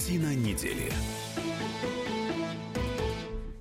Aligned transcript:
Картина 0.00 0.34
недели. 0.34 0.90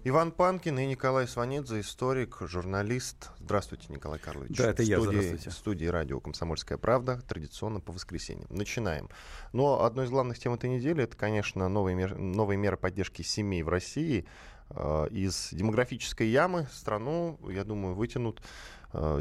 Иван 0.06 0.32
Панкин 0.32 0.80
и 0.80 0.86
Николай 0.86 1.28
Сванидзе, 1.28 1.82
историк, 1.82 2.38
журналист. 2.40 3.32
Здравствуйте, 3.42 3.88
Николай 3.90 4.20
Карлович. 4.20 4.56
Да, 4.56 4.70
это 4.70 4.82
в 4.82 4.86
я, 4.86 5.02
студии, 5.02 5.18
здравствуйте. 5.18 5.50
В 5.50 5.54
студии 5.54 5.86
радио 5.88 6.22
«Комсомольская 6.22 6.78
правда», 6.78 7.20
традиционно 7.28 7.82
по 7.82 7.92
воскресеньям. 7.92 8.48
Начинаем. 8.50 9.10
Но 9.52 9.84
одной 9.84 10.06
из 10.06 10.12
главных 10.12 10.40
тем 10.40 10.54
этой 10.54 10.70
недели, 10.70 11.04
это, 11.04 11.18
конечно, 11.18 11.68
новые, 11.68 11.94
мер, 11.94 12.18
новые 12.18 12.58
меры 12.58 12.78
поддержки 12.78 13.22
семей 13.22 13.62
в 13.62 13.68
России. 13.68 14.26
Э, 14.70 15.08
из 15.12 15.50
демографической 15.52 16.30
ямы 16.30 16.68
страну, 16.72 17.38
я 17.50 17.66
думаю, 17.66 17.96
вытянут 17.96 18.42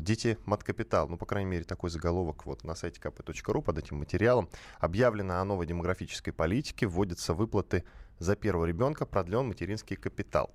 дети 0.00 0.38
мат-капитал. 0.44 1.08
Ну, 1.08 1.16
по 1.16 1.26
крайней 1.26 1.50
мере, 1.50 1.64
такой 1.64 1.90
заголовок 1.90 2.46
вот 2.46 2.64
на 2.64 2.74
сайте 2.74 3.00
kp.ru 3.00 3.62
под 3.62 3.78
этим 3.78 3.98
материалом. 3.98 4.48
Объявлено 4.78 5.40
о 5.40 5.44
новой 5.44 5.66
демографической 5.66 6.32
политике, 6.32 6.86
вводятся 6.86 7.34
выплаты 7.34 7.84
за 8.18 8.34
первого 8.36 8.64
ребенка, 8.64 9.06
продлен 9.06 9.46
материнский 9.46 9.96
капитал. 9.96 10.54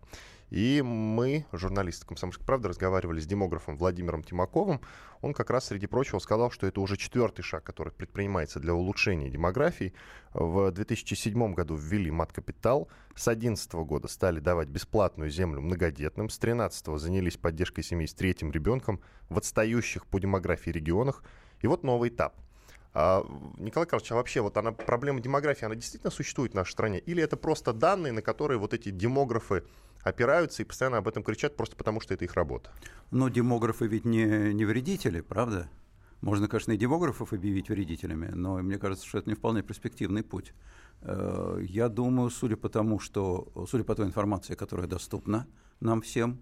И 0.53 0.84
мы, 0.84 1.48
журналисты 1.52 2.05
«Комсомольской 2.05 2.45
правды», 2.45 2.70
разговаривали 2.70 3.20
с 3.20 3.25
демографом 3.25 3.75
Владимиром 3.75 4.21
Тимаковым. 4.23 4.81
Он 5.21 5.34
как 5.34 5.49
раз, 5.49 5.66
среди 5.66 5.88
прочего, 5.88 6.20
сказал, 6.20 6.52
что 6.52 6.67
это 6.67 6.80
уже 6.80 6.95
четвертый 6.95 7.41
шаг, 7.41 7.63
который 7.63 7.91
предпринимается 7.91 8.59
для 8.59 8.75
улучшения 8.75 9.31
демографии. 9.31 9.95
В 10.31 10.70
2007 10.70 11.55
году 11.55 11.75
ввели 11.75 12.11
мат-капитал. 12.11 12.88
С 13.16 13.25
2011 13.25 13.73
года 13.73 14.08
стали 14.08 14.39
давать 14.39 14.67
бесплатную 14.67 15.31
землю 15.31 15.59
многодетным. 15.59 16.30
С 16.30 16.38
2013 16.38 16.99
занялись 16.99 17.35
поддержкой 17.35 17.81
семей 17.81 18.08
с 18.08 18.13
третьим 18.13 18.52
ребенком 18.52 19.02
в 19.30 19.39
отстающих 19.39 20.05
по 20.05 20.20
демографии 20.20 20.70
регионах. 20.70 21.23
И 21.61 21.67
вот 21.67 21.83
новый 21.83 22.09
этап– 22.09 22.35
а, 22.95 23.25
Николай 23.58 23.88
Карлович, 23.88 24.11
а 24.11 24.16
вообще 24.16 24.41
вот 24.41 24.55
она, 24.58 24.72
проблема 24.72 25.19
демографии, 25.19 25.66
она 25.66 25.75
действительно 25.75 26.11
существует 26.11 26.52
в 26.52 26.56
нашей 26.56 26.73
стране? 26.73 27.00
Или 27.00 27.23
это 27.23 27.38
просто 27.38 27.73
данные, 27.73 28.13
на 28.13 28.22
которые 28.22 28.59
вот 28.59 28.73
эти 28.73 28.89
демографы 28.89 29.63
опираются 30.04 30.62
и 30.62 30.66
постоянно 30.66 30.98
об 30.98 31.08
этом 31.08 31.23
кричат 31.23 31.56
просто 31.56 31.76
потому, 31.76 32.00
что 32.00 32.14
это 32.14 32.26
их 32.26 32.34
работа? 32.36 32.72
Но 33.12 33.30
демографы 33.30 33.88
ведь 33.88 34.06
не, 34.06 34.54
не 34.54 34.66
вредители, 34.66 35.22
правда? 35.22 35.70
Можно, 36.22 36.48
конечно, 36.48 36.72
и 36.72 36.78
демографов 36.78 37.34
объявить 37.34 37.70
вредителями, 37.70 38.28
но 38.28 38.58
мне 38.59 38.78
кажется, 38.78 39.06
что 39.06 39.18
это 39.18 39.30
не 39.30 39.36
вполне 39.36 39.62
перспективный 39.62 40.24
путь. 40.24 40.54
Э, 41.02 41.59
я 41.62 41.90
думаю, 41.90 42.30
судя 42.30 42.56
по 42.56 42.70
тому, 42.70 43.00
что, 43.00 43.52
судя 43.70 43.84
по 43.84 43.94
той 43.94 44.06
информации, 44.06 44.56
которая 44.56 44.88
доступна 44.88 45.48
нам 45.81 46.02
всем, 46.02 46.40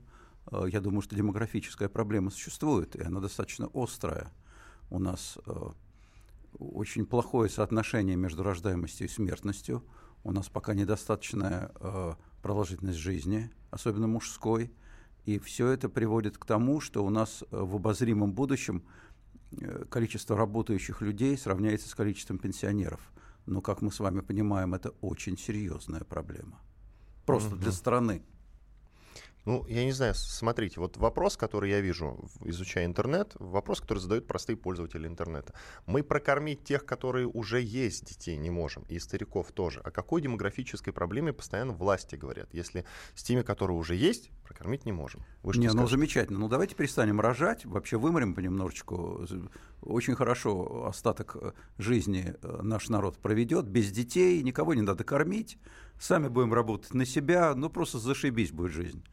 э, 0.51 0.65
я 0.71 0.81
думаю, 0.81 1.01
что 1.01 1.15
демографическая 1.15 1.89
проблема 1.89 2.29
существует, 2.29 2.95
и 2.95 3.01
она 3.01 3.21
достаточно 3.21 3.69
острая. 3.73 4.31
У 4.91 4.99
нас 4.99 5.39
э, 5.47 5.51
очень 6.59 7.07
плохое 7.07 7.49
соотношение 7.49 8.15
между 8.15 8.43
рождаемостью 8.43 9.07
и 9.07 9.09
смертностью. 9.09 9.83
У 10.23 10.31
нас 10.31 10.49
пока 10.49 10.73
недостаточная 10.73 11.71
э, 11.79 12.13
продолжительность 12.41 12.99
жизни, 12.99 13.49
особенно 13.71 14.07
мужской. 14.07 14.71
И 15.25 15.39
все 15.39 15.67
это 15.69 15.89
приводит 15.89 16.37
к 16.37 16.45
тому, 16.45 16.79
что 16.79 17.03
у 17.03 17.09
нас 17.09 17.43
э, 17.43 17.45
в 17.51 17.75
обозримом 17.75 18.33
будущем 18.33 18.83
э, 19.51 19.85
количество 19.89 20.37
работающих 20.37 21.01
людей 21.01 21.37
сравняется 21.37 21.89
с 21.89 21.95
количеством 21.95 22.37
пенсионеров. 22.37 22.99
Но, 23.45 23.61
как 23.61 23.81
мы 23.81 23.91
с 23.91 23.99
вами 23.99 24.21
понимаем, 24.21 24.73
это 24.75 24.89
очень 25.01 25.37
серьезная 25.37 26.01
проблема. 26.01 26.59
Просто 27.25 27.55
угу. 27.55 27.61
для 27.61 27.71
страны. 27.71 28.23
Ну, 29.45 29.65
я 29.67 29.83
не 29.83 29.91
знаю, 29.91 30.13
смотрите, 30.15 30.79
вот 30.79 30.97
вопрос, 30.97 31.35
который 31.35 31.71
я 31.71 31.81
вижу, 31.81 32.29
изучая 32.41 32.85
интернет, 32.85 33.33
вопрос, 33.39 33.81
который 33.81 33.97
задают 33.97 34.27
простые 34.27 34.55
пользователи 34.55 35.07
интернета. 35.07 35.53
Мы 35.87 36.03
прокормить 36.03 36.63
тех, 36.63 36.85
которые 36.85 37.27
уже 37.27 37.59
есть 37.59 38.05
детей, 38.05 38.37
не 38.37 38.51
можем, 38.51 38.83
и 38.87 38.99
стариков 38.99 39.51
тоже. 39.51 39.79
О 39.79 39.89
какой 39.89 40.21
демографической 40.21 40.93
проблеме 40.93 41.33
постоянно 41.33 41.73
власти 41.73 42.15
говорят, 42.15 42.53
если 42.53 42.85
с 43.15 43.23
теми, 43.23 43.41
которые 43.41 43.77
уже 43.77 43.95
есть, 43.95 44.29
прокормить 44.43 44.85
не 44.85 44.91
можем? 44.91 45.23
Вы 45.41 45.57
не, 45.57 45.69
ну 45.69 45.87
замечательно. 45.87 46.37
Ну 46.37 46.47
давайте 46.47 46.75
перестанем 46.75 47.19
рожать, 47.19 47.65
вообще 47.65 47.97
вымрем 47.97 48.35
понемножечку. 48.35 49.25
Очень 49.81 50.15
хорошо 50.15 50.85
остаток 50.85 51.35
э, 51.35 51.53
жизни 51.79 52.35
э, 52.41 52.59
наш 52.61 52.89
народ 52.89 53.17
проведет, 53.17 53.65
без 53.65 53.91
детей, 53.91 54.43
никого 54.43 54.75
не 54.75 54.83
надо 54.83 55.03
кормить, 55.03 55.57
сами 55.99 56.27
будем 56.27 56.53
работать 56.53 56.93
на 56.93 57.05
себя, 57.05 57.55
ну 57.55 57.69
просто 57.71 57.97
зашибись 57.97 58.51
будет 58.51 58.71
жизнь. 58.71 59.03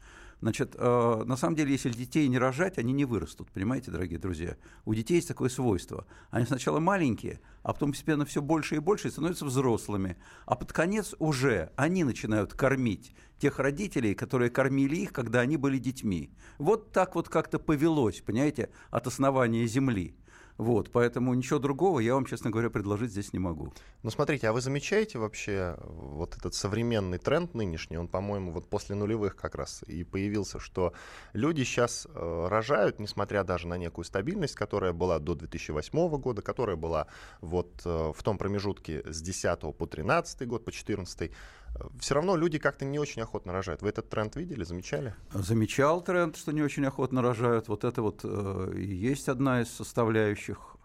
Значит, 0.40 0.76
э, 0.78 1.22
на 1.26 1.36
самом 1.36 1.56
деле, 1.56 1.72
если 1.72 1.90
детей 1.90 2.28
не 2.28 2.38
рожать, 2.38 2.78
они 2.78 2.92
не 2.92 3.04
вырастут, 3.04 3.50
понимаете, 3.50 3.90
дорогие 3.90 4.20
друзья? 4.20 4.56
У 4.84 4.94
детей 4.94 5.16
есть 5.16 5.26
такое 5.26 5.48
свойство. 5.48 6.06
Они 6.30 6.46
сначала 6.46 6.78
маленькие, 6.78 7.40
а 7.62 7.72
потом 7.72 7.90
постепенно 7.90 8.24
все 8.24 8.40
больше 8.40 8.76
и 8.76 8.78
больше 8.78 9.08
и 9.08 9.10
становятся 9.10 9.44
взрослыми. 9.44 10.16
А 10.46 10.54
под 10.54 10.72
конец 10.72 11.14
уже 11.18 11.72
они 11.76 12.04
начинают 12.04 12.54
кормить 12.54 13.14
тех 13.38 13.58
родителей, 13.58 14.14
которые 14.14 14.50
кормили 14.50 14.96
их, 14.96 15.12
когда 15.12 15.40
они 15.40 15.56
были 15.56 15.78
детьми. 15.78 16.30
Вот 16.58 16.92
так 16.92 17.16
вот 17.16 17.28
как-то 17.28 17.58
повелось, 17.58 18.20
понимаете, 18.20 18.70
от 18.90 19.06
основания 19.08 19.66
Земли. 19.66 20.14
Вот, 20.58 20.90
поэтому 20.90 21.34
ничего 21.34 21.60
другого 21.60 22.00
я 22.00 22.14
вам, 22.14 22.26
честно 22.26 22.50
говоря, 22.50 22.68
предложить 22.68 23.12
здесь 23.12 23.32
не 23.32 23.38
могу. 23.38 23.72
Ну, 24.02 24.10
смотрите, 24.10 24.48
а 24.48 24.52
вы 24.52 24.60
замечаете 24.60 25.18
вообще 25.18 25.76
вот 25.80 26.36
этот 26.36 26.52
современный 26.54 27.18
тренд 27.18 27.54
нынешний, 27.54 27.96
он, 27.96 28.08
по-моему, 28.08 28.50
вот 28.50 28.68
после 28.68 28.96
нулевых 28.96 29.36
как 29.36 29.54
раз 29.54 29.84
и 29.86 30.02
появился, 30.02 30.58
что 30.58 30.92
люди 31.32 31.62
сейчас 31.62 32.08
э, 32.12 32.46
рожают, 32.50 32.98
несмотря 32.98 33.44
даже 33.44 33.68
на 33.68 33.78
некую 33.78 34.04
стабильность, 34.04 34.56
которая 34.56 34.92
была 34.92 35.20
до 35.20 35.36
2008 35.36 36.08
года, 36.18 36.42
которая 36.42 36.76
была 36.76 37.06
вот 37.40 37.70
э, 37.84 38.12
в 38.12 38.20
том 38.24 38.36
промежутке 38.36 39.04
с 39.06 39.22
10 39.22 39.76
по 39.76 39.86
13 39.86 40.48
год, 40.48 40.64
по 40.64 40.72
14 40.72 41.30
все 41.98 42.14
равно 42.14 42.36
люди 42.36 42.58
как-то 42.58 42.84
не 42.84 42.98
очень 42.98 43.22
охотно 43.22 43.52
рожают. 43.52 43.82
Вы 43.82 43.88
этот 43.90 44.08
тренд 44.08 44.36
видели, 44.36 44.64
замечали? 44.64 45.14
Замечал 45.32 46.00
тренд, 46.02 46.36
что 46.36 46.52
не 46.52 46.62
очень 46.62 46.84
охотно 46.84 47.22
рожают. 47.22 47.68
Вот 47.68 47.84
это 47.84 48.02
вот 48.02 48.20
э, 48.24 48.72
есть 48.76 49.28
одна 49.28 49.62
из 49.62 49.68
составляющих 49.68 50.76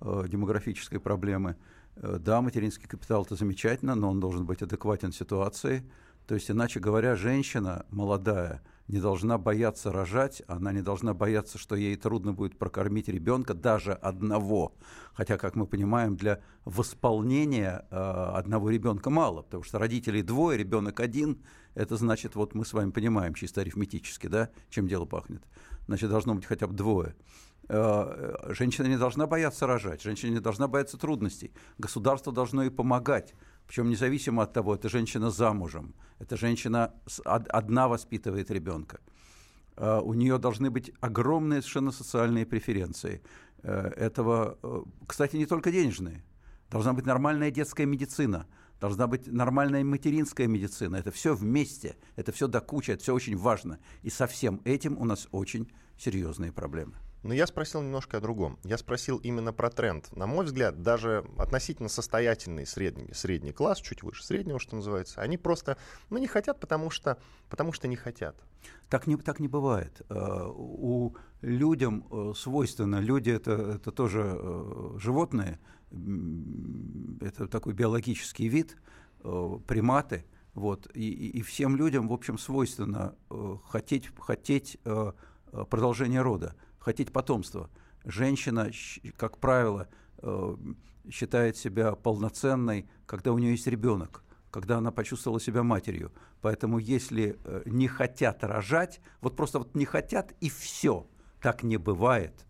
э, 0.00 0.24
демографической 0.28 1.00
проблемы. 1.00 1.56
Э, 1.96 2.18
да, 2.18 2.40
материнский 2.40 2.88
капитал 2.88 3.24
это 3.24 3.36
замечательно, 3.36 3.94
но 3.94 4.10
он 4.10 4.20
должен 4.20 4.44
быть 4.44 4.62
адекватен 4.62 5.12
ситуации. 5.12 5.82
То 6.26 6.34
есть, 6.34 6.50
иначе 6.50 6.80
говоря, 6.80 7.16
женщина 7.16 7.86
молодая 7.90 8.62
не 8.88 9.00
должна 9.00 9.38
бояться 9.38 9.92
рожать, 9.92 10.42
она 10.46 10.72
не 10.72 10.82
должна 10.82 11.14
бояться, 11.14 11.58
что 11.58 11.76
ей 11.76 11.96
трудно 11.96 12.32
будет 12.32 12.58
прокормить 12.58 13.08
ребенка, 13.08 13.54
даже 13.54 13.92
одного. 13.92 14.74
Хотя, 15.14 15.38
как 15.38 15.54
мы 15.54 15.66
понимаем, 15.66 16.16
для 16.16 16.40
восполнения 16.64 17.86
э, 17.90 17.96
одного 17.96 18.70
ребенка 18.70 19.10
мало, 19.10 19.42
потому 19.42 19.62
что 19.62 19.78
родителей 19.78 20.22
двое, 20.22 20.58
ребенок 20.58 21.00
один, 21.00 21.42
это 21.74 21.96
значит, 21.96 22.34
вот 22.34 22.54
мы 22.54 22.64
с 22.64 22.72
вами 22.72 22.90
понимаем 22.90 23.34
чисто 23.34 23.60
арифметически, 23.60 24.26
да, 24.26 24.50
чем 24.68 24.88
дело 24.88 25.06
пахнет. 25.06 25.42
Значит, 25.86 26.10
должно 26.10 26.34
быть 26.34 26.44
хотя 26.44 26.66
бы 26.66 26.74
двое. 26.74 27.14
Э, 27.68 28.48
женщина 28.48 28.86
не 28.86 28.98
должна 28.98 29.26
бояться 29.26 29.66
рожать, 29.66 30.02
женщина 30.02 30.32
не 30.32 30.40
должна 30.40 30.68
бояться 30.68 30.98
трудностей. 30.98 31.52
Государство 31.78 32.32
должно 32.32 32.62
ей 32.62 32.70
помогать. 32.70 33.34
Причем 33.66 33.88
независимо 33.88 34.42
от 34.42 34.52
того, 34.52 34.74
это 34.74 34.88
женщина 34.88 35.30
замужем, 35.30 35.94
это 36.18 36.36
женщина 36.36 36.94
одна 37.24 37.88
воспитывает 37.88 38.50
ребенка. 38.50 39.00
Э, 39.76 40.00
у 40.00 40.14
нее 40.14 40.38
должны 40.38 40.70
быть 40.70 40.92
огромные 41.00 41.60
совершенно 41.62 41.92
социальные 41.92 42.46
преференции. 42.46 43.22
Э, 43.62 43.88
этого, 43.96 44.58
э, 44.62 44.82
кстати, 45.06 45.36
не 45.36 45.46
только 45.46 45.72
денежные. 45.72 46.24
Должна 46.70 46.92
быть 46.92 47.06
нормальная 47.06 47.50
детская 47.50 47.86
медицина, 47.86 48.46
должна 48.80 49.06
быть 49.06 49.26
нормальная 49.26 49.84
материнская 49.84 50.46
медицина. 50.46 50.96
Это 50.96 51.10
все 51.10 51.34
вместе, 51.34 51.96
это 52.16 52.32
все 52.32 52.48
до 52.48 52.60
кучи, 52.60 52.92
это 52.92 53.02
все 53.02 53.14
очень 53.14 53.36
важно. 53.36 53.78
И 54.02 54.10
со 54.10 54.26
всем 54.26 54.60
этим 54.64 54.98
у 54.98 55.04
нас 55.04 55.28
очень 55.32 55.70
серьезные 55.98 56.50
проблемы. 56.50 56.94
Но 57.22 57.32
я 57.32 57.46
спросил 57.46 57.82
немножко 57.82 58.16
о 58.16 58.20
другом. 58.20 58.58
Я 58.64 58.76
спросил 58.76 59.18
именно 59.18 59.52
про 59.52 59.70
тренд. 59.70 60.14
На 60.16 60.26
мой 60.26 60.44
взгляд, 60.44 60.82
даже 60.82 61.24
относительно 61.38 61.88
состоятельный 61.88 62.66
средний, 62.66 63.12
средний 63.14 63.52
класс, 63.52 63.80
чуть 63.80 64.02
выше 64.02 64.24
среднего, 64.24 64.58
что 64.58 64.74
называется, 64.74 65.20
они 65.20 65.38
просто 65.38 65.76
ну, 66.10 66.18
не 66.18 66.26
хотят, 66.26 66.58
потому 66.58 66.90
что, 66.90 67.18
потому 67.48 67.72
что 67.72 67.86
не 67.86 67.96
хотят. 67.96 68.36
Так 68.88 69.06
не, 69.06 69.16
так 69.16 69.38
не 69.38 69.46
бывает. 69.46 70.02
Э, 70.08 70.46
у 70.48 71.14
людям 71.42 72.06
э, 72.10 72.32
свойственно, 72.36 72.96
люди 72.96 73.30
это, 73.30 73.52
это 73.52 73.92
тоже 73.92 74.36
э, 74.36 74.94
животные, 74.98 75.60
это 77.20 77.46
такой 77.46 77.74
биологический 77.74 78.48
вид, 78.48 78.78
приматы, 79.22 80.24
вот, 80.54 80.88
и, 80.94 81.28
и 81.28 81.42
всем 81.42 81.76
людям, 81.76 82.08
в 82.08 82.12
общем, 82.14 82.38
свойственно 82.38 83.14
хотеть, 83.68 84.08
хотеть 84.18 84.78
продолжения 85.68 86.22
рода 86.22 86.56
хотеть 86.82 87.12
потомства. 87.12 87.70
Женщина, 88.04 88.70
как 89.16 89.38
правило, 89.38 89.88
э, 90.18 90.56
считает 91.10 91.56
себя 91.56 91.92
полноценной, 91.94 92.88
когда 93.06 93.32
у 93.32 93.38
нее 93.38 93.52
есть 93.52 93.66
ребенок, 93.68 94.24
когда 94.50 94.78
она 94.78 94.90
почувствовала 94.90 95.40
себя 95.40 95.62
матерью. 95.62 96.12
Поэтому 96.40 96.78
если 96.78 97.38
э, 97.44 97.62
не 97.66 97.86
хотят 97.86 98.42
рожать, 98.42 99.00
вот 99.20 99.36
просто 99.36 99.60
вот 99.60 99.74
не 99.76 99.84
хотят 99.84 100.32
и 100.40 100.50
все, 100.50 101.06
так 101.40 101.62
не 101.62 101.76
бывает. 101.76 102.46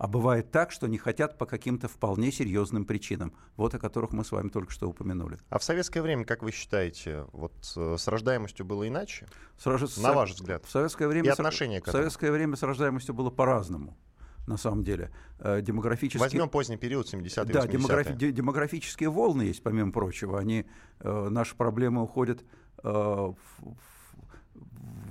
А 0.00 0.06
бывает 0.06 0.50
так, 0.50 0.70
что 0.70 0.86
не 0.86 0.96
хотят 0.96 1.36
по 1.36 1.44
каким-то 1.44 1.86
вполне 1.86 2.32
серьезным 2.32 2.86
причинам, 2.86 3.34
вот 3.58 3.74
о 3.74 3.78
которых 3.78 4.12
мы 4.12 4.24
с 4.24 4.32
вами 4.32 4.48
только 4.48 4.72
что 4.72 4.88
упомянули. 4.88 5.38
А 5.50 5.58
в 5.58 5.62
советское 5.62 6.00
время, 6.00 6.24
как 6.24 6.42
вы 6.42 6.52
считаете, 6.52 7.26
вот 7.32 7.52
э, 7.76 7.96
с 7.98 8.08
рождаемостью 8.08 8.64
было 8.64 8.88
иначе? 8.88 9.26
С, 9.58 9.98
На 9.98 10.14
ваш 10.14 10.30
взгляд? 10.30 10.64
В 10.64 10.70
советское 10.70 11.06
время, 11.06 11.26
И 11.26 11.28
отношение 11.28 11.80
к 11.80 11.88
этому? 11.88 11.98
В 11.98 12.00
советское 12.00 12.30
время 12.30 12.56
с 12.56 12.62
рождаемостью 12.62 13.14
было 13.14 13.28
по-разному 13.28 13.94
на 14.46 14.56
самом 14.56 14.84
деле. 14.84 15.10
Э, 15.38 15.60
демографические... 15.60 16.20
Возьмем 16.20 16.48
поздний 16.48 16.78
период, 16.78 17.12
70-е, 17.12 17.52
Да, 17.52 17.66
демографи... 17.66 18.14
демографические 18.14 19.10
волны 19.10 19.42
есть, 19.42 19.62
помимо 19.62 19.92
прочего. 19.92 20.38
Они, 20.38 20.64
э, 21.00 21.28
наши 21.28 21.54
проблемы 21.54 22.02
уходят 22.02 22.42
э, 22.82 22.88
в, 22.88 23.36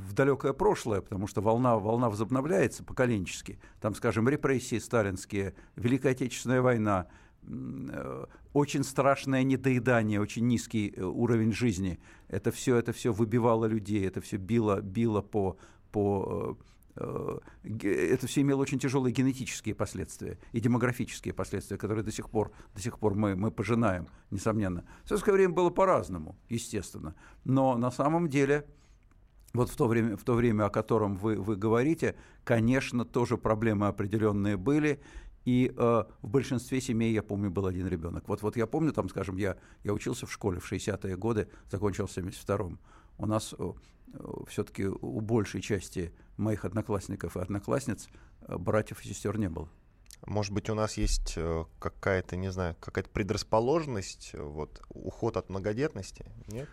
в 0.09 0.13
далекое 0.13 0.53
прошлое, 0.53 1.01
потому 1.01 1.27
что 1.27 1.41
волна, 1.41 1.77
волна 1.77 2.09
возобновляется 2.09 2.83
поколенчески. 2.83 3.59
Там, 3.79 3.93
скажем, 3.95 4.27
репрессии 4.27 4.79
сталинские, 4.79 5.53
Великая 5.75 6.11
Отечественная 6.11 6.61
война, 6.61 7.07
э, 7.43 8.25
очень 8.53 8.83
страшное 8.83 9.43
недоедание, 9.43 10.19
очень 10.19 10.47
низкий 10.47 10.93
э, 10.95 11.03
уровень 11.03 11.53
жизни. 11.53 11.99
Это 12.27 12.51
все, 12.51 12.77
это 12.77 12.91
все 12.91 13.13
выбивало 13.13 13.65
людей, 13.65 14.05
это 14.07 14.21
все 14.21 14.37
било, 14.37 14.81
било 14.81 15.21
по, 15.21 15.57
по 15.91 16.57
э, 16.95 17.39
это 17.83 18.27
все 18.27 18.41
имело 18.41 18.61
очень 18.61 18.79
тяжелые 18.79 19.13
генетические 19.13 19.75
последствия 19.75 20.37
и 20.51 20.59
демографические 20.59 21.33
последствия, 21.33 21.77
которые 21.77 22.03
до 22.03 22.11
сих 22.11 22.29
пор, 22.29 22.51
до 22.75 22.81
сих 22.81 22.99
пор 22.99 23.15
мы, 23.15 23.35
мы 23.35 23.51
пожинаем, 23.51 24.07
несомненно. 24.31 24.85
В 25.03 25.09
советское 25.09 25.31
время 25.31 25.53
было 25.53 25.69
по-разному, 25.69 26.35
естественно. 26.49 27.15
Но 27.45 27.77
на 27.77 27.91
самом 27.91 28.27
деле 28.27 28.65
вот 29.53 29.69
в 29.69 29.75
то 29.75 29.87
время, 29.87 30.15
в 30.15 30.23
то 30.23 30.33
время 30.33 30.65
о 30.65 30.69
котором 30.69 31.15
вы, 31.15 31.35
вы 31.35 31.55
говорите, 31.55 32.15
конечно, 32.43 33.05
тоже 33.05 33.37
проблемы 33.37 33.87
определенные 33.87 34.57
были. 34.57 35.01
И 35.45 35.73
э, 35.75 36.03
в 36.21 36.27
большинстве 36.27 36.81
семей, 36.81 37.13
я 37.13 37.23
помню, 37.23 37.49
был 37.49 37.65
один 37.65 37.87
ребенок. 37.87 38.27
Вот, 38.27 38.41
вот 38.41 38.57
я 38.57 38.67
помню, 38.67 38.91
там, 38.91 39.09
скажем, 39.09 39.37
я, 39.37 39.57
я 39.83 39.93
учился 39.93 40.25
в 40.25 40.31
школе 40.31 40.59
в 40.59 40.71
60-е 40.71 41.15
годы, 41.15 41.47
закончил 41.71 42.07
в 42.07 42.15
72-м. 42.15 42.77
У 43.17 43.25
нас 43.25 43.55
э, 43.57 43.71
все-таки 44.47 44.85
у 44.85 45.19
большей 45.21 45.61
части 45.61 46.13
моих 46.37 46.65
одноклассников 46.65 47.37
и 47.37 47.39
одноклассниц 47.39 48.09
э, 48.41 48.57
братьев 48.57 49.03
и 49.03 49.07
сестер 49.07 49.37
не 49.37 49.49
было. 49.49 49.69
Может 50.25 50.53
быть, 50.53 50.69
у 50.69 50.75
нас 50.75 50.97
есть 50.97 51.33
э, 51.37 51.63
какая-то, 51.79 52.35
не 52.35 52.51
знаю, 52.51 52.75
какая-то 52.79 53.09
предрасположенность, 53.09 54.33
вот, 54.33 54.81
уход 54.89 55.37
от 55.37 55.49
многодетности, 55.49 56.25
нет? 56.47 56.67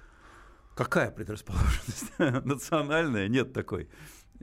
Какая 0.76 1.10
предрасположенность? 1.10 2.12
Национальная? 2.18 3.28
Нет 3.28 3.54
такой. 3.54 3.88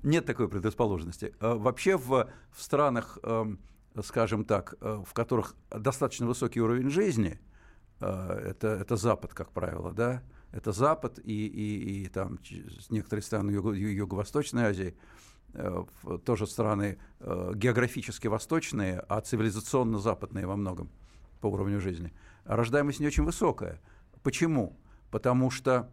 Нет 0.01 0.25
такой 0.25 0.49
предрасположенности. 0.49 1.35
А 1.39 1.55
вообще 1.55 1.95
в, 1.95 2.27
в 2.51 2.61
странах, 2.61 3.19
эм, 3.21 3.59
скажем 4.03 4.43
так, 4.43 4.73
э, 4.81 5.03
в 5.05 5.13
которых 5.13 5.55
достаточно 5.69 6.25
высокий 6.25 6.59
уровень 6.59 6.89
жизни, 6.89 7.39
э, 7.99 8.49
это, 8.49 8.69
это 8.69 8.95
Запад, 8.95 9.35
как 9.35 9.51
правило, 9.51 9.93
да, 9.93 10.23
это 10.51 10.71
Запад 10.71 11.19
и, 11.19 11.45
и, 11.45 12.03
и 12.03 12.07
там 12.07 12.39
некоторые 12.89 13.21
страны 13.21 13.51
Юго, 13.51 13.73
Юго-Восточной 13.73 14.63
Азии, 14.63 14.97
э, 15.53 15.83
тоже 16.25 16.47
страны 16.47 16.97
географически 17.19 18.25
восточные, 18.25 19.01
а 19.07 19.21
цивилизационно 19.21 19.99
западные 19.99 20.47
во 20.47 20.55
многом 20.55 20.89
по 21.41 21.47
уровню 21.47 21.79
жизни. 21.79 22.11
рождаемость 22.45 23.01
не 23.01 23.05
очень 23.05 23.23
высокая. 23.23 23.79
Почему? 24.23 24.79
Потому 25.11 25.51
что 25.51 25.91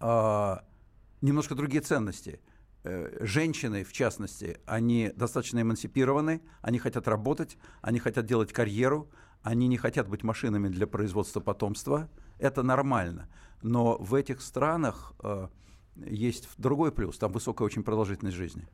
немножко 0.00 1.54
другие 1.54 1.82
ценности. 1.82 2.40
Э, 2.84 3.16
женщины, 3.20 3.82
в 3.82 3.92
частности, 3.92 4.60
они 4.64 5.12
достаточно 5.16 5.60
эмансипированы, 5.60 6.40
они 6.62 6.78
хотят 6.78 7.08
работать, 7.08 7.58
они 7.80 7.98
хотят 7.98 8.26
делать 8.26 8.52
карьеру, 8.52 9.10
они 9.42 9.66
не 9.66 9.76
хотят 9.76 10.08
быть 10.08 10.22
машинами 10.22 10.68
для 10.68 10.86
производства 10.86 11.40
потомства. 11.40 12.08
Это 12.38 12.62
нормально. 12.62 13.28
Но 13.62 13.96
в 13.98 14.14
этих 14.14 14.40
странах 14.40 15.14
э, 15.22 15.48
есть 15.96 16.48
другой 16.58 16.92
плюс. 16.92 17.18
Там 17.18 17.32
высокая 17.32 17.66
очень 17.66 17.82
продолжительность 17.82 18.36
жизни. 18.36 18.68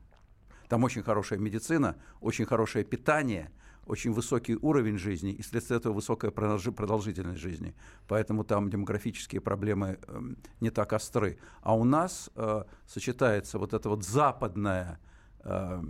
Там 0.67 0.83
очень 0.83 1.03
хорошая 1.03 1.39
медицина, 1.39 1.95
очень 2.21 2.45
хорошее 2.45 2.85
питание– 2.85 3.51
очень 3.85 4.11
высокий 4.11 4.55
уровень 4.55 4.97
жизни 4.97 5.31
и 5.31 5.41
вследствие 5.41 5.77
этого 5.77 5.93
высокая 5.93 6.31
продолжительность 6.31 7.39
жизни. 7.39 7.75
Поэтому 8.07 8.43
там 8.43 8.69
демографические 8.69 9.41
проблемы 9.41 9.99
э, 10.01 10.21
не 10.61 10.69
так 10.69 10.93
остры. 10.93 11.37
А 11.61 11.75
у 11.75 11.83
нас 11.83 12.29
э, 12.35 12.63
сочетается 12.85 13.59
вот 13.59 13.73
это 13.73 13.89
вот 13.89 14.03
западное 14.03 14.99
э, 15.43 15.81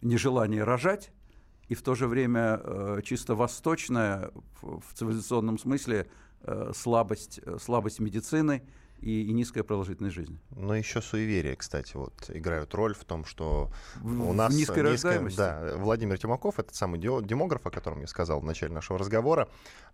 нежелание 0.00 0.64
рожать 0.64 1.12
и 1.68 1.74
в 1.74 1.82
то 1.82 1.94
же 1.94 2.06
время 2.06 2.60
э, 2.62 3.00
чисто 3.04 3.34
восточная 3.34 4.30
в, 4.60 4.80
в 4.80 4.94
цивилизационном 4.94 5.58
смысле 5.58 6.08
э, 6.42 6.72
слабость, 6.74 7.40
э, 7.44 7.58
слабость 7.60 8.00
медицины– 8.00 8.62
и, 9.02 9.24
и 9.24 9.32
низкая 9.32 9.64
продолжительность 9.64 10.14
жизни. 10.14 10.38
Но 10.50 10.74
еще 10.74 11.02
суеверия, 11.02 11.56
кстати, 11.56 11.96
вот 11.96 12.12
играют 12.28 12.74
роль 12.74 12.94
в 12.94 13.04
том, 13.04 13.24
что 13.24 13.70
в, 13.96 14.30
у 14.30 14.32
нас 14.32 14.54
низкая, 14.54 14.90
низкая 14.90 15.20
да, 15.36 15.74
Владимир 15.76 16.18
Тимаков, 16.18 16.58
этот 16.58 16.74
самый 16.74 17.00
демограф, 17.00 17.66
о 17.66 17.70
котором 17.70 18.00
я 18.00 18.06
сказал 18.06 18.40
в 18.40 18.44
начале 18.44 18.72
нашего 18.72 18.98
разговора, 18.98 19.48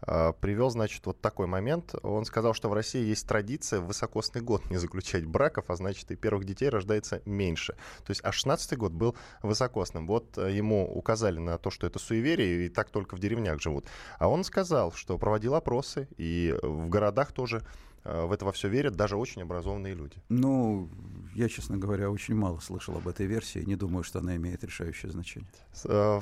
э, 0.07 0.33
привел, 0.41 0.71
значит, 0.71 1.05
вот 1.07 1.21
такой 1.21 1.47
момент. 1.47 1.95
Он 2.03 2.25
сказал, 2.27 2.53
что 2.53 2.69
в 2.69 2.75
России 2.75 3.05
есть 3.05 3.27
традиция 3.27 3.81
в 3.81 3.87
высокосный 3.87 4.43
год 4.43 4.71
не 4.71 4.77
заключать 4.77 5.25
браков, 5.25 5.65
а 5.69 5.77
значит 5.77 6.11
и 6.11 6.17
первых 6.17 6.45
детей 6.45 6.69
рождается 6.69 7.23
меньше. 7.25 7.75
То 8.05 8.11
есть, 8.11 8.21
а 8.23 8.31
16 8.31 8.77
год 8.77 8.93
был 8.93 9.17
высокосным. 9.43 10.07
Вот 10.07 10.37
э, 10.37 10.53
ему 10.53 10.87
указали 10.87 11.39
на 11.39 11.57
то, 11.57 11.71
что 11.71 11.87
это 11.87 11.99
суеверие, 11.99 12.67
и 12.67 12.69
так 12.69 12.91
только 12.91 13.17
в 13.17 13.21
деревнях 13.21 13.61
живут. 13.61 13.87
А 14.19 14.29
он 14.29 14.45
сказал, 14.45 14.93
что 14.93 15.17
проводил 15.17 15.55
опросы, 15.55 16.09
и 16.19 16.55
в 16.63 16.89
городах 16.89 17.33
тоже 17.33 17.65
в 18.05 18.33
это 18.33 18.45
во 18.45 18.53
все 18.53 18.69
верят 18.69 18.97
даже 18.97 19.17
очень 19.17 19.43
образованные 19.43 19.95
люди. 19.95 20.17
Ну, 20.29 20.89
я, 21.35 21.49
честно 21.49 21.77
говоря, 21.77 22.11
очень 22.11 22.35
мало 22.35 22.59
слышал 22.61 22.97
об 22.97 23.07
этой 23.07 23.27
версии. 23.27 23.61
Не 23.61 23.77
думаю, 23.77 24.03
что 24.03 24.19
она 24.19 24.37
имеет 24.37 24.65
решающее 24.65 25.11
значение. 25.11 25.49
Э, 25.85 26.21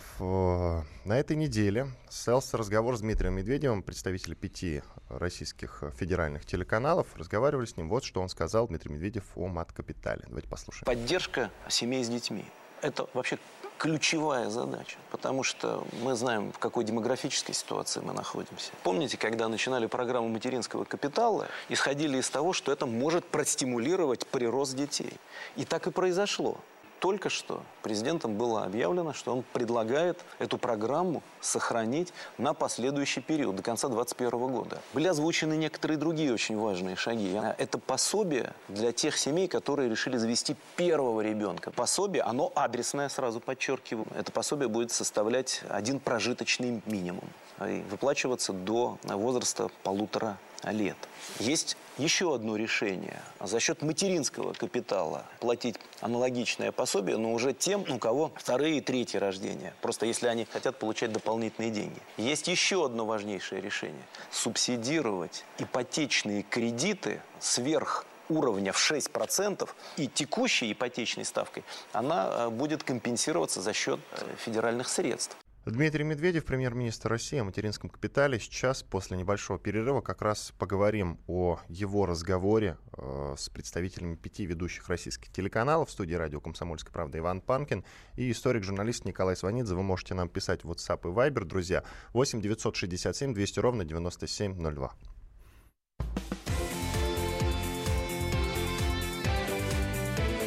на 1.04 1.18
этой 1.18 1.36
неделе 1.36 1.88
состоялся 2.08 2.56
разговор 2.56 2.96
с 2.96 3.00
Дмитрием 3.00 3.34
Медведевым, 3.34 3.82
представителем 3.82 4.36
пяти 4.36 4.82
российских 5.08 5.84
федеральных 5.96 6.44
телеканалов. 6.44 7.06
Разговаривали 7.16 7.66
с 7.66 7.76
ним. 7.76 7.88
Вот 7.88 8.04
что 8.04 8.20
он 8.20 8.28
сказал, 8.28 8.68
Дмитрий 8.68 8.92
Медведев, 8.92 9.24
о 9.36 9.46
мат-капитале. 9.48 10.24
Давайте 10.26 10.48
послушаем. 10.48 10.86
Поддержка 10.86 11.50
семей 11.68 12.04
с 12.04 12.08
детьми. 12.08 12.44
Это 12.82 13.08
вообще 13.14 13.38
ключевая 13.78 14.50
задача, 14.50 14.96
потому 15.10 15.42
что 15.42 15.84
мы 16.02 16.14
знаем, 16.14 16.52
в 16.52 16.58
какой 16.58 16.84
демографической 16.84 17.54
ситуации 17.54 18.00
мы 18.00 18.12
находимся. 18.12 18.72
Помните, 18.82 19.16
когда 19.16 19.48
начинали 19.48 19.86
программу 19.86 20.28
материнского 20.28 20.84
капитала, 20.84 21.48
исходили 21.68 22.18
из 22.18 22.30
того, 22.30 22.52
что 22.52 22.72
это 22.72 22.86
может 22.86 23.24
простимулировать 23.24 24.26
прирост 24.26 24.74
детей. 24.74 25.12
И 25.56 25.64
так 25.64 25.86
и 25.86 25.90
произошло 25.90 26.58
только 27.00 27.28
что 27.28 27.62
президентом 27.82 28.34
было 28.34 28.64
объявлено, 28.64 29.12
что 29.12 29.32
он 29.32 29.44
предлагает 29.52 30.18
эту 30.38 30.58
программу 30.58 31.22
сохранить 31.40 32.12
на 32.38 32.54
последующий 32.54 33.22
период, 33.22 33.56
до 33.56 33.62
конца 33.62 33.88
2021 33.88 34.52
года. 34.52 34.80
Были 34.94 35.08
озвучены 35.08 35.56
некоторые 35.56 35.98
другие 35.98 36.32
очень 36.32 36.58
важные 36.58 36.96
шаги. 36.96 37.40
Это 37.58 37.78
пособие 37.78 38.52
для 38.68 38.92
тех 38.92 39.16
семей, 39.16 39.48
которые 39.48 39.88
решили 39.88 40.16
завести 40.16 40.56
первого 40.76 41.20
ребенка. 41.20 41.70
Пособие, 41.70 42.22
оно 42.22 42.52
адресное, 42.54 43.08
сразу 43.08 43.40
подчеркиваю. 43.40 44.06
Это 44.16 44.32
пособие 44.32 44.68
будет 44.68 44.90
составлять 44.90 45.62
один 45.68 46.00
прожиточный 46.00 46.82
минимум 46.86 47.28
и 47.60 47.82
выплачиваться 47.90 48.52
до 48.52 48.98
возраста 49.04 49.70
полутора 49.82 50.38
лет. 50.64 50.96
Есть 51.38 51.76
еще 51.98 52.34
одно 52.34 52.56
решение. 52.56 53.20
За 53.40 53.60
счет 53.60 53.82
материнского 53.82 54.52
капитала 54.52 55.24
платить 55.40 55.76
аналогичное 56.00 56.72
пособие, 56.72 57.16
но 57.16 57.32
уже 57.32 57.52
тем, 57.52 57.84
у 57.88 57.98
кого 57.98 58.32
вторые 58.36 58.78
и 58.78 58.80
третьи 58.80 59.18
рождения. 59.18 59.74
Просто 59.80 60.06
если 60.06 60.26
они 60.26 60.44
хотят 60.44 60.78
получать 60.78 61.12
дополнительные 61.12 61.70
деньги. 61.70 62.00
Есть 62.16 62.48
еще 62.48 62.84
одно 62.84 63.06
важнейшее 63.06 63.60
решение. 63.60 64.04
Субсидировать 64.30 65.44
ипотечные 65.58 66.42
кредиты 66.42 67.22
сверх 67.40 68.06
уровня 68.28 68.72
в 68.72 68.90
6% 68.90 69.68
и 69.96 70.08
текущей 70.08 70.72
ипотечной 70.72 71.24
ставкой, 71.24 71.64
она 71.92 72.28
э, 72.30 72.48
будет 72.50 72.82
компенсироваться 72.82 73.60
за 73.60 73.72
счет 73.72 74.00
э, 74.12 74.26
федеральных 74.38 74.88
средств. 74.88 75.36
Дмитрий 75.66 76.04
Медведев, 76.04 76.44
премьер-министр 76.44 77.08
России, 77.08 77.40
о 77.40 77.44
материнском 77.44 77.90
капитале. 77.90 78.38
Сейчас, 78.38 78.84
после 78.84 79.16
небольшого 79.16 79.58
перерыва, 79.58 80.00
как 80.00 80.22
раз 80.22 80.52
поговорим 80.56 81.18
о 81.26 81.58
его 81.68 82.06
разговоре 82.06 82.78
э, 82.96 83.34
с 83.36 83.48
представителями 83.48 84.14
пяти 84.14 84.46
ведущих 84.46 84.88
российских 84.88 85.32
телеканалов. 85.32 85.88
В 85.88 85.90
студии 85.90 86.14
радио 86.14 86.40
«Комсомольская 86.40 86.92
правда» 86.92 87.18
Иван 87.18 87.40
Панкин 87.40 87.84
и 88.14 88.30
историк-журналист 88.30 89.06
Николай 89.06 89.34
Сванидзе. 89.34 89.74
Вы 89.74 89.82
можете 89.82 90.14
нам 90.14 90.28
писать 90.28 90.62
в 90.62 90.70
WhatsApp 90.70 91.00
и 91.02 91.12
Viber, 91.12 91.44
друзья. 91.44 91.82
8 92.12 92.40
967 92.40 93.34
200 93.34 93.58
ровно 93.58 93.84
9702. 93.84 94.94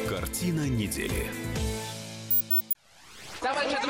Картина 0.08 0.66
недели. 0.66 1.26
Давай 3.42 3.66
товарищ 3.66 3.89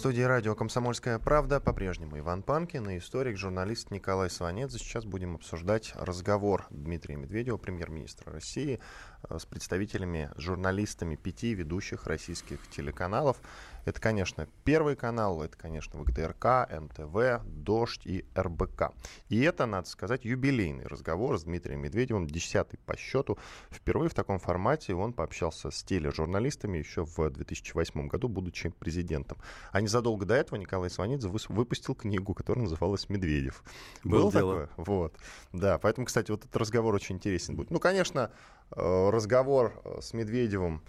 Студии 0.00 0.22
радио 0.22 0.54
«Комсомольская 0.54 1.18
правда» 1.18 1.60
по-прежнему 1.60 2.18
Иван 2.18 2.42
Панкин 2.42 2.88
и 2.88 2.96
историк, 2.96 3.36
журналист 3.36 3.90
Николай 3.90 4.30
Сванец. 4.30 4.72
Сейчас 4.72 5.04
будем 5.04 5.34
обсуждать 5.34 5.92
разговор 5.94 6.66
Дмитрия 6.70 7.16
Медведева, 7.16 7.58
премьер-министра 7.58 8.32
России, 8.32 8.80
э, 9.28 9.38
с 9.38 9.44
представителями, 9.44 10.30
журналистами 10.36 11.16
пяти 11.16 11.52
ведущих 11.52 12.06
российских 12.06 12.66
телеканалов. 12.70 13.42
Это, 13.84 14.00
конечно, 14.00 14.48
Первый 14.64 14.96
канал, 14.96 15.42
это, 15.42 15.56
конечно, 15.56 15.98
ВГТРК, 16.00 16.68
НТВ, 16.70 17.44
Дождь 17.44 18.06
и 18.06 18.24
РБК. 18.36 18.92
И 19.28 19.40
это, 19.40 19.66
надо 19.66 19.88
сказать, 19.88 20.24
юбилейный 20.24 20.86
разговор 20.86 21.38
с 21.38 21.44
Дмитрием 21.44 21.80
Медведевым, 21.80 22.26
десятый 22.26 22.78
по 22.86 22.96
счету. 22.96 23.38
Впервые 23.70 24.08
в 24.08 24.14
таком 24.14 24.38
формате 24.38 24.94
он 24.94 25.12
пообщался 25.12 25.70
с 25.70 25.82
тележурналистами 25.82 26.78
еще 26.78 27.04
в 27.04 27.30
2008 27.30 28.08
году, 28.08 28.28
будучи 28.28 28.68
президентом. 28.70 29.38
А 29.72 29.80
незадолго 29.80 30.26
до 30.26 30.34
этого 30.34 30.58
Николай 30.58 30.90
Сванидзе 30.90 31.28
выпустил 31.28 31.94
книгу, 31.94 32.34
которая 32.34 32.64
называлась 32.64 33.08
«Медведев». 33.08 33.64
Был, 34.04 34.24
Был 34.24 34.32
такое? 34.32 34.68
Вот. 34.76 35.16
Да, 35.52 35.78
поэтому, 35.78 36.06
кстати, 36.06 36.30
вот 36.30 36.44
этот 36.44 36.56
разговор 36.56 36.94
очень 36.94 37.16
интересен 37.16 37.56
будет. 37.56 37.70
Ну, 37.70 37.80
конечно, 37.80 38.30
э, 38.70 39.10
разговор 39.10 39.80
э, 39.84 40.00
с 40.00 40.12
Медведевым 40.12 40.82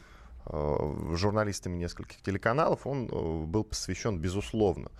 журналистами 0.45 1.77
нескольких 1.77 2.21
телеканалов, 2.21 2.87
он 2.87 3.07
э, 3.07 3.45
был 3.45 3.63
посвящен, 3.63 4.19
безусловно, 4.19 4.91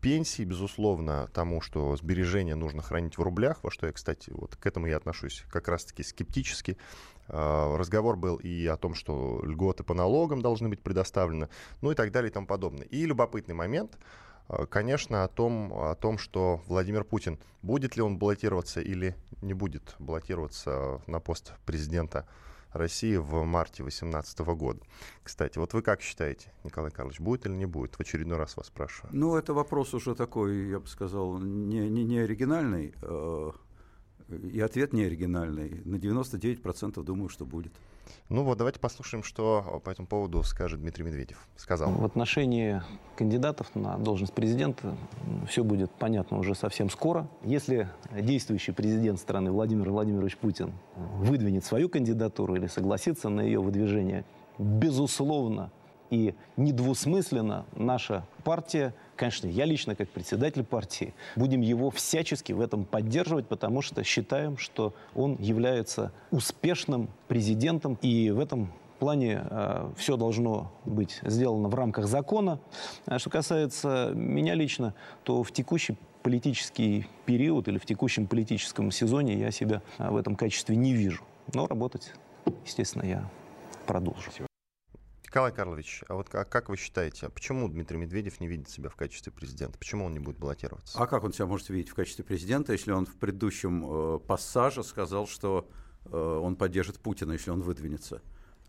пенсии, 0.00 0.44
безусловно, 0.44 1.28
тому, 1.32 1.60
что 1.60 1.96
сбережения 1.96 2.54
нужно 2.54 2.82
хранить 2.82 3.18
в 3.18 3.22
рублях, 3.22 3.58
во 3.62 3.70
что 3.70 3.86
я, 3.86 3.92
кстати, 3.92 4.30
вот 4.30 4.56
к 4.56 4.66
этому 4.66 4.86
я 4.86 4.96
отношусь 4.96 5.44
как 5.50 5.68
раз-таки 5.68 6.02
скептически. 6.02 6.76
Э, 7.28 7.76
разговор 7.76 8.16
был 8.16 8.36
и 8.36 8.66
о 8.66 8.76
том, 8.76 8.94
что 8.94 9.40
льготы 9.44 9.82
по 9.82 9.94
налогам 9.94 10.42
должны 10.42 10.68
быть 10.68 10.80
предоставлены, 10.80 11.48
ну 11.80 11.90
и 11.90 11.94
так 11.94 12.12
далее 12.12 12.30
и 12.30 12.32
тому 12.32 12.46
подобное. 12.46 12.86
И 12.86 13.06
любопытный 13.06 13.54
момент, 13.54 13.98
конечно, 14.68 15.24
о 15.24 15.28
том, 15.28 15.72
о 15.72 15.94
том, 15.94 16.18
что 16.18 16.60
Владимир 16.66 17.04
Путин, 17.04 17.38
будет 17.62 17.96
ли 17.96 18.02
он 18.02 18.18
баллотироваться 18.18 18.80
или 18.80 19.16
не 19.40 19.54
будет 19.54 19.94
баллотироваться 19.98 21.00
на 21.06 21.20
пост 21.20 21.54
президента 21.64 22.26
России 22.72 23.16
в 23.16 23.44
марте 23.44 23.82
2018 23.82 24.38
года. 24.40 24.80
Кстати, 25.22 25.58
вот 25.58 25.72
вы 25.74 25.82
как 25.82 26.00
считаете, 26.00 26.52
Николай 26.64 26.90
Карлович, 26.90 27.20
будет 27.20 27.46
или 27.46 27.52
не 27.54 27.66
будет? 27.66 27.94
В 27.94 28.00
очередной 28.00 28.38
раз 28.38 28.56
вас 28.56 28.66
спрашиваю. 28.66 29.10
Ну, 29.12 29.36
это 29.36 29.54
вопрос 29.54 29.94
уже 29.94 30.14
такой, 30.14 30.68
я 30.68 30.80
бы 30.80 30.86
сказал, 30.86 31.38
не, 31.38 31.88
не, 31.88 32.04
не 32.04 32.18
оригинальный. 32.18 32.94
Э, 34.32 34.48
и 34.48 34.60
ответ 34.60 34.92
не 34.92 35.04
оригинальный. 35.04 35.82
На 35.84 35.96
99% 35.96 37.02
думаю, 37.02 37.28
что 37.28 37.44
будет. 37.44 37.72
Ну 38.28 38.42
вот, 38.44 38.58
давайте 38.58 38.80
послушаем, 38.80 39.22
что 39.22 39.80
по 39.84 39.90
этому 39.90 40.08
поводу 40.08 40.42
скажет 40.42 40.80
Дмитрий 40.80 41.04
Медведев. 41.04 41.46
Сказал. 41.56 41.90
В 41.92 42.04
отношении 42.04 42.82
кандидатов 43.16 43.74
на 43.74 43.96
должность 43.98 44.32
президента 44.32 44.96
все 45.48 45.62
будет 45.62 45.90
понятно 45.90 46.38
уже 46.38 46.54
совсем 46.54 46.90
скоро. 46.90 47.28
Если 47.44 47.88
действующий 48.12 48.72
президент 48.72 49.18
страны 49.18 49.52
Владимир 49.52 49.90
Владимирович 49.90 50.36
Путин 50.36 50.72
выдвинет 50.96 51.64
свою 51.64 51.88
кандидатуру 51.88 52.56
или 52.56 52.66
согласится 52.66 53.28
на 53.28 53.40
ее 53.40 53.60
выдвижение, 53.60 54.24
безусловно, 54.58 55.70
и 56.10 56.34
недвусмысленно 56.58 57.64
наша 57.74 58.26
партия, 58.44 58.94
конечно, 59.22 59.46
я 59.46 59.66
лично 59.66 59.94
как 59.94 60.08
председатель 60.08 60.64
партии, 60.64 61.14
будем 61.36 61.60
его 61.60 61.92
всячески 61.92 62.52
в 62.52 62.60
этом 62.60 62.84
поддерживать, 62.84 63.46
потому 63.46 63.80
что 63.80 64.02
считаем, 64.02 64.58
что 64.58 64.94
он 65.14 65.36
является 65.38 66.10
успешным 66.32 67.08
президентом, 67.28 67.96
и 68.02 68.32
в 68.32 68.40
этом 68.40 68.72
плане 68.98 69.44
э, 69.48 69.92
все 69.96 70.16
должно 70.16 70.72
быть 70.84 71.20
сделано 71.22 71.68
в 71.68 71.74
рамках 71.76 72.08
закона. 72.08 72.58
А 73.06 73.20
что 73.20 73.30
касается 73.30 74.10
меня 74.12 74.54
лично, 74.54 74.92
то 75.22 75.44
в 75.44 75.52
текущий 75.52 75.96
политический 76.24 77.06
период 77.24 77.68
или 77.68 77.78
в 77.78 77.86
текущем 77.86 78.26
политическом 78.26 78.90
сезоне 78.90 79.38
я 79.38 79.52
себя 79.52 79.82
э, 79.98 80.10
в 80.10 80.16
этом 80.16 80.34
качестве 80.34 80.74
не 80.74 80.94
вижу. 80.94 81.22
Но 81.54 81.68
работать, 81.68 82.12
естественно, 82.64 83.04
я 83.04 83.30
продолжу. 83.86 84.32
Николай 85.32 85.50
Карлович, 85.50 86.04
а 86.08 86.14
вот 86.16 86.28
как, 86.28 86.50
как 86.50 86.68
вы 86.68 86.76
считаете, 86.76 87.30
почему 87.30 87.66
Дмитрий 87.66 87.96
Медведев 87.96 88.38
не 88.38 88.46
видит 88.46 88.68
себя 88.68 88.90
в 88.90 88.96
качестве 88.96 89.32
президента? 89.32 89.78
Почему 89.78 90.04
он 90.04 90.12
не 90.12 90.18
будет 90.18 90.36
баллотироваться? 90.36 90.98
А 90.98 91.06
как 91.06 91.24
он 91.24 91.32
себя 91.32 91.46
может 91.46 91.70
видеть 91.70 91.88
в 91.88 91.94
качестве 91.94 92.22
президента, 92.22 92.74
если 92.74 92.92
он 92.92 93.06
в 93.06 93.14
предыдущем 93.14 93.82
э, 93.82 94.18
пассаже 94.18 94.84
сказал, 94.84 95.26
что 95.26 95.70
э, 96.04 96.14
он 96.14 96.54
поддержит 96.54 97.00
Путина, 97.00 97.32
если 97.32 97.50
он 97.50 97.62
выдвинется? 97.62 98.20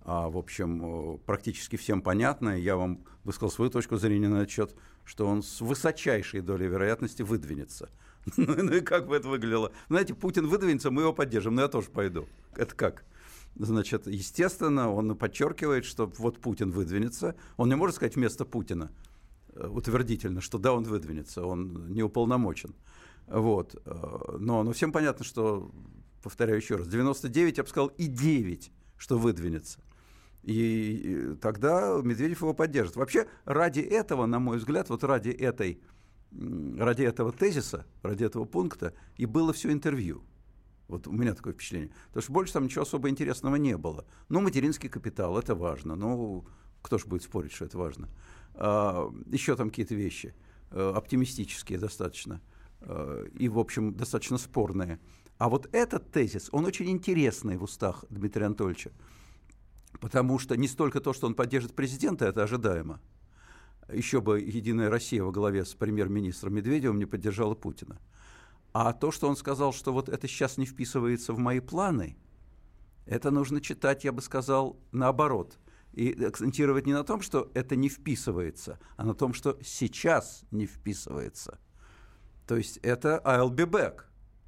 А, 0.06 0.30
в 0.30 0.38
общем, 0.38 1.16
э, 1.16 1.18
практически 1.26 1.76
всем 1.76 2.02
понятно, 2.02 2.58
я 2.58 2.78
вам 2.78 3.04
высказал 3.26 3.52
свою 3.52 3.70
точку 3.70 3.98
зрения 3.98 4.30
на 4.30 4.38
этот 4.38 4.52
счет, 4.52 4.74
что 5.04 5.28
он 5.28 5.44
с 5.44 5.60
высочайшей 5.60 6.40
долей 6.40 6.68
вероятности 6.68 7.24
выдвинется. 7.24 7.90
Ну 8.38 8.72
и 8.72 8.80
как 8.80 9.08
бы 9.08 9.18
это 9.18 9.28
выглядело? 9.28 9.74
Знаете, 9.90 10.14
Путин 10.14 10.48
выдвинется, 10.48 10.92
мы 10.92 11.02
его 11.02 11.12
поддержим, 11.12 11.56
но 11.56 11.64
я 11.64 11.68
тоже 11.68 11.90
пойду. 11.90 12.26
Это 12.56 12.74
как? 12.74 13.04
Значит, 13.56 14.08
естественно, 14.08 14.92
он 14.92 15.16
подчеркивает, 15.16 15.86
что 15.86 16.12
вот 16.18 16.40
Путин 16.40 16.72
выдвинется. 16.72 17.36
Он 17.58 17.70
не 17.70 17.76
может 17.76 17.96
сказать 17.96 18.16
вместо 18.16 18.46
Путина 18.46 18.92
э, 19.56 19.68
утвердительно, 19.68 20.42
что 20.42 20.58
да, 20.58 20.74
он 20.74 20.84
выдвинется, 20.84 21.46
он 21.46 21.92
не 21.92 22.02
уполномочен. 22.02 22.76
Вот. 23.28 23.76
Э, 23.86 24.38
но, 24.40 24.64
но 24.64 24.72
всем 24.74 24.92
понятно, 24.92 25.24
что, 25.24 25.72
повторяю 26.24 26.58
еще 26.58 26.78
раз, 26.78 26.88
99, 26.88 27.58
я 27.58 27.64
бы 27.64 27.70
сказал, 27.70 27.88
и 27.90 28.08
9, 28.08 28.72
что 28.98 29.20
выдвинется. 29.20 29.80
И 30.42 31.36
тогда 31.42 32.02
Медведев 32.04 32.42
его 32.42 32.54
поддержит. 32.54 32.96
Вообще, 32.96 33.28
ради 33.46 33.80
этого, 33.80 34.26
на 34.26 34.40
мой 34.40 34.58
взгляд, 34.58 34.90
вот 34.90 35.04
ради 35.04 35.30
этой 35.30 35.80
ради 36.78 37.04
этого 37.04 37.32
тезиса, 37.32 37.86
ради 38.02 38.24
этого 38.24 38.46
пункта 38.46 38.94
и 39.18 39.26
было 39.26 39.54
все 39.54 39.72
интервью. 39.72 40.24
Вот 40.88 41.08
у 41.08 41.12
меня 41.12 41.34
такое 41.34 41.54
впечатление. 41.54 41.92
Потому 42.08 42.24
что 42.24 42.34
больше 42.34 42.54
там 42.54 42.64
ничего 42.66 42.84
особо 42.84 43.10
интересного 43.10 43.56
не 43.56 43.78
было. 43.78 44.06
Ну, 44.30 44.42
материнский 44.42 44.90
капитал, 44.90 45.38
это 45.38 45.56
важно. 45.56 45.96
Ну, 45.96 46.46
кто 46.82 46.98
же 46.98 47.06
будет 47.06 47.24
спорить, 47.24 47.54
что 47.54 47.66
это 47.66 47.78
важно. 47.78 48.10
А, 48.56 49.12
еще 49.28 49.56
там 49.56 49.70
какие-то 49.70 49.96
вещи 49.96 50.36
а, 50.72 50.94
оптимистические 50.96 51.80
достаточно. 51.80 52.42
А, 52.82 53.24
и, 53.26 53.48
в 53.48 53.58
общем, 53.58 53.96
достаточно 53.96 54.38
спорные. 54.38 55.00
А 55.38 55.50
вот 55.50 55.68
этот 55.72 56.12
тезис, 56.12 56.50
он 56.52 56.66
очень 56.66 56.90
интересный 56.90 57.58
в 57.58 57.64
устах 57.64 58.06
Дмитрия 58.10 58.46
Анатольевича. 58.46 58.92
Потому 60.00 60.38
что 60.40 60.56
не 60.58 60.68
столько 60.68 61.00
то, 61.00 61.14
что 61.14 61.28
он 61.28 61.34
поддержит 61.34 61.74
президента, 61.74 62.26
это 62.26 62.44
ожидаемо. 62.44 63.00
Еще 63.92 64.22
бы 64.22 64.40
«Единая 64.40 64.90
Россия» 64.90 65.24
во 65.24 65.32
главе 65.32 65.66
с 65.66 65.74
премьер-министром 65.74 66.54
Медведевым 66.54 67.00
не 67.00 67.06
поддержала 67.06 67.56
Путина. 67.56 68.00
А 68.74 68.92
то, 68.92 69.12
что 69.12 69.30
он 69.30 69.38
сказал, 69.38 69.72
что 69.72 69.94
вот 69.94 70.10
это 70.10 70.28
сейчас 70.28 70.58
не 70.58 70.66
вписывается 70.66 71.32
в 71.34 71.38
мои 71.38 71.60
планы, 71.60 72.18
это 73.06 73.30
нужно 73.30 73.62
читать, 73.62 74.04
я 74.04 74.12
бы 74.12 74.22
сказал, 74.22 74.80
наоборот. 74.92 75.60
И 75.92 76.24
акцентировать 76.24 76.88
не 76.88 76.94
на 76.94 77.04
том, 77.04 77.22
что 77.22 77.52
это 77.54 77.76
не 77.76 77.88
вписывается, 77.88 78.80
а 78.98 79.06
на 79.06 79.14
том, 79.14 79.36
что 79.36 79.60
сейчас 79.62 80.44
не 80.50 80.66
вписывается. 80.66 81.60
То 82.48 82.58
есть 82.58 82.78
это 82.78 83.22
I'll 83.24 83.52
be 83.52 83.70
back 83.70 84.06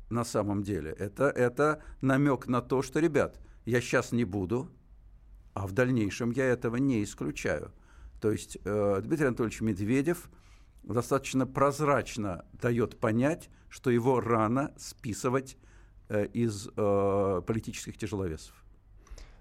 на 0.09 0.23
самом 0.23 0.63
деле. 0.63 0.91
Это, 0.91 1.25
это 1.25 1.83
намек 2.01 2.47
на 2.47 2.61
то, 2.61 2.81
что, 2.81 2.99
ребят, 2.99 3.39
я 3.65 3.79
сейчас 3.79 4.11
не 4.11 4.25
буду, 4.25 4.71
а 5.53 5.67
в 5.67 5.71
дальнейшем 5.71 6.31
я 6.31 6.45
этого 6.45 6.77
не 6.77 7.03
исключаю. 7.03 7.71
То 8.19 8.31
есть 8.31 8.57
э, 8.65 9.01
Дмитрий 9.03 9.27
Анатольевич 9.27 9.61
Медведев– 9.61 10.31
достаточно 10.93 11.45
прозрачно 11.45 12.45
дает 12.53 12.99
понять, 12.99 13.49
что 13.69 13.89
его 13.89 14.19
рано 14.19 14.73
списывать 14.77 15.57
э, 16.09 16.27
из 16.27 16.67
э, 16.75 17.41
политических 17.45 17.97
тяжеловесов. 17.97 18.53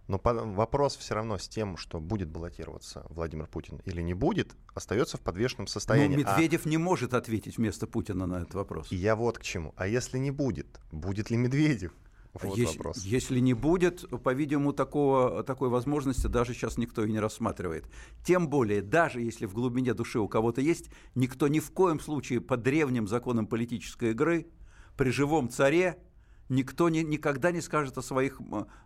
Но 0.07 0.21
вопрос 0.23 0.97
все 0.97 1.15
равно 1.15 1.39
с 1.39 1.49
тем, 1.49 1.79
что 1.79 1.99
будет 1.99 2.29
баллотироваться 2.29 3.07
Владимир 3.09 3.47
Путин 3.47 3.81
или 3.87 4.03
не 4.03 4.13
будет, 4.13 4.55
остается 4.75 5.17
в 5.17 5.21
подвешенном 5.21 5.67
состоянии. 5.67 6.17
Но 6.17 6.31
Медведев 6.31 6.67
а... 6.67 6.69
не 6.69 6.77
может 6.77 7.15
ответить 7.15 7.57
вместо 7.57 7.87
Путина 7.87 8.27
на 8.27 8.43
этот 8.43 8.55
вопрос. 8.55 8.93
И 8.93 8.97
я 8.97 9.17
вот 9.17 9.39
к 9.39 9.43
чему. 9.43 9.73
А 9.77 9.87
если 9.87 10.19
не 10.19 10.31
будет, 10.31 10.79
будет 10.93 11.31
ли 11.31 11.39
Медведев? 11.39 11.93
Вот 12.43 12.59
если, 12.59 12.79
вопрос. 12.79 12.99
если 13.05 13.39
не 13.39 13.55
будет, 13.55 14.05
по-видимому, 14.23 14.73
такого, 14.73 15.45
такой 15.45 15.69
возможности 15.69 16.27
даже 16.27 16.53
сейчас 16.53 16.79
никто 16.79 17.05
и 17.05 17.11
не 17.13 17.21
рассматривает. 17.21 17.87
Тем 18.25 18.49
более, 18.49 18.83
даже 18.83 19.21
если 19.21 19.47
в 19.47 19.55
глубине 19.55 19.95
души 19.95 20.19
у 20.19 20.29
кого-то 20.29 20.61
есть, 20.61 20.91
никто 21.15 21.47
ни 21.47 21.61
в 21.61 21.71
коем 21.71 22.01
случае 22.01 22.41
по 22.41 22.57
древним 22.57 23.07
законам 23.07 23.47
политической 23.47 24.11
игры 24.11 24.49
при 24.97 25.11
живом 25.11 25.49
царе 25.49 25.99
никто 26.49 26.89
не, 26.89 27.03
никогда 27.03 27.53
не 27.53 27.61
скажет 27.61 27.97
о 27.99 28.03
своих 28.03 28.41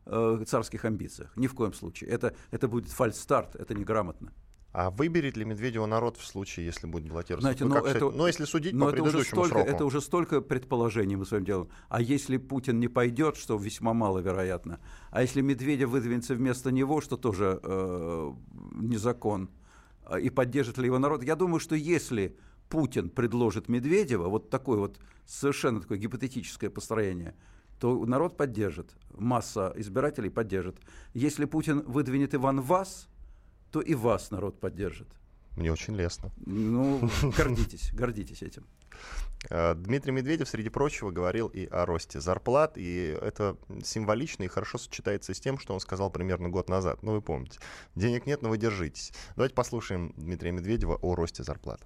э, 0.07 0.45
царских 0.47 0.85
амбициях. 0.85 1.37
Ни 1.37 1.47
в 1.47 1.55
коем 1.55 1.73
случае. 1.73 2.11
Это, 2.11 2.35
это 2.51 2.69
будет 2.69 2.91
фальстарт, 2.91 3.57
это 3.57 3.75
неграмотно. 3.75 4.33
А 4.79 4.91
выберет 4.91 5.37
ли 5.37 5.45
Медведева 5.45 5.87
народ 5.87 6.19
в 6.19 6.25
случае, 6.25 6.67
если 6.67 6.87
будет 6.87 7.09
баллотироваться? 7.09 7.43
Знаете, 7.43 7.65
ну, 7.65 7.85
это, 7.85 8.05
но 8.05 8.11
ну, 8.13 8.27
если 8.29 8.45
судить 8.45 8.75
но 8.75 8.85
по 8.85 8.91
это 8.91 9.03
предыдущему 9.03 9.41
уже 9.41 9.49
столько, 9.49 9.49
сроку. 9.49 9.71
Это 9.71 9.85
уже 9.85 10.01
столько 10.01 10.41
предположений 10.41 11.17
мы 11.17 11.27
с 11.27 11.33
вами 11.33 11.45
делаем. 11.45 11.69
А 11.89 12.01
если 12.01 12.37
Путин 12.37 12.79
не 12.79 12.87
пойдет, 12.87 13.37
что 13.37 13.57
весьма 13.57 13.93
маловероятно, 13.93 14.79
а 15.11 15.23
если 15.23 15.41
Медведев 15.41 15.89
выдвинется 15.89 16.37
вместо 16.37 16.71
него, 16.71 17.01
что 17.01 17.17
тоже 17.17 17.59
э, 17.61 18.33
не 18.75 18.97
закон, 18.99 19.51
а, 20.05 20.21
и 20.21 20.31
поддержит 20.31 20.79
ли 20.79 20.87
его 20.87 21.01
народ, 21.01 21.25
я 21.25 21.35
думаю, 21.35 21.59
что 21.59 21.75
если 21.75 22.37
Путин 22.69 23.11
предложит 23.11 23.69
Медведева, 23.69 24.29
вот 24.29 24.49
такое 24.49 24.79
вот 24.79 25.01
совершенно 25.27 25.81
такое 25.81 25.99
гипотетическое 25.99 26.71
построение, 26.71 27.35
то 27.81 28.07
народ 28.07 28.37
поддержит, 28.37 28.93
масса 29.11 29.73
избирателей 29.75 30.31
поддержит. 30.31 30.77
Если 31.15 31.47
Путин 31.47 31.81
выдвинет 31.81 32.33
Иван 32.37 32.61
Вас, 32.61 33.09
то 33.71 33.81
и 33.81 33.95
вас 33.95 34.31
народ 34.31 34.61
поддержит. 34.61 35.09
Мне 35.57 35.73
очень 35.73 35.97
лестно. 35.97 36.31
Ну, 36.47 37.11
гордитесь, 37.37 37.91
гордитесь 37.93 38.43
этим. 38.43 38.65
А, 39.51 39.75
Дмитрий 39.75 40.13
Медведев, 40.13 40.49
среди 40.49 40.69
прочего, 40.69 41.11
говорил 41.11 41.49
и 41.49 41.67
о 41.67 41.85
росте 41.85 42.21
зарплат, 42.21 42.77
и 42.77 43.19
это 43.21 43.57
символично 43.83 44.45
и 44.45 44.49
хорошо 44.49 44.79
сочетается 44.79 45.35
с 45.35 45.41
тем, 45.41 45.59
что 45.59 45.75
он 45.75 45.81
сказал 45.81 46.11
примерно 46.11 46.49
год 46.49 46.69
назад. 46.69 47.03
Ну, 47.03 47.13
вы 47.13 47.23
помните. 47.23 47.59
Денег 47.95 48.27
нет, 48.27 48.43
но 48.43 48.49
вы 48.49 48.59
держитесь. 48.59 49.13
Давайте 49.37 49.55
послушаем 49.55 50.15
Дмитрия 50.17 50.53
Медведева 50.53 50.97
о 50.97 51.15
росте 51.15 51.43
зарплат. 51.43 51.85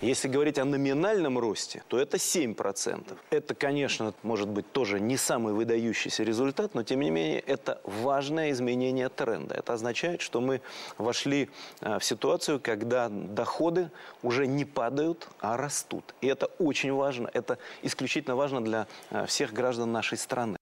Если 0.00 0.28
говорить 0.28 0.58
о 0.58 0.64
номинальном 0.64 1.38
росте, 1.38 1.82
то 1.88 1.98
это 1.98 2.16
7%. 2.16 3.16
Это, 3.30 3.54
конечно, 3.54 4.12
может 4.22 4.48
быть 4.48 4.70
тоже 4.72 5.00
не 5.00 5.16
самый 5.16 5.54
выдающийся 5.54 6.24
результат, 6.24 6.74
но 6.74 6.82
тем 6.82 7.00
не 7.00 7.10
менее 7.10 7.40
это 7.40 7.80
важное 7.84 8.50
изменение 8.50 9.08
тренда. 9.08 9.54
Это 9.54 9.72
означает, 9.72 10.20
что 10.20 10.40
мы 10.40 10.60
вошли 10.98 11.48
а, 11.80 11.98
в 11.98 12.04
ситуацию, 12.04 12.60
когда 12.60 13.08
доходы 13.08 13.90
уже 14.22 14.46
не 14.46 14.64
падают, 14.64 15.28
а 15.40 15.56
растут. 15.56 16.14
И 16.20 16.26
это 16.26 16.46
очень 16.58 16.92
важно, 16.92 17.30
это 17.32 17.58
исключительно 17.82 18.36
важно 18.36 18.62
для 18.62 18.86
а, 19.10 19.26
всех 19.26 19.52
граждан 19.52 19.92
нашей 19.92 20.18
страны. 20.18 20.58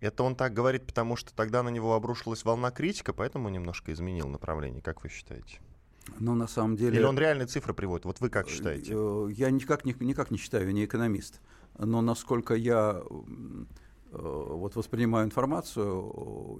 Это 0.00 0.24
он 0.24 0.34
так 0.34 0.52
говорит, 0.54 0.86
потому 0.86 1.14
что 1.14 1.32
тогда 1.34 1.62
на 1.62 1.68
него 1.68 1.94
обрушилась 1.94 2.44
волна 2.44 2.70
критика, 2.70 3.12
поэтому 3.12 3.50
немножко 3.50 3.92
изменил 3.92 4.28
направление. 4.28 4.82
Как 4.82 5.04
вы 5.04 5.10
считаете? 5.10 5.60
Ну, 6.18 6.34
на 6.34 6.46
самом 6.46 6.76
деле... 6.76 6.98
Или 6.98 7.04
он 7.04 7.18
реальные 7.18 7.46
цифры 7.46 7.74
приводит? 7.74 8.04
Вот 8.04 8.20
вы 8.20 8.28
как 8.28 8.48
считаете? 8.48 8.92
Э, 8.94 9.28
я 9.30 9.50
никак, 9.50 9.84
никак 9.84 10.30
не 10.30 10.38
считаю, 10.38 10.72
не 10.72 10.84
экономист. 10.84 11.40
Но 11.78 12.02
насколько 12.02 12.54
я 12.54 13.02
э, 13.02 13.64
вот 14.10 14.76
воспринимаю 14.76 15.26
информацию, 15.26 15.86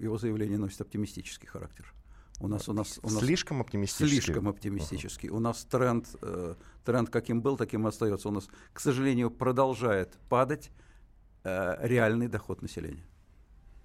его 0.00 0.18
заявление 0.18 0.58
носит 0.58 0.80
оптимистический 0.80 1.48
характер. 1.48 1.92
У 2.40 2.48
нас, 2.48 2.68
у 2.68 2.72
нас, 2.72 2.98
у 3.02 3.08
нас 3.08 3.20
слишком 3.20 3.60
оптимистический. 3.60 4.20
Слишком 4.20 4.48
оптимистический. 4.48 5.28
Uh-huh. 5.28 5.36
У 5.36 5.40
нас 5.40 5.64
тренд, 5.64 6.08
э, 6.22 6.54
тренд 6.84 7.08
каким 7.08 7.40
был, 7.40 7.56
таким 7.56 7.86
и 7.86 7.88
остается. 7.88 8.28
У 8.28 8.32
нас, 8.32 8.48
к 8.72 8.80
сожалению, 8.80 9.30
продолжает 9.30 10.18
падать 10.28 10.70
э, 11.44 11.76
реальный 11.86 12.26
доход 12.26 12.60
населения. 12.62 13.04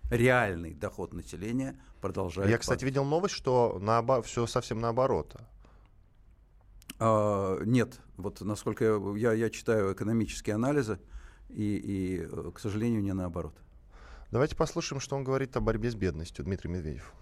Реальный 0.09 0.73
доход 0.73 1.13
населения 1.13 1.79
продолжает. 2.01 2.49
Я, 2.49 2.57
кстати, 2.57 2.85
видел 2.85 3.03
новость, 3.03 3.35
что 3.35 3.77
наобо- 3.81 4.21
все 4.21 4.47
совсем 4.47 4.79
наоборот. 4.79 5.35
А, 6.99 7.59
нет, 7.63 7.99
вот 8.15 8.41
насколько 8.41 8.85
я, 8.85 8.99
я, 9.17 9.33
я 9.33 9.49
читаю 9.49 9.93
экономические 9.93 10.55
анализы, 10.55 10.99
и, 11.49 11.75
и, 11.75 12.21
э, 12.21 12.51
к 12.53 12.59
сожалению, 12.59 13.01
не 13.01 13.13
наоборот. 13.13 13.53
Давайте 14.31 14.55
послушаем, 14.55 14.99
что 14.99 15.15
он 15.15 15.23
говорит 15.23 15.55
о 15.55 15.61
борьбе 15.61 15.89
с 15.89 15.95
бедностью, 15.95 16.43
Дмитрий 16.43 16.69
Медведев. 16.69 17.13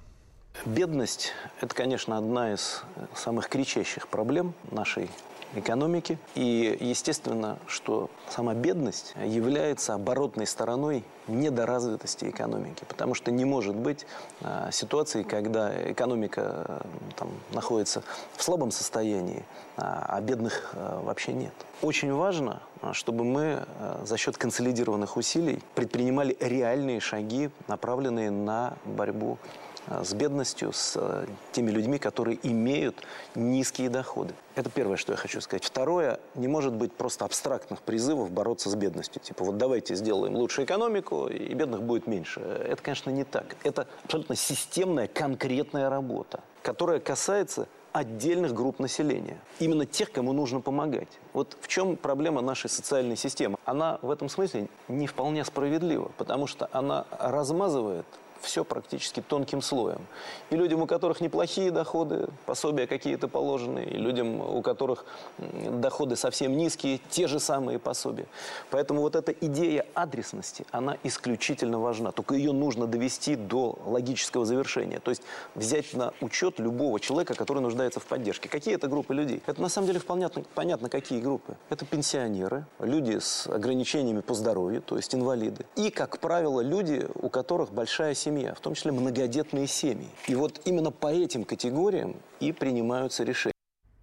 Бедность– 0.66 1.34
это, 1.62 1.76
конечно, 1.76 2.18
одна 2.18 2.54
из 2.54 2.84
самых 3.14 3.50
кричащих 3.50 4.08
проблем 4.08 4.54
нашей 4.72 5.10
экономики. 5.56 6.18
И 6.36 6.78
естественно, 6.80 7.58
что 7.68 8.10
сама 8.30 8.54
бедность 8.54 9.14
является 9.24 9.94
оборотной 9.94 10.48
стороной 10.48 11.04
недоразвитости 11.28 12.26
экономики. 12.26 12.84
Потому 12.88 13.14
что 13.16 13.32
не 13.32 13.46
может 13.46 13.76
быть 13.76 14.06
а, 14.42 14.70
ситуации, 14.72 15.24
когда 15.24 15.72
экономика 15.92 16.86
там, 17.16 17.30
находится 17.52 18.04
в 18.36 18.44
слабом 18.44 18.72
состоянии, 18.72 19.44
а, 19.78 20.06
а 20.08 20.22
бедных 20.22 20.72
а, 20.74 21.02
вообще 21.02 21.34
нет. 21.34 21.54
Очень 21.82 22.14
важно, 22.14 22.62
чтобы 22.92 23.24
мы 23.24 23.66
а, 23.80 24.04
за 24.06 24.18
счет 24.18 24.38
консолидированных 24.38 25.18
усилий 25.18 25.60
предпринимали 25.74 26.38
реальные 26.40 27.00
шаги, 27.00 27.50
направленные 27.68 28.30
на 28.30 28.78
борьбу 28.86 29.38
Э, 29.38 29.75
с 29.88 30.14
бедностью, 30.14 30.72
с 30.74 30.94
э, 30.96 31.26
теми 31.52 31.72
людьми, 31.72 32.00
которые 32.00 32.40
имеют 32.44 33.04
низкие 33.36 33.90
доходы. 33.90 34.34
Это 34.56 34.70
первое, 34.70 34.98
что 34.98 35.14
я 35.14 35.18
хочу 35.18 35.42
сказать. 35.42 35.64
Второе, 35.64 36.20
не 36.36 36.48
может 36.48 36.74
быть 36.74 36.94
просто 36.94 37.26
абстрактных 37.26 37.82
призывов 37.82 38.32
бороться 38.32 38.70
с 38.70 38.76
бедностью. 38.76 39.22
Типа 39.22 39.44
вот 39.44 39.58
давайте 39.58 39.96
сделаем 39.96 40.36
лучше 40.36 40.64
экономику, 40.64 41.28
и 41.28 41.54
бедных 41.54 41.84
будет 41.84 42.08
меньше. 42.08 42.40
Это, 42.40 42.82
конечно, 42.82 43.10
не 43.10 43.24
так. 43.24 43.56
Это 43.64 43.88
абсолютно 44.04 44.36
системная, 44.36 45.08
конкретная 45.08 45.90
работа, 45.90 46.40
которая 46.62 47.00
касается 47.00 47.68
отдельных 47.96 48.54
групп 48.54 48.80
населения. 48.80 49.40
Именно 49.60 49.86
тех, 49.86 50.12
кому 50.12 50.34
нужно 50.34 50.60
помогать. 50.60 51.08
Вот 51.32 51.56
в 51.62 51.68
чем 51.70 51.96
проблема 51.96 52.42
нашей 52.42 52.70
социальной 52.70 53.16
системы. 53.16 53.58
Она 53.64 54.00
в 54.02 54.12
этом 54.12 54.28
смысле 54.28 54.68
не 54.90 55.08
вполне 55.08 55.46
справедлива, 55.46 56.12
потому 56.18 56.46
что 56.46 56.68
она 56.74 57.06
размазывает 57.20 58.06
все 58.46 58.64
практически 58.64 59.22
тонким 59.22 59.62
слоем. 59.62 60.06
И 60.50 60.56
людям, 60.56 60.82
у 60.82 60.88
которых 60.88 61.22
неплохие 61.22 61.72
доходы, 61.72 62.28
пособия 62.46 62.88
какие-то 62.88 63.28
положены, 63.28 63.80
и 63.80 63.98
людям, 63.98 64.42
у 64.42 64.62
которых 64.62 65.06
доходы 65.38 66.16
совсем 66.16 66.56
низкие, 66.56 67.00
те 67.10 67.28
же 67.28 67.40
самые 67.40 67.80
пособия. 67.80 68.28
Поэтому 68.70 69.02
вот 69.02 69.16
эта 69.16 69.32
идея 69.32 69.86
адресности, 69.94 70.66
она 70.72 70.98
исключительно 71.04 71.80
важна. 71.80 72.12
Только 72.12 72.36
ее 72.36 72.52
нужно 72.52 72.88
довести 72.88 73.36
до 73.36 73.78
логического 73.86 74.46
завершения. 74.46 75.00
То 75.00 75.12
есть 75.12 75.24
взять 75.56 75.94
на 75.94 76.14
учет 76.22 76.60
любого 76.60 77.00
человека, 77.00 77.34
который 77.34 77.62
нуждается 77.62 78.00
в 78.00 78.06
поддержке. 78.06 78.50
Какие 78.50 78.76
это 78.76 78.88
группы 78.88 79.14
людей? 79.14 79.42
Это 79.48 79.62
на 79.62 79.70
самом 79.70 79.88
деле 79.88 80.00
вполне 80.00 80.30
понятно, 80.54 80.90
какие 80.90 81.20
группы. 81.20 81.56
Это 81.70 81.86
пенсионеры, 81.86 82.66
люди 82.80 83.18
с 83.20 83.48
ограничениями 83.48 84.22
по 84.22 84.34
здоровью, 84.34 84.82
то 84.82 84.98
есть 84.98 85.14
инвалиды. 85.16 85.66
И, 85.76 85.90
как 85.90 86.20
правило, 86.20 86.62
люди, 86.62 87.08
у 87.16 87.30
которых 87.30 87.72
большая 87.72 88.14
семья 88.14 88.35
семья, 88.36 88.54
в 88.54 88.60
том 88.60 88.76
числе 88.76 88.92
многодетные 88.92 89.68
семьи. 89.68 90.10
И 90.28 90.36
вот 90.36 90.62
именно 90.66 90.92
по 90.92 91.08
этим 91.08 91.46
категориям 91.46 92.18
и 92.40 92.52
принимаются 92.52 93.24
решения. 93.24 93.54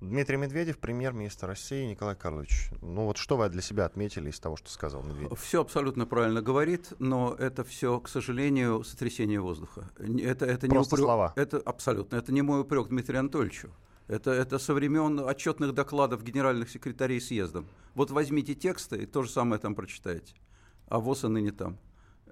Дмитрий 0.01 0.37
Медведев, 0.37 0.79
премьер-министр 0.79 1.47
России, 1.47 1.85
Николай 1.85 2.17
Карлович. 2.17 2.71
Ну 2.81 3.05
вот 3.05 3.19
что 3.19 3.37
вы 3.37 3.49
для 3.51 3.63
себя 3.63 3.85
отметили 3.85 4.31
из 4.31 4.41
того, 4.41 4.57
что 4.57 4.69
сказал 4.71 5.03
Медведев? 5.05 5.39
Все 5.41 5.61
абсолютно 5.61 6.07
правильно 6.07 6.43
говорит, 6.43 6.93
но 6.99 7.37
это 7.39 7.63
все, 7.63 8.01
к 8.01 8.09
сожалению, 8.09 8.83
сотрясение 8.83 9.41
воздуха. 9.41 9.91
Это, 9.99 10.47
это 10.47 10.67
Просто 10.67 10.69
не 10.69 10.79
упрек, 10.79 10.99
слова. 10.99 11.33
Это 11.37 11.59
абсолютно. 11.59 12.17
Это 12.17 12.33
не 12.33 12.43
мой 12.43 12.63
упрек 12.63 12.89
Дмитрию 12.89 13.21
Анатольевичу. 13.21 13.71
Это, 14.09 14.33
это 14.33 14.59
со 14.59 14.75
времен 14.75 15.21
отчетных 15.21 15.73
докладов 15.73 16.25
генеральных 16.25 16.69
секретарей 16.71 17.21
съездом. 17.21 17.69
Вот 17.95 18.11
возьмите 18.11 18.55
тексты 18.55 19.03
и 19.03 19.07
то 19.07 19.23
же 19.23 19.31
самое 19.31 19.61
там 19.61 19.77
прочитаете. 19.77 20.35
А 20.89 20.99
ВОЗ 20.99 21.25
и 21.25 21.29
ныне 21.29 21.53
там. 21.53 21.79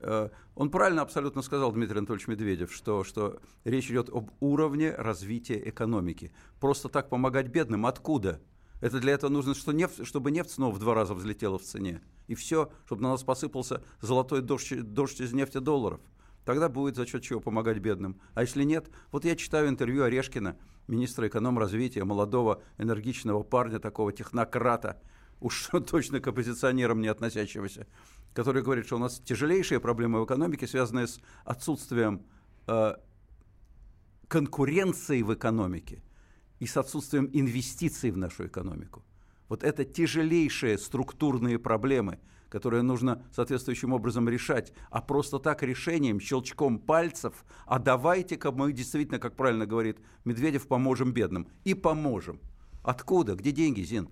Э, 0.00 0.30
он 0.54 0.70
правильно 0.70 1.02
абсолютно 1.02 1.42
сказал, 1.42 1.72
Дмитрий 1.72 1.98
Анатольевич 1.98 2.28
Медведев, 2.28 2.72
что, 2.72 3.04
что 3.04 3.40
речь 3.64 3.90
идет 3.90 4.08
об 4.08 4.30
уровне 4.40 4.92
развития 4.92 5.60
экономики. 5.68 6.32
Просто 6.58 6.88
так 6.88 7.08
помогать 7.08 7.48
бедным 7.48 7.86
откуда? 7.86 8.40
Это 8.80 8.98
для 8.98 9.12
этого 9.12 9.30
нужно, 9.30 9.54
что 9.54 9.72
нефть, 9.72 10.06
чтобы 10.06 10.30
нефть 10.30 10.52
снова 10.52 10.74
в 10.74 10.78
два 10.78 10.94
раза 10.94 11.14
взлетела 11.14 11.58
в 11.58 11.62
цене. 11.62 12.00
И 12.28 12.34
все, 12.34 12.72
чтобы 12.86 13.02
на 13.02 13.10
нас 13.10 13.22
посыпался 13.22 13.82
золотой 14.00 14.40
дождь, 14.40 14.80
дождь 14.80 15.20
из 15.20 15.32
нефти 15.32 15.58
долларов. 15.58 16.00
Тогда 16.44 16.70
будет 16.70 16.96
за 16.96 17.06
счет 17.06 17.22
чего 17.22 17.40
помогать 17.40 17.78
бедным. 17.78 18.18
А 18.34 18.40
если 18.40 18.64
нет, 18.64 18.88
вот 19.12 19.26
я 19.26 19.36
читаю 19.36 19.68
интервью 19.68 20.04
Орешкина, 20.04 20.56
министра 20.88 21.28
эконом-развития, 21.28 22.04
молодого 22.04 22.62
энергичного 22.78 23.42
парня, 23.42 23.78
такого 23.78 24.12
технократа, 24.12 25.02
уж 25.40 25.68
точно 25.90 26.20
к 26.20 26.28
оппозиционерам 26.28 27.02
не 27.02 27.08
относящегося 27.08 27.86
который 28.32 28.62
говорит, 28.62 28.86
что 28.86 28.96
у 28.96 29.00
нас 29.00 29.20
тяжелейшие 29.20 29.80
проблемы 29.80 30.20
в 30.20 30.24
экономике, 30.24 30.66
связанные 30.66 31.06
с 31.06 31.20
отсутствием 31.44 32.22
э, 32.66 32.94
конкуренции 34.28 35.22
в 35.22 35.34
экономике 35.34 36.02
и 36.60 36.66
с 36.66 36.76
отсутствием 36.76 37.28
инвестиций 37.32 38.10
в 38.10 38.16
нашу 38.16 38.46
экономику. 38.46 39.04
Вот 39.48 39.64
это 39.64 39.84
тяжелейшие 39.84 40.78
структурные 40.78 41.58
проблемы, 41.58 42.20
которые 42.48 42.82
нужно 42.82 43.24
соответствующим 43.32 43.92
образом 43.92 44.28
решать, 44.28 44.72
а 44.90 45.00
просто 45.02 45.38
так 45.38 45.62
решением, 45.62 46.20
щелчком 46.20 46.78
пальцев, 46.78 47.44
а 47.66 47.78
давайте-ка 47.78 48.52
мы 48.52 48.72
действительно, 48.72 49.18
как 49.18 49.36
правильно 49.36 49.66
говорит 49.66 49.98
Медведев, 50.24 50.68
поможем 50.68 51.12
бедным. 51.12 51.48
И 51.64 51.74
поможем. 51.74 52.40
Откуда? 52.82 53.34
Где 53.34 53.50
деньги, 53.52 53.82
Зин? 53.82 54.08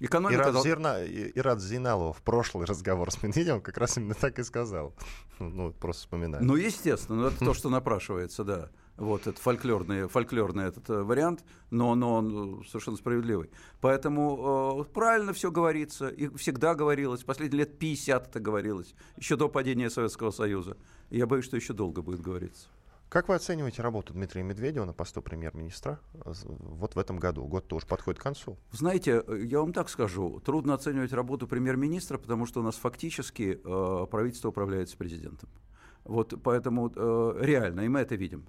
Экономика 0.00 0.52
дол... 0.52 0.62
Зерна, 0.62 1.04
Ирад 1.04 1.60
Зиналова 1.60 2.12
в 2.12 2.22
прошлый 2.22 2.66
разговор 2.66 3.10
с 3.10 3.22
Медведевым 3.22 3.60
как 3.60 3.78
раз 3.78 3.96
именно 3.96 4.14
так 4.14 4.38
и 4.38 4.44
сказал. 4.44 4.94
Ну, 5.40 5.72
просто 5.72 6.02
вспоминаю. 6.02 6.44
Ну, 6.44 6.54
естественно, 6.54 7.22
ну, 7.22 7.26
это 7.26 7.44
то, 7.44 7.54
что 7.54 7.68
напрашивается, 7.68 8.44
да. 8.44 8.70
Вот, 8.96 9.26
это 9.26 9.40
фольклорный, 9.40 10.06
фольклорный 10.06 10.66
этот 10.66 10.88
э, 10.88 11.02
вариант, 11.02 11.44
но, 11.70 11.96
но 11.96 12.14
он 12.14 12.60
э, 12.60 12.64
совершенно 12.68 12.96
справедливый. 12.96 13.50
Поэтому 13.80 14.84
э, 14.86 14.92
правильно 14.94 15.32
все 15.32 15.50
говорится, 15.50 16.08
и 16.08 16.28
всегда 16.36 16.76
говорилось, 16.76 17.24
последние 17.24 17.60
лет 17.60 17.78
50 17.80 18.28
это 18.28 18.38
говорилось, 18.38 18.94
еще 19.16 19.34
до 19.34 19.48
падения 19.48 19.90
Советского 19.90 20.30
Союза. 20.30 20.76
Я 21.10 21.26
боюсь, 21.26 21.44
что 21.44 21.56
еще 21.56 21.72
долго 21.72 22.02
будет 22.02 22.20
говориться. 22.20 22.68
Как 23.08 23.28
вы 23.28 23.34
оцениваете 23.36 23.82
работу 23.82 24.12
Дмитрия 24.12 24.42
Медведева 24.42 24.84
на 24.84 24.92
посту 24.92 25.22
премьер-министра 25.22 26.00
вот 26.12 26.94
в 26.94 26.98
этом 26.98 27.18
году? 27.18 27.44
Год 27.46 27.68
тоже 27.68 27.86
подходит 27.86 28.18
к 28.18 28.22
концу. 28.22 28.58
Знаете, 28.72 29.22
я 29.28 29.60
вам 29.60 29.72
так 29.72 29.88
скажу, 29.88 30.40
трудно 30.40 30.74
оценивать 30.74 31.12
работу 31.12 31.46
премьер-министра, 31.46 32.18
потому 32.18 32.46
что 32.46 32.60
у 32.60 32.62
нас 32.62 32.76
фактически 32.76 33.60
э, 33.62 34.06
правительство 34.10 34.48
управляется 34.48 34.96
президентом. 34.96 35.48
Вот 36.04 36.34
поэтому 36.42 36.92
э, 36.94 37.38
реально, 37.40 37.82
и 37.82 37.88
мы 37.88 38.00
это 38.00 38.16
видим. 38.16 38.46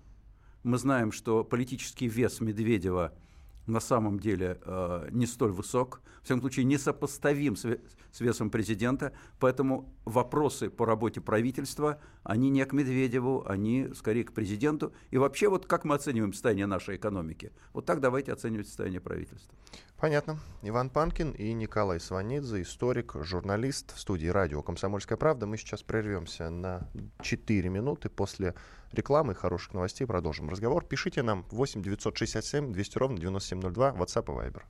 Мы 0.63 0.80
знаем, 0.80 1.12
что 1.12 1.44
политический 1.44 2.08
вес 2.08 2.41
Медведева– 2.41 3.13
на 3.68 3.80
самом 3.80 4.20
деле 4.20 4.60
э, 4.63 5.10
не 5.12 5.26
столь 5.26 5.52
высок, 5.52 6.02
в 6.22 6.26
всяком 6.26 6.41
случае 6.41 6.65
несопоставим 6.65 7.56
с, 7.56 7.65
с 8.12 8.20
весом 8.20 8.50
президента, 8.50 9.13
поэтому 9.39 9.94
вопросы 10.06 10.70
по 10.70 10.86
работе 10.86 11.22
правительства, 11.22 12.00
они 12.26 12.50
не 12.50 12.66
к 12.66 12.74
Медведеву, 12.74 13.46
они 13.48 13.90
скорее 13.94 14.24
к 14.24 14.34
президенту. 14.34 14.92
И 15.12 15.18
вообще 15.18 15.48
вот 15.48 15.68
как 15.68 15.86
мы 15.86 15.94
оцениваем 15.94 16.34
состояние 16.34 16.66
нашей 16.66 16.98
экономики? 16.98 17.52
Вот 17.72 17.86
так 17.86 18.02
давайте 18.02 18.34
оценивать 18.34 18.68
состояние 18.68 19.00
правительства. 19.00 19.54
Понятно. 19.98 20.40
Иван 20.64 20.90
Панкин 20.90 21.32
и 21.32 21.54
Николай 21.54 22.00
Сванидзе, 22.00 22.64
историк, 22.64 23.14
журналист 23.22 23.96
в 23.96 24.00
студии 24.00 24.28
радио 24.28 24.64
«Комсомольская 24.64 25.18
правда». 25.18 25.46
Мы 25.46 25.58
сейчас 25.58 25.84
прервемся 25.84 26.50
на 26.50 26.90
4 27.22 27.70
минуты 27.70 28.10
после 28.10 28.56
рекламы 28.92 29.34
и 29.34 29.36
хороших 29.36 29.76
новостей. 29.76 30.08
Продолжим 30.08 30.50
разговор. 30.50 30.84
Пишите 30.84 31.22
нам 31.22 31.46
8 31.52 31.84
967 31.84 32.74
200 32.74 32.98
ровно 32.98 33.20
9702, 33.20 33.92
WhatsApp 33.92 34.26
и 34.26 34.50
Viber. 34.50 34.64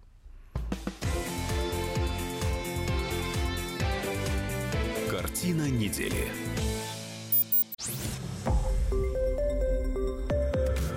Картина 5.10 5.70
недели. 5.70 6.55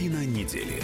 Картина 0.00 0.24
недели. 0.24 0.82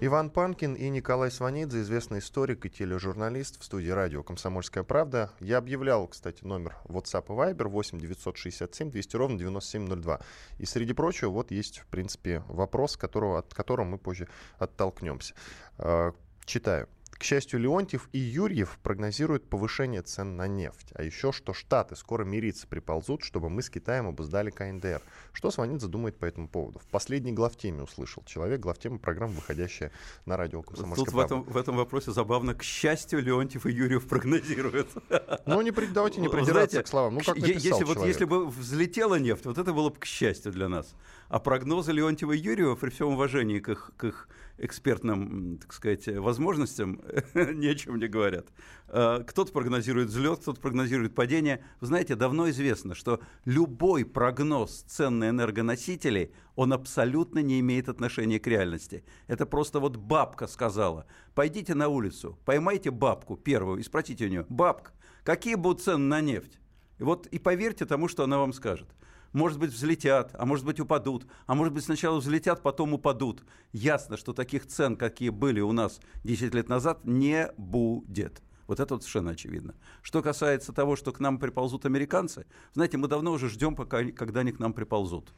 Иван 0.00 0.30
Панкин 0.30 0.74
и 0.74 0.90
Николай 0.90 1.28
Сванидзе, 1.32 1.80
известный 1.80 2.20
историк 2.20 2.64
и 2.64 2.70
тележурналист 2.70 3.60
в 3.60 3.64
студии 3.64 3.88
радио 3.88 4.22
«Комсомольская 4.22 4.84
правда». 4.84 5.32
Я 5.40 5.58
объявлял, 5.58 6.06
кстати, 6.06 6.44
номер 6.44 6.76
WhatsApp 6.84 7.24
и 7.26 7.30
Viber 7.30 7.66
8 7.66 7.98
967 7.98 8.92
200 8.92 9.16
ровно 9.16 9.38
9702. 9.40 10.20
И 10.58 10.64
среди 10.64 10.92
прочего, 10.92 11.30
вот 11.30 11.50
есть, 11.50 11.80
в 11.80 11.86
принципе, 11.86 12.44
вопрос, 12.46 12.96
которого, 12.96 13.40
от 13.40 13.52
которого 13.52 13.84
мы 13.84 13.98
позже 13.98 14.28
оттолкнемся. 14.60 15.34
А, 15.78 16.12
читаю. 16.44 16.88
К 17.22 17.24
счастью, 17.24 17.60
Леонтьев 17.60 18.08
и 18.10 18.18
Юрьев 18.18 18.80
прогнозируют 18.82 19.48
повышение 19.48 20.02
цен 20.02 20.34
на 20.34 20.48
нефть. 20.48 20.88
А 20.92 21.04
еще, 21.04 21.30
что 21.30 21.52
Штаты 21.52 21.94
скоро 21.94 22.24
мириться 22.24 22.66
приползут, 22.66 23.22
чтобы 23.22 23.48
мы 23.48 23.62
с 23.62 23.70
Китаем 23.70 24.08
обуздали 24.08 24.50
КНДР. 24.50 25.00
Что 25.32 25.52
Сванидзе 25.52 25.86
думает 25.86 26.18
по 26.18 26.24
этому 26.24 26.48
поводу? 26.48 26.80
В 26.80 26.86
последней 26.88 27.30
главтеме 27.30 27.84
услышал 27.84 28.24
человек, 28.24 28.58
главтема 28.58 28.98
программы, 28.98 29.34
выходящая 29.34 29.92
на 30.26 30.36
радио 30.36 30.62
«Комсомольская 30.62 31.04
Тут 31.04 31.14
в 31.14 31.18
этом, 31.20 31.44
в 31.44 31.56
этом 31.56 31.76
вопросе 31.76 32.10
забавно. 32.10 32.56
К 32.56 32.64
счастью, 32.64 33.22
Леонтьев 33.22 33.66
и 33.66 33.70
Юрьев 33.70 34.08
прогнозируют. 34.08 34.88
Ну, 35.46 35.60
не, 35.60 35.70
давайте 35.70 36.20
не 36.20 36.28
придираться 36.28 36.52
Знаете, 36.52 36.82
к 36.82 36.86
словам. 36.88 37.14
Ну, 37.14 37.20
как 37.20 37.36
если, 37.36 37.84
вот, 37.84 38.04
если 38.04 38.24
бы 38.24 38.48
взлетела 38.48 39.16
нефть, 39.16 39.46
вот 39.46 39.58
это 39.58 39.72
было 39.72 39.90
бы 39.90 39.96
к 39.96 40.04
счастью 40.04 40.52
для 40.52 40.68
нас. 40.68 40.94
А 41.28 41.38
прогнозы 41.38 41.92
Леонтьева 41.92 42.32
и 42.32 42.38
Юрьева, 42.38 42.74
при 42.74 42.90
всем 42.90 43.08
уважении 43.08 43.60
к 43.60 43.68
их, 43.68 43.92
к 43.96 44.04
их 44.04 44.28
экспертным, 44.62 45.58
так 45.58 45.72
сказать, 45.72 46.06
возможностям, 46.08 47.02
ни 47.34 47.66
о 47.66 47.74
чем 47.74 47.98
не 47.98 48.06
говорят. 48.06 48.46
А, 48.88 49.22
кто-то 49.24 49.52
прогнозирует 49.52 50.08
взлет, 50.08 50.40
кто-то 50.40 50.60
прогнозирует 50.60 51.14
падение. 51.14 51.64
Вы 51.80 51.88
знаете, 51.88 52.14
давно 52.14 52.48
известно, 52.50 52.94
что 52.94 53.20
любой 53.44 54.04
прогноз 54.04 54.82
цен 54.82 55.18
на 55.18 55.28
энергоносители, 55.30 56.32
он 56.54 56.72
абсолютно 56.72 57.40
не 57.40 57.60
имеет 57.60 57.88
отношения 57.88 58.38
к 58.38 58.46
реальности. 58.46 59.04
Это 59.26 59.44
просто 59.44 59.80
вот 59.80 59.96
бабка 59.96 60.46
сказала. 60.46 61.06
Пойдите 61.34 61.74
на 61.74 61.88
улицу, 61.88 62.38
поймайте 62.44 62.90
бабку 62.90 63.36
первую 63.36 63.80
и 63.80 63.82
спросите 63.82 64.26
у 64.26 64.28
нее, 64.28 64.46
бабка, 64.48 64.92
какие 65.24 65.56
будут 65.56 65.82
цены 65.82 66.04
на 66.04 66.20
нефть? 66.20 66.60
И 66.98 67.02
вот 67.02 67.26
и 67.26 67.38
поверьте 67.38 67.84
тому, 67.84 68.06
что 68.06 68.22
она 68.24 68.38
вам 68.38 68.52
скажет 68.52 68.88
может 69.32 69.58
быть, 69.58 69.72
взлетят, 69.72 70.34
а 70.34 70.46
может 70.46 70.64
быть, 70.64 70.80
упадут, 70.80 71.26
а 71.46 71.54
может 71.54 71.72
быть, 71.72 71.84
сначала 71.84 72.18
взлетят, 72.18 72.62
потом 72.62 72.94
упадут. 72.94 73.44
Ясно, 73.72 74.16
что 74.16 74.32
таких 74.32 74.66
цен, 74.66 74.96
какие 74.96 75.30
были 75.30 75.60
у 75.60 75.72
нас 75.72 76.00
10 76.24 76.54
лет 76.54 76.68
назад, 76.68 77.04
не 77.04 77.52
будет. 77.56 78.42
Вот 78.66 78.80
это 78.80 78.94
вот 78.94 79.02
совершенно 79.02 79.32
очевидно. 79.32 79.74
Что 80.02 80.22
касается 80.22 80.72
того, 80.72 80.96
что 80.96 81.12
к 81.12 81.20
нам 81.20 81.38
приползут 81.38 81.84
американцы, 81.84 82.46
знаете, 82.72 82.96
мы 82.96 83.08
давно 83.08 83.32
уже 83.32 83.48
ждем, 83.48 83.74
пока, 83.74 84.04
когда 84.12 84.40
они 84.40 84.52
к 84.52 84.58
нам 84.58 84.72
приползут. 84.72 85.32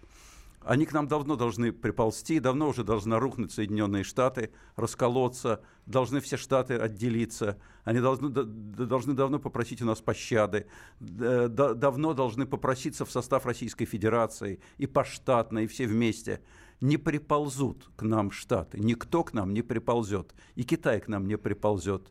Они 0.65 0.87
к 0.87 0.95
нам 0.95 1.07
давно 1.07 1.37
должны 1.37 1.73
приползти, 1.73 2.41
давно 2.41 2.71
уже 2.71 2.85
должны 2.85 3.19
рухнуть 3.19 3.53
Соединенные 3.53 4.03
Штаты, 4.03 4.51
расколоться, 4.77 5.63
должны 5.85 6.21
все 6.21 6.39
Штаты 6.39 6.79
отделиться, 6.79 7.59
они 7.85 8.01
должны, 8.01 8.31
должны 8.31 9.13
давно 9.13 9.39
попросить 9.39 9.83
у 9.83 9.85
нас 9.85 10.01
пощады, 10.01 10.67
давно 10.99 12.15
должны 12.15 12.47
попроситься 12.47 13.05
в 13.05 13.11
состав 13.11 13.45
Российской 13.45 13.85
Федерации 13.85 14.61
и 14.79 14.87
поштатно, 14.87 15.59
и 15.59 15.67
все 15.67 15.87
вместе. 15.87 16.41
Не 16.81 16.97
приползут 16.97 17.91
к 17.97 18.03
нам 18.03 18.31
Штаты, 18.31 18.81
никто 18.81 19.23
к 19.23 19.35
нам 19.35 19.53
не 19.53 19.61
приползет, 19.61 20.35
и 20.55 20.65
Китай 20.65 20.99
к 21.01 21.09
нам 21.09 21.27
не 21.27 21.37
приползет. 21.37 22.11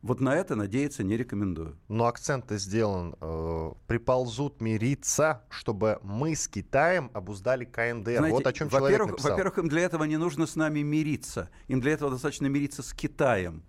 Вот 0.00 0.20
на 0.20 0.36
это 0.36 0.54
надеяться 0.54 1.02
не 1.02 1.16
рекомендую. 1.16 1.76
Но 1.88 2.06
акцент 2.06 2.50
сделан. 2.50 3.16
Э, 3.20 3.72
приползут 3.86 4.60
мириться, 4.60 5.42
чтобы 5.50 5.98
мы 6.02 6.36
с 6.36 6.46
Китаем 6.46 7.10
обуздали 7.14 7.64
КНДР. 7.64 8.18
Знаете, 8.18 8.34
вот 8.34 8.46
о 8.46 8.52
чем 8.52 8.70
человек 8.70 9.06
написал. 9.06 9.32
Во-первых, 9.32 9.58
им 9.58 9.68
для 9.68 9.82
этого 9.82 10.04
не 10.04 10.16
нужно 10.16 10.46
с 10.46 10.54
нами 10.54 10.80
мириться. 10.80 11.50
Им 11.66 11.80
для 11.80 11.92
этого 11.92 12.12
достаточно 12.12 12.46
мириться 12.46 12.82
с 12.82 12.92
Китаем. 12.92 13.64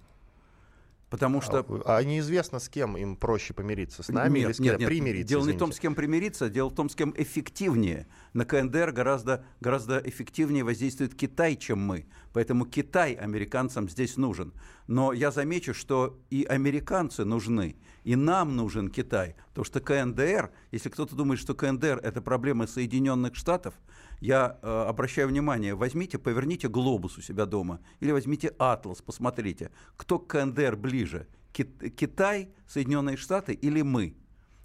Потому 1.10 1.42
что... 1.42 1.66
А, 1.86 1.98
а 1.98 2.04
неизвестно, 2.04 2.60
с 2.60 2.70
кем 2.70 2.96
им 2.96 3.16
проще 3.16 3.54
помириться, 3.54 4.04
с 4.04 4.10
нами 4.10 4.40
нет, 4.40 4.46
или 4.46 4.54
с 4.54 4.58
кем 4.58 4.66
нет, 4.66 4.80
нет. 4.80 4.88
примириться? 4.88 5.30
Дело 5.30 5.42
извините. 5.42 5.54
не 5.54 5.58
в 5.58 5.60
том, 5.60 5.72
с 5.74 5.80
кем 5.80 5.96
примириться, 5.96 6.50
дело 6.50 6.70
в 6.70 6.76
том, 6.76 6.90
с 6.90 6.96
кем 6.96 7.14
эффективнее. 7.18 8.08
На 8.34 8.46
КНДР 8.46 8.92
гораздо, 8.92 9.44
гораздо 9.60 9.98
эффективнее 9.98 10.64
воздействует 10.64 11.16
Китай, 11.16 11.56
чем 11.56 11.80
мы. 11.80 12.06
Поэтому 12.32 12.66
Китай 12.66 13.14
американцам 13.14 13.90
здесь 13.90 14.18
нужен. 14.18 14.54
Но 14.88 15.12
я 15.14 15.32
замечу, 15.32 15.74
что 15.74 16.20
и 16.30 16.44
американцы 16.44 17.26
нужны, 17.26 17.76
и 18.04 18.16
нам 18.16 18.56
нужен 18.56 18.90
Китай. 18.90 19.36
Потому 19.50 19.66
что 19.66 19.80
КНДР, 19.80 20.52
если 20.72 20.90
кто-то 20.90 21.16
думает, 21.16 21.40
что 21.40 21.56
КНДР– 21.56 22.00
это 22.04 22.22
проблема 22.22 22.68
Соединенных 22.68 23.36
Штатов, 23.36 23.74
я 24.20 24.60
э, 24.62 24.86
обращаю 24.88 25.28
внимание, 25.28 25.76
возьмите, 25.76 26.18
поверните 26.18 26.68
глобус 26.68 27.18
у 27.18 27.22
себя 27.22 27.46
дома, 27.46 27.80
или 28.00 28.12
возьмите 28.12 28.54
атлас, 28.60 29.02
посмотрите, 29.02 29.72
кто 29.98 30.20
к 30.20 30.28
КНДР 30.28 30.76
ближе, 30.76 31.28
Китай, 31.54 32.50
Соединенные 32.68 33.18
Штаты 33.18 33.54
или 33.54 33.82
мы? 33.82 34.16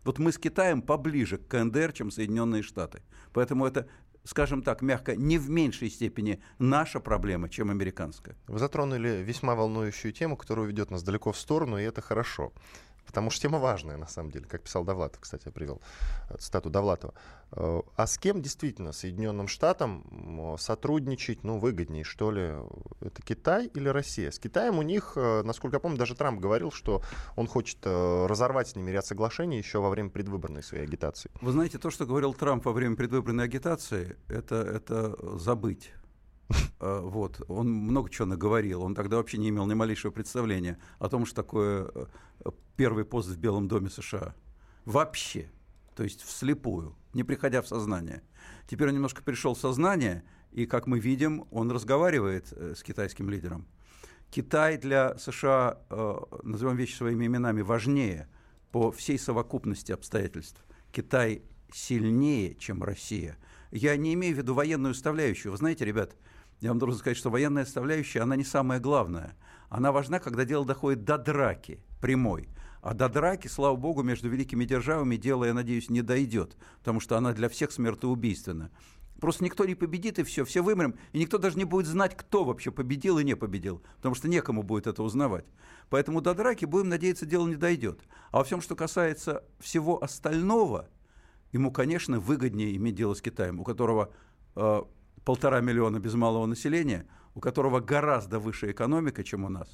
Вот 0.04 0.18
мы 0.18 0.32
с 0.32 0.38
Китаем 0.38 0.82
поближе 0.82 1.38
к 1.38 1.48
КНДР, 1.48 1.92
чем 1.92 2.10
Соединенные 2.10 2.62
Штаты. 2.62 3.02
Поэтому 3.32 3.66
это 3.66 3.88
скажем 4.24 4.62
так, 4.62 4.82
мягко, 4.82 5.14
не 5.14 5.38
в 5.38 5.50
меньшей 5.50 5.90
степени 5.90 6.42
наша 6.58 6.98
проблема, 6.98 7.48
чем 7.48 7.70
американская. 7.70 8.36
Вы 8.48 8.58
затронули 8.58 9.22
весьма 9.22 9.54
волнующую 9.54 10.12
тему, 10.12 10.36
которая 10.36 10.66
ведет 10.66 10.90
нас 10.90 11.02
далеко 11.02 11.32
в 11.32 11.38
сторону, 11.38 11.78
и 11.78 11.82
это 11.82 12.00
хорошо. 12.00 12.52
Потому 13.06 13.30
что 13.30 13.42
тема 13.42 13.58
важная, 13.58 13.96
на 13.96 14.06
самом 14.06 14.30
деле, 14.30 14.46
как 14.46 14.62
писал 14.62 14.84
Довлатов, 14.84 15.20
кстати, 15.20 15.42
я 15.46 15.52
привел 15.52 15.80
э, 16.30 16.36
цитату 16.38 16.70
Довлатова. 16.70 17.14
Э, 17.52 17.82
а 17.96 18.06
с 18.06 18.18
кем 18.18 18.42
действительно 18.42 18.92
Соединенным 18.92 19.48
Штатам 19.48 20.56
сотрудничать, 20.58 21.44
ну, 21.44 21.58
выгоднее, 21.58 22.04
что 22.04 22.30
ли? 22.30 22.54
Это 23.00 23.22
Китай 23.22 23.66
или 23.66 23.88
Россия? 23.88 24.30
С 24.30 24.38
Китаем 24.38 24.78
у 24.78 24.82
них, 24.82 25.12
э, 25.16 25.42
насколько 25.42 25.76
я 25.76 25.80
помню, 25.80 25.98
даже 25.98 26.14
Трамп 26.14 26.40
говорил, 26.40 26.70
что 26.70 27.02
он 27.36 27.46
хочет 27.46 27.78
разорвать 27.84 28.68
с 28.68 28.76
ними 28.76 28.90
ряд 28.90 29.06
соглашений 29.06 29.58
еще 29.58 29.80
во 29.80 29.90
время 29.90 30.10
предвыборной 30.10 30.62
своей 30.62 30.84
агитации. 30.84 31.30
Вы 31.40 31.52
знаете, 31.52 31.78
то, 31.78 31.90
что 31.90 32.06
говорил 32.06 32.34
Трамп 32.34 32.64
во 32.64 32.72
время 32.72 32.96
предвыборной 32.96 33.44
агитации, 33.44 34.16
это, 34.28 34.56
это 34.56 35.38
забыть. 35.38 35.92
А, 36.80 37.00
вот. 37.00 37.40
Он 37.48 37.70
много 37.70 38.11
чего 38.11 38.26
наговорил. 38.26 38.83
Он 38.83 38.94
тогда 38.94 39.16
вообще 39.16 39.38
не 39.38 39.48
имел 39.48 39.66
ни 39.66 39.74
малейшего 39.74 40.11
представления 40.11 40.78
о 40.98 41.09
том, 41.09 41.26
что 41.26 41.37
такое 41.37 41.90
э, 41.94 42.50
первый 42.76 43.04
пост 43.04 43.28
в 43.28 43.38
Белом 43.38 43.68
доме 43.68 43.90
США. 43.90 44.35
Вообще. 44.85 45.50
То 45.94 46.02
есть 46.02 46.22
вслепую, 46.22 46.96
не 47.12 47.24
приходя 47.24 47.62
в 47.62 47.68
сознание. 47.68 48.22
Теперь 48.66 48.88
он 48.88 48.94
немножко 48.94 49.22
пришел 49.22 49.54
в 49.54 49.59
сознание, 49.59 50.24
и, 50.50 50.66
как 50.66 50.87
мы 50.87 50.98
видим, 50.98 51.46
он 51.50 51.70
разговаривает 51.70 52.52
э, 52.52 52.74
с 52.76 52.83
китайским 52.83 53.30
лидером. 53.30 53.66
Китай 54.30 54.78
для 54.78 55.16
США, 55.16 55.78
э, 55.90 56.14
назовем 56.42 56.76
вещи 56.76 56.96
своими 56.96 57.26
именами, 57.26 57.62
важнее 57.62 58.28
по 58.72 58.90
всей 58.90 59.18
совокупности 59.18 59.92
обстоятельств. 59.92 60.64
Китай 60.90 61.42
сильнее, 61.72 62.54
чем 62.57 62.83
Россия. 62.83 63.37
Я 63.70 63.96
не 63.96 64.14
имею 64.14 64.35
в 64.35 64.38
виду 64.38 64.54
военную 64.54 64.94
составляющую. 64.94 65.52
Вы 65.52 65.59
знаете, 65.59 65.85
ребят, 65.85 66.16
я 66.64 66.70
вам 66.70 66.79
должен 66.79 66.98
сказать, 66.98 67.18
что 67.18 67.29
военная 67.29 67.66
составляющая, 67.66 68.20
она 68.20 68.37
не 68.37 68.42
самая 68.42 68.81
главная. 68.81 69.37
Она 69.68 69.92
важна, 69.92 70.18
когда 70.18 70.46
дело 70.46 70.64
доходит 70.64 71.05
до 71.05 71.18
драки 71.18 71.79
прямой. 72.00 72.48
А 72.81 72.94
до 72.94 73.11
драки, 73.11 73.48
слава 73.48 73.77
богу, 73.77 74.03
между 74.03 74.31
великими 74.31 74.64
державами 74.64 75.16
дело, 75.16 75.44
я 75.44 75.53
надеюсь, 75.53 75.90
не 75.90 76.00
дойдет, 76.00 76.57
потому 76.79 77.00
что 77.00 77.18
она 77.18 77.35
для 77.35 77.50
всех 77.50 77.70
смертоубийственна. 77.70 78.70
Просто 79.20 79.44
никто 79.44 79.66
не 79.66 79.74
победит, 79.74 80.18
и 80.18 80.22
все, 80.22 80.42
все 80.46 80.62
вымрем, 80.62 80.94
и 81.12 81.18
никто 81.18 81.37
даже 81.37 81.59
не 81.59 81.64
будет 81.64 81.87
знать, 81.87 82.16
кто 82.16 82.44
вообще 82.44 82.70
победил 82.70 83.18
и 83.18 83.24
не 83.24 83.37
победил, 83.37 83.83
потому 83.96 84.14
что 84.14 84.29
некому 84.29 84.62
будет 84.62 84.87
это 84.87 85.03
узнавать. 85.03 85.44
Поэтому 85.90 86.22
до 86.22 86.33
драки, 86.33 86.64
будем 86.64 86.88
надеяться, 86.88 87.27
дело 87.27 87.46
не 87.46 87.57
дойдет. 87.57 88.00
А 88.31 88.38
во 88.38 88.44
всем, 88.44 88.62
что 88.62 88.74
касается 88.74 89.44
всего 89.61 90.03
остального, 90.03 90.88
ему, 91.53 91.70
конечно, 91.70 92.20
выгоднее 92.20 92.74
иметь 92.77 92.94
дело 92.94 93.12
с 93.12 93.20
Китаем, 93.20 93.61
у 93.61 93.64
которого 93.64 94.11
э, 94.57 94.83
полтора 95.24 95.60
миллиона 95.60 95.98
без 95.98 96.14
малого 96.14 96.46
населения, 96.46 97.06
у 97.34 97.40
которого 97.40 97.80
гораздо 97.80 98.38
выше 98.38 98.70
экономика, 98.70 99.24
чем 99.24 99.44
у 99.44 99.48
нас, 99.48 99.68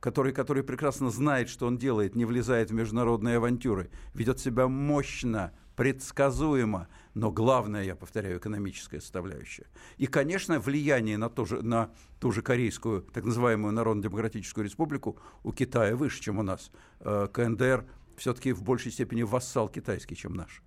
который, 0.00 0.32
который 0.32 0.62
прекрасно 0.62 1.10
знает, 1.10 1.48
что 1.48 1.66
он 1.66 1.78
делает, 1.78 2.14
не 2.14 2.24
влезает 2.24 2.70
в 2.70 2.74
международные 2.74 3.36
авантюры, 3.36 3.90
ведет 4.14 4.38
себя 4.38 4.68
мощно, 4.68 5.52
предсказуемо, 5.76 6.88
но 7.14 7.30
главное, 7.30 7.84
я 7.84 7.94
повторяю, 7.94 8.38
экономическая 8.38 9.00
составляющая. 9.00 9.66
И, 9.98 10.06
конечно, 10.06 10.58
влияние 10.58 11.18
на, 11.18 11.28
то 11.28 11.44
же, 11.44 11.62
на 11.62 11.90
ту 12.18 12.32
же 12.32 12.42
корейскую, 12.42 13.02
так 13.02 13.24
называемую 13.24 13.72
Народно-демократическую 13.72 14.64
республику 14.64 15.18
у 15.42 15.52
Китая 15.52 15.96
выше, 15.96 16.20
чем 16.20 16.38
у 16.38 16.42
нас. 16.42 16.70
Э, 17.00 17.28
КНДР 17.32 17.84
все-таки 18.16 18.52
в 18.52 18.62
большей 18.62 18.92
степени 18.92 19.22
вассал 19.22 19.68
китайский, 19.68 20.16
чем 20.16 20.34
наш. 20.34 20.62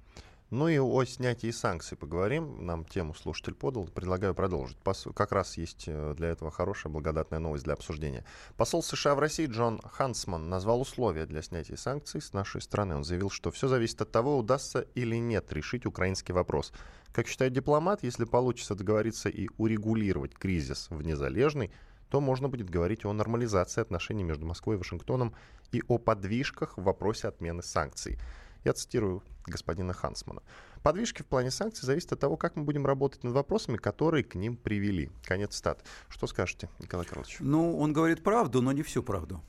Ну 0.49 0.67
и 0.67 0.79
о 0.79 1.05
снятии 1.05 1.51
санкций 1.51 1.95
поговорим. 1.95 2.65
Нам 2.65 2.83
тему 2.83 3.13
слушатель 3.13 3.53
подал. 3.53 3.85
Предлагаю 3.85 4.33
продолжить. 4.33 4.77
Как 5.13 5.31
раз 5.31 5.57
есть 5.57 5.83
э, 5.85 6.15
для 6.17 6.29
этого 6.29 6.49
хорошая 6.49 6.91
благодатная 6.91 7.37
новость 7.37 7.65
для 7.65 7.73
обсуждения. 7.73 8.25
Посол 8.57 8.81
США 8.81 9.13
в 9.13 9.19
России 9.19 9.45
Джон 9.45 9.79
Хансман 9.83 10.49
назвал 10.49 10.81
условия 10.81 11.27
для 11.27 11.43
снятия 11.43 11.75
санкций 11.75 12.19
с 12.19 12.33
нашей 12.33 12.61
страны. 12.61 12.95
Он 12.95 13.03
заявил, 13.03 13.29
что 13.29 13.51
все 13.51 13.67
зависит 13.67 14.01
от 14.01 14.11
того, 14.11 14.39
удастся 14.39 14.87
или 14.95 15.17
нет 15.17 15.53
решить 15.53 15.85
украинский 15.85 16.33
вопрос. 16.33 16.73
Как 17.11 17.27
считает 17.27 17.53
дипломат, 17.53 18.01
если 18.01 18.25
получится 18.25 18.73
договориться 18.73 19.29
и 19.29 19.49
урегулировать 19.59 20.33
кризис 20.33 20.87
в 20.89 21.03
незалежный, 21.03 21.71
то 22.09 22.21
можно 22.21 22.49
будет 22.49 22.71
говорить 22.71 23.05
о 23.05 23.13
нормализации 23.13 23.81
отношений 23.81 24.23
между 24.23 24.47
Москвой 24.47 24.75
и 24.75 24.79
Вашингтоном 24.79 25.35
и 25.71 25.83
о 25.87 25.99
подвижках 25.99 26.75
в 26.75 26.81
вопросе 26.81 27.27
отмены 27.27 27.61
санкций. 27.61 28.17
Я 28.63 28.73
цитирую 28.73 29.23
господина 29.45 29.93
Хансмана. 29.93 30.41
Подвижки 30.83 31.21
в 31.21 31.25
плане 31.25 31.51
санкций 31.51 31.85
зависят 31.85 32.13
от 32.13 32.19
того, 32.19 32.37
как 32.37 32.55
мы 32.55 32.63
будем 32.63 32.85
работать 32.85 33.23
над 33.23 33.33
вопросами, 33.33 33.77
которые 33.77 34.23
к 34.23 34.35
ним 34.35 34.57
привели. 34.57 35.09
Конец 35.23 35.55
стат. 35.55 35.85
Что 36.07 36.27
скажете, 36.27 36.69
Николай 36.79 37.05
Карлович? 37.05 37.37
Ну, 37.39 37.77
он 37.77 37.93
говорит 37.93 38.23
правду, 38.23 38.61
но 38.61 38.71
не 38.71 38.83
всю 38.83 39.03
правду, 39.03 39.41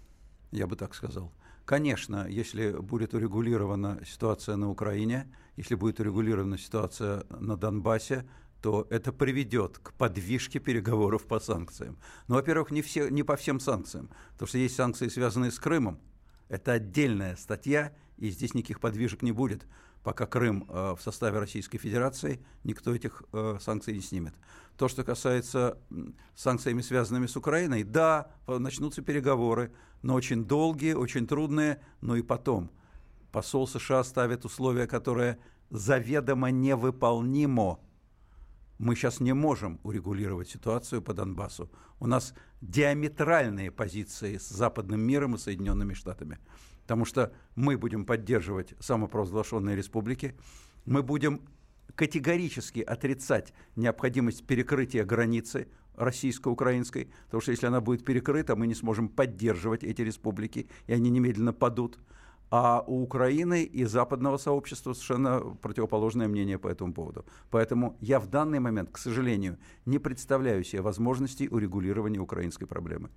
я 0.51 0.67
бы 0.67 0.77
так 0.77 0.95
сказал. 0.95 1.33
Конечно, 1.65 2.27
если 2.29 2.73
будет 2.73 3.15
урегулирована 3.15 4.01
ситуация 4.05 4.57
на 4.57 4.71
Украине, 4.71 5.33
если 5.57 5.77
будет 5.77 6.01
урегулирована 6.01 6.59
ситуация 6.59 7.25
на 7.31 7.57
Донбассе, 7.57 8.27
то 8.61 8.87
это 8.91 9.13
приведет 9.13 9.79
к 9.79 9.93
подвижке 9.93 10.59
переговоров 10.59 11.27
по 11.27 11.41
санкциям. 11.41 11.99
Но, 12.29 12.35
во-первых, 12.35 12.71
не, 12.71 12.83
все, 12.83 13.09
не 13.09 13.23
по 13.23 13.37
всем 13.37 13.61
санкциям, 13.61 14.11
потому 14.33 14.49
что 14.49 14.59
есть 14.59 14.75
санкции, 14.75 15.09
связанные 15.09 15.51
с 15.51 15.59
Крымом. 15.59 16.01
Это 16.49 16.73
отдельная 16.73 17.37
статья, 17.37 17.95
и 18.21 18.31
здесь 18.31 18.55
никаких 18.55 18.81
подвижек 18.81 19.23
не 19.23 19.33
будет, 19.33 19.67
пока 20.03 20.27
Крым 20.27 20.67
э, 20.69 20.95
в 20.97 21.03
составе 21.03 21.39
Российской 21.39 21.79
Федерации, 21.79 22.45
никто 22.65 22.95
этих 22.95 23.23
э, 23.33 23.57
санкций 23.61 23.95
не 23.95 24.01
снимет. 24.01 24.35
То, 24.77 24.89
что 24.89 25.05
касается 25.05 25.79
санкциями, 26.37 26.83
связанными 26.83 27.27
с 27.27 27.37
Украиной, 27.37 27.83
да, 27.83 28.31
начнутся 28.47 29.03
переговоры, 29.03 29.73
но 30.03 30.15
очень 30.15 30.45
долгие, 30.45 30.93
очень 30.93 31.27
трудные, 31.27 31.81
но 32.01 32.17
и 32.17 32.23
потом. 32.23 32.71
Посол 33.33 33.67
США 33.67 34.05
ставит 34.05 34.45
условия, 34.45 34.87
которые 34.87 35.39
заведомо 35.71 36.51
невыполнимо. 36.51 37.81
Мы 38.79 38.97
сейчас 38.97 39.21
не 39.21 39.35
можем 39.35 39.81
урегулировать 39.83 40.49
ситуацию 40.49 41.03
по 41.03 41.13
Донбассу. 41.15 41.71
У 41.99 42.07
нас 42.07 42.35
диаметральные 42.61 43.71
позиции 43.71 44.39
с 44.39 44.49
западным 44.49 45.01
миром 45.01 45.35
и 45.35 45.39
Соединенными 45.39 45.95
Штатами 45.95 46.39
потому 46.91 47.05
что 47.05 47.33
мы 47.55 47.79
будем 47.79 48.05
поддерживать 48.05 48.75
самопровозглашенные 48.81 49.77
республики, 49.77 50.35
мы 50.87 51.05
будем 51.05 51.43
категорически 51.95 52.81
отрицать 52.81 53.53
необходимость 53.77 54.45
перекрытия 54.45 55.05
границы 55.05 55.69
российско-украинской, 55.95 57.13
потому 57.27 57.43
что 57.43 57.53
если 57.53 57.69
она 57.69 57.81
будет 57.81 58.05
перекрыта, 58.05 58.57
мы 58.57 58.67
не 58.67 58.75
сможем 58.75 59.09
поддерживать 59.09 59.85
эти 59.85 60.03
республики, 60.03 60.69
и 60.89 60.93
они 60.93 61.11
немедленно 61.11 61.53
падут. 61.53 62.01
А 62.51 62.83
у 62.85 63.05
Украины 63.05 63.63
и 63.63 63.85
западного 63.85 64.37
сообщества 64.37 64.93
совершенно 64.93 65.39
противоположное 65.39 66.27
мнение 66.27 66.59
по 66.59 66.67
этому 66.67 66.93
поводу. 66.93 67.25
Поэтому 67.51 67.97
я 68.01 68.19
в 68.19 68.27
данный 68.27 68.59
момент, 68.59 68.91
к 68.91 68.99
сожалению, 68.99 69.59
не 69.87 70.01
представляю 70.01 70.65
себе 70.65 70.83
возможностей 70.83 71.49
урегулирования 71.49 72.19
украинской 72.19 72.67
проблемы. 72.67 73.11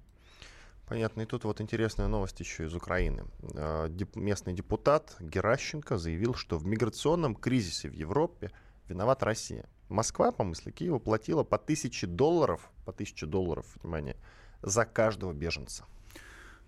Понятно. 0.94 1.22
И 1.22 1.26
тут 1.26 1.44
вот 1.44 1.60
интересная 1.60 2.06
новость 2.08 2.40
еще 2.40 2.66
из 2.66 2.76
Украины. 2.76 3.26
А, 3.56 3.90
местный 4.14 4.54
депутат 4.54 5.16
Геращенко 5.20 5.98
заявил, 5.98 6.36
что 6.36 6.60
в 6.60 6.68
миграционном 6.68 7.34
кризисе 7.34 7.90
в 7.90 7.94
Европе 7.94 8.52
виновата 8.88 9.26
Россия. 9.26 9.66
Москва, 9.90 10.32
по 10.32 10.44
мысли 10.44 10.70
Киева, 10.70 11.00
платила 11.00 11.44
по 11.44 11.58
тысяче 11.58 12.06
долларов, 12.06 12.70
по 12.86 12.92
тысяче 12.92 13.26
долларов, 13.26 13.66
внимание, 13.82 14.18
за 14.62 14.86
каждого 14.86 15.34
беженца. 15.34 15.86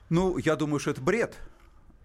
Ну, 0.09 0.39
я 0.39 0.55
думаю, 0.55 0.79
что 0.79 0.89
это 0.89 1.01
бред. 1.01 1.35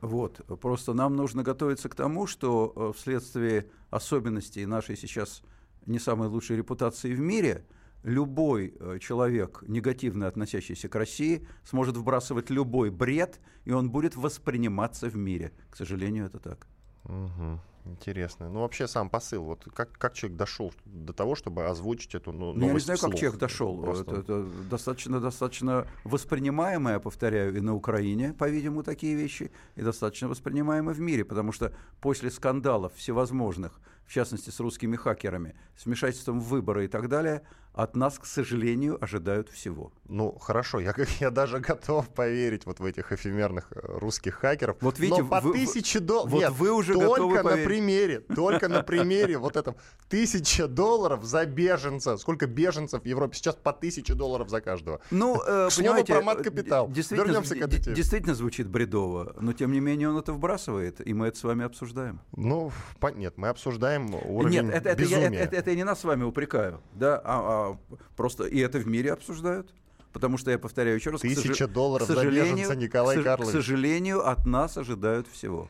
Вот. 0.02 0.42
Просто 0.60 0.92
нам 0.92 1.16
нужно 1.16 1.42
готовиться 1.42 1.88
к 1.88 1.94
тому, 1.94 2.26
что 2.26 2.74
э, 2.76 2.98
вследствие 2.98 3.68
особенностей 3.88 4.66
нашей 4.66 4.98
сейчас 4.98 5.40
не 5.86 5.98
самой 5.98 6.28
лучшей 6.28 6.58
репутации 6.58 7.14
в 7.14 7.20
мире– 7.20 7.64
любой 8.02 8.74
э, 8.78 8.98
человек, 9.00 9.62
негативно 9.66 10.26
относящийся 10.26 10.88
к 10.88 10.94
России, 10.94 11.46
сможет 11.64 11.96
вбрасывать 11.96 12.50
любой 12.50 12.90
бред, 12.90 13.40
и 13.64 13.72
он 13.72 13.90
будет 13.90 14.16
восприниматься 14.16 15.08
в 15.08 15.16
мире. 15.16 15.52
К 15.70 15.76
сожалению, 15.76 16.26
это 16.26 16.38
так. 16.38 16.66
Угу. 17.04 17.60
Интересно. 17.86 18.48
Ну, 18.50 18.60
вообще 18.60 18.86
сам 18.86 19.08
посыл. 19.08 19.44
Вот 19.44 19.66
как, 19.74 19.92
как 19.92 20.14
человек 20.14 20.38
дошел 20.38 20.72
до 20.84 21.12
того, 21.12 21.34
чтобы 21.34 21.64
озвучить 21.66 22.14
эту 22.14 22.32
ну, 22.32 22.52
новость 22.52 22.66
Я 22.66 22.72
не 22.72 22.80
знаю, 22.80 22.98
вслух. 22.98 23.12
как 23.12 23.20
человек 23.20 23.40
дошел. 23.40 23.80
Просто... 23.80 24.02
Это, 24.02 24.20
это 24.20 24.46
достаточно, 24.70 25.20
достаточно 25.20 25.86
воспринимаемое, 26.04 26.98
повторяю, 26.98 27.56
и 27.56 27.60
на 27.60 27.74
Украине, 27.74 28.34
по-видимому, 28.34 28.82
такие 28.82 29.14
вещи, 29.14 29.50
и 29.76 29.82
достаточно 29.82 30.28
воспринимаемое 30.28 30.94
в 30.94 31.00
мире, 31.00 31.24
потому 31.24 31.52
что 31.52 31.72
после 32.00 32.30
скандалов 32.30 32.94
всевозможных, 32.94 33.80
в 34.10 34.12
частности, 34.12 34.50
с 34.50 34.58
русскими 34.58 34.96
хакерами, 34.96 35.54
с 35.76 35.86
вмешательством 35.86 36.40
в 36.40 36.48
выборы 36.48 36.86
и 36.86 36.88
так 36.88 37.08
далее, 37.08 37.42
от 37.72 37.94
нас, 37.94 38.18
к 38.18 38.26
сожалению, 38.26 38.98
ожидают 39.02 39.48
всего. 39.48 39.92
Ну, 40.08 40.32
хорошо, 40.32 40.80
я, 40.80 40.92
я 41.20 41.30
даже 41.30 41.60
готов 41.60 42.08
поверить 42.08 42.66
вот 42.66 42.80
в 42.80 42.84
этих 42.84 43.12
эфемерных 43.12 43.68
э, 43.70 43.78
русских 43.80 44.34
хакеров. 44.34 44.76
Вот 44.80 44.98
видите, 44.98 45.22
но 45.22 45.28
по 45.28 45.40
вы, 45.40 45.52
тысяче 45.52 46.00
долларов... 46.00 46.32
Вот 46.32 46.40
Нет, 46.40 46.50
вы 46.50 46.72
уже 46.72 46.94
только 46.94 47.44
на 47.44 47.50
поверить 47.50 47.64
примере, 47.66 48.20
только 48.20 48.68
на 48.68 48.82
примере 48.82 49.38
вот 49.38 49.54
этом 49.56 49.76
тысяча 50.08 50.66
долларов 50.66 51.24
за 51.24 51.46
беженца. 51.46 52.16
Сколько 52.16 52.48
беженцев 52.48 53.02
в 53.02 53.06
Европе? 53.06 53.36
Сейчас 53.36 53.54
по 53.54 53.72
тысяче 53.72 54.14
долларов 54.14 54.50
за 54.50 54.60
каждого. 54.60 55.00
Ну, 55.12 55.40
э, 55.46 55.68
понимаете, 55.76 56.14
про 56.14 56.22
мат-капитал. 56.22 56.88
Действительно, 56.90 57.28
Вернемся 57.28 57.54
к 57.54 57.58
этой 57.58 57.94
действительно 57.94 58.34
звучит 58.34 58.68
бредово, 58.68 59.36
но 59.40 59.52
тем 59.52 59.70
не 59.70 59.78
менее 59.78 60.10
он 60.10 60.18
это 60.18 60.32
вбрасывает, 60.32 61.06
и 61.06 61.14
мы 61.14 61.28
это 61.28 61.38
с 61.38 61.44
вами 61.44 61.64
обсуждаем. 61.64 62.20
Ну, 62.32 62.72
нет, 63.14 63.34
мы 63.36 63.48
обсуждаем 63.48 63.99
уровень 64.08 64.62
Нет, 64.66 64.74
это, 64.74 64.88
это, 64.90 65.02
я, 65.02 65.08
безумия. 65.20 65.26
это, 65.40 65.44
это- 65.44 65.56
это 65.56 65.70
я 65.70 65.76
не 65.76 65.84
нас 65.84 66.00
с 66.00 66.04
вами 66.04 66.24
упрекаю, 66.24 66.80
да, 66.94 67.20
а, 67.24 67.72
а 67.72 67.96
просто 68.16 68.44
и 68.44 68.58
это 68.58 68.78
в 68.78 68.86
мире 68.86 69.12
обсуждают. 69.12 69.74
Потому 70.12 70.38
что 70.38 70.50
я 70.50 70.58
повторяю 70.58 70.96
еще 70.96 71.10
раз, 71.10 71.20
к 71.20 71.22
Тысяча 71.22 71.52
сожа- 71.66 71.68
долларов 71.68 72.06
к 72.06 72.10
за 72.10 72.16
сожалению- 72.16 72.56
беженца, 72.56 72.74
Николай 72.74 73.18
к, 73.18 73.22
Карлович. 73.22 73.50
К 73.50 73.52
сожалению, 73.52 74.26
от 74.28 74.44
нас 74.44 74.76
ожидают 74.76 75.28
всего. 75.28 75.68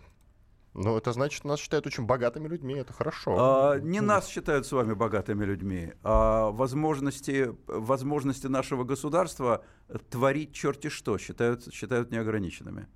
Ну, 0.73 0.97
это 0.97 1.13
значит, 1.13 1.45
нас 1.45 1.59
считают 1.61 1.87
очень 1.87 2.05
богатыми 2.07 2.49
людьми, 2.49 2.75
это 2.75 2.93
хорошо. 2.95 3.37
А, 3.39 3.79
не 3.81 4.01
нас 4.01 4.29
считают 4.29 4.67
с 4.67 4.73
вами 4.73 4.95
богатыми 4.95 5.45
людьми, 5.45 5.93
а 6.05 6.51
возможности, 6.53 7.55
возможности 7.67 8.47
нашего 8.47 8.85
государства 8.85 9.63
творить 10.09 10.55
черти 10.55 10.89
что 10.89 11.19
считают, 11.19 11.71
считают 11.75 12.11
неограниченными. 12.13 12.87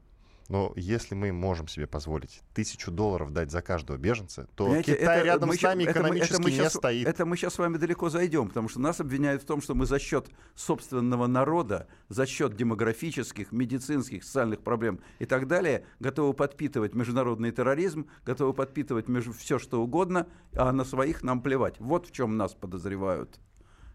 Но 0.49 0.73
если 0.77 1.15
мы 1.15 1.33
можем 1.33 1.69
себе 1.69 1.87
позволить 1.87 2.43
тысячу 2.53 2.91
долларов 2.91 3.33
дать 3.33 3.51
за 3.51 3.63
каждого 3.63 3.97
беженца, 3.97 4.47
то 4.55 4.65
Понимаете, 4.65 4.97
Китай 4.97 5.17
это 5.19 5.25
рядом 5.27 5.49
мы 5.49 5.57
с 5.57 5.63
нами 5.63 5.85
это 5.85 6.01
мы- 6.01 6.09
экономически 6.09 6.33
это 6.35 6.43
мы 6.43 6.51
не 6.51 6.57
щас- 6.59 6.75
стоит. 6.75 7.09
Это 7.09 7.25
мы 7.25 7.37
сейчас 7.37 7.55
с 7.55 7.59
вами 7.59 7.79
далеко 7.79 8.11
зайдем, 8.11 8.49
потому 8.49 8.69
что 8.69 8.81
нас 8.81 9.01
обвиняют 9.01 9.43
в 9.43 9.47
том, 9.47 9.63
что 9.63 9.75
мы 9.75 9.87
за 9.87 9.99
счет 9.99 10.29
собственного 10.55 11.27
народа, 11.27 11.89
за 12.11 12.27
счет 12.27 12.57
демографических, 12.57 13.53
медицинских, 13.53 14.23
социальных 14.25 14.61
проблем 14.61 15.01
и 15.19 15.25
так 15.25 15.49
далее, 15.49 15.87
готовы 15.99 16.35
подпитывать 16.35 16.95
международный 16.95 17.51
терроризм, 17.51 18.07
готовы 18.27 18.53
подпитывать 18.53 19.07
все, 19.39 19.59
что 19.59 19.83
угодно, 19.83 20.27
а 20.53 20.73
на 20.73 20.85
своих 20.85 21.23
нам 21.23 21.41
плевать. 21.41 21.81
Вот 21.81 22.09
в 22.09 22.13
чем 22.13 22.37
нас 22.37 22.53
подозревают. 22.53 23.41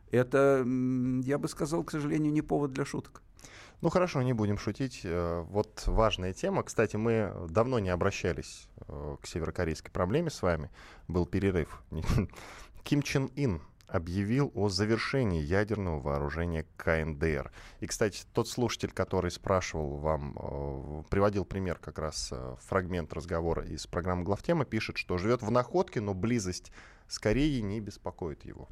Это, 0.10 0.66
я 1.24 1.38
бы 1.38 1.48
сказал, 1.48 1.84
к 1.84 1.92
сожалению, 1.92 2.34
не 2.34 2.42
повод 2.42 2.74
для 2.74 2.86
шуток. 2.86 3.22
Ну 3.82 3.90
хорошо, 3.90 4.22
не 4.22 4.34
будем 4.34 4.58
шутить. 4.58 5.02
Э, 5.04 5.46
Вот 5.48 5.84
важная 5.88 6.34
тема. 6.34 6.64
Кстати, 6.64 6.98
мы 6.98 7.34
давно 7.50 7.80
не 7.80 7.90
обращались 7.90 8.68
э, 8.88 9.18
к 9.22 9.26
северокорейской 9.26 9.92
проблеме 9.92 10.30
с 10.30 10.42
вами. 10.42 10.70
Был 11.08 11.26
перерыв. 11.26 11.82
Ким 12.84 13.02
Чен 13.02 13.32
Ин 13.36 13.62
объявил 13.88 14.52
о 14.54 14.68
завершении 14.68 15.42
ядерного 15.42 16.00
вооружения 16.00 16.66
КНДР. 16.76 17.52
И, 17.80 17.88
кстати, 17.88 18.24
тот 18.34 18.50
слушатель, 18.50 18.92
который 18.92 19.32
спрашивал 19.32 19.96
вам, 19.96 20.38
э, 20.38 21.04
приводил 21.10 21.46
пример 21.46 21.80
как 21.80 22.00
раз 22.00 22.34
фрагмент 22.62 23.14
разговора 23.14 23.66
из 23.66 23.88
программы 23.88 24.24
«Главтема», 24.24 24.66
пишет, 24.66 24.98
что 24.98 25.18
живет 25.18 25.42
в 25.42 25.52
Находке, 25.52 26.02
но 26.02 26.14
близость 26.14 26.74
с 27.08 27.18
Кореей 27.18 27.62
не 27.62 27.80
беспокоит 27.80 28.44
его. 28.44 28.68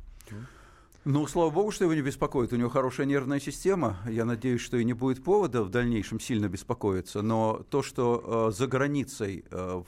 Ну, 1.10 1.26
слава 1.26 1.50
богу, 1.52 1.72
что 1.72 1.86
его 1.86 1.94
не 1.94 2.02
беспокоит. 2.02 2.52
У 2.52 2.58
него 2.58 2.68
хорошая 2.68 3.08
нервная 3.08 3.40
система. 3.40 3.96
Я 4.10 4.26
надеюсь, 4.26 4.60
что 4.60 4.76
и 4.76 4.84
не 4.84 4.92
будет 4.92 5.24
повода 5.24 5.64
в 5.64 5.70
дальнейшем 5.70 6.20
сильно 6.20 6.50
беспокоиться. 6.50 7.22
Но 7.22 7.66
то, 7.70 7.82
что 7.82 8.50
э, 8.50 8.52
за 8.52 8.68
границей 8.68 9.46
э, 9.50 9.84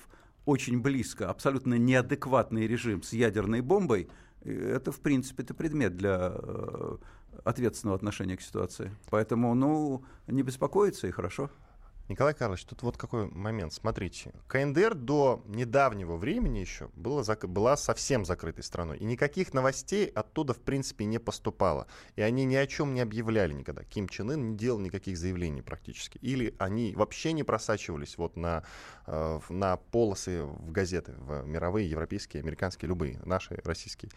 очень 0.45 0.81
близко 0.81 1.29
абсолютно 1.29 1.73
неадекватный 1.73 2.67
режим 2.67 3.03
с 3.03 3.11
ядерной 3.11 3.59
бомбой, 3.59 4.07
э, 4.43 4.71
это, 4.77 4.93
в 4.93 5.01
принципе, 5.01 5.43
это 5.43 5.53
предмет 5.53 5.97
для 5.97 6.31
э, 6.33 6.97
ответственного 7.43 7.97
отношения 7.97 8.37
к 8.37 8.41
ситуации. 8.41 8.95
Поэтому, 9.09 9.53
ну, 9.55 10.05
не 10.27 10.41
беспокоиться 10.41 11.07
и 11.07 11.11
хорошо. 11.11 11.49
Николай 12.09 12.33
Карлович, 12.33 12.65
тут 12.65 12.81
вот 12.81 12.97
какой 12.97 13.27
момент. 13.27 13.71
Смотрите, 13.71 14.33
КНДР 14.47 14.95
до 14.95 15.43
недавнего 15.45 16.15
времени 16.15 16.57
еще 16.57 16.89
было 16.95 17.21
зак- 17.21 17.45
была 17.45 17.77
совсем 17.77 18.25
закрытой 18.25 18.63
страной. 18.63 18.97
И 18.97 19.05
никаких 19.05 19.53
новостей 19.53 20.07
оттуда, 20.07 20.55
в 20.55 20.59
принципе, 20.59 21.05
не 21.05 21.19
поступало. 21.19 21.85
И 22.15 22.23
они 22.23 22.45
ни 22.45 22.55
о 22.55 22.65
чем 22.65 22.95
не 22.95 23.01
объявляли 23.01 23.53
никогда. 23.53 23.83
Ким 23.83 24.09
Чен 24.09 24.31
Ын 24.31 24.51
не 24.51 24.57
делал 24.57 24.79
никаких 24.79 25.19
заявлений 25.19 25.61
практически. 25.61 26.17
Или 26.17 26.55
они 26.57 26.95
вообще 26.95 27.31
не 27.31 27.43
просачивались 27.43 28.17
вот 28.17 28.35
на, 28.35 28.63
э, 29.05 29.39
на 29.49 29.77
полосы 29.77 30.45
в 30.45 30.71
газеты, 30.71 31.13
в 31.15 31.43
мировые, 31.43 31.87
европейские, 31.87 32.41
американские, 32.41 32.89
любые, 32.89 33.19
наши, 33.23 33.61
российские. 33.63 34.11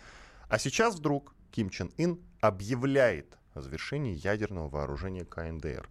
А 0.49 0.59
сейчас 0.59 0.97
вдруг 0.97 1.35
Ким 1.51 1.69
Чен 1.69 1.93
Ын 1.99 2.19
объявляет 2.41 3.37
о 3.53 3.61
завершении 3.61 4.15
ядерного 4.15 4.71
вооружения 4.71 5.27
КНДР. 5.27 5.87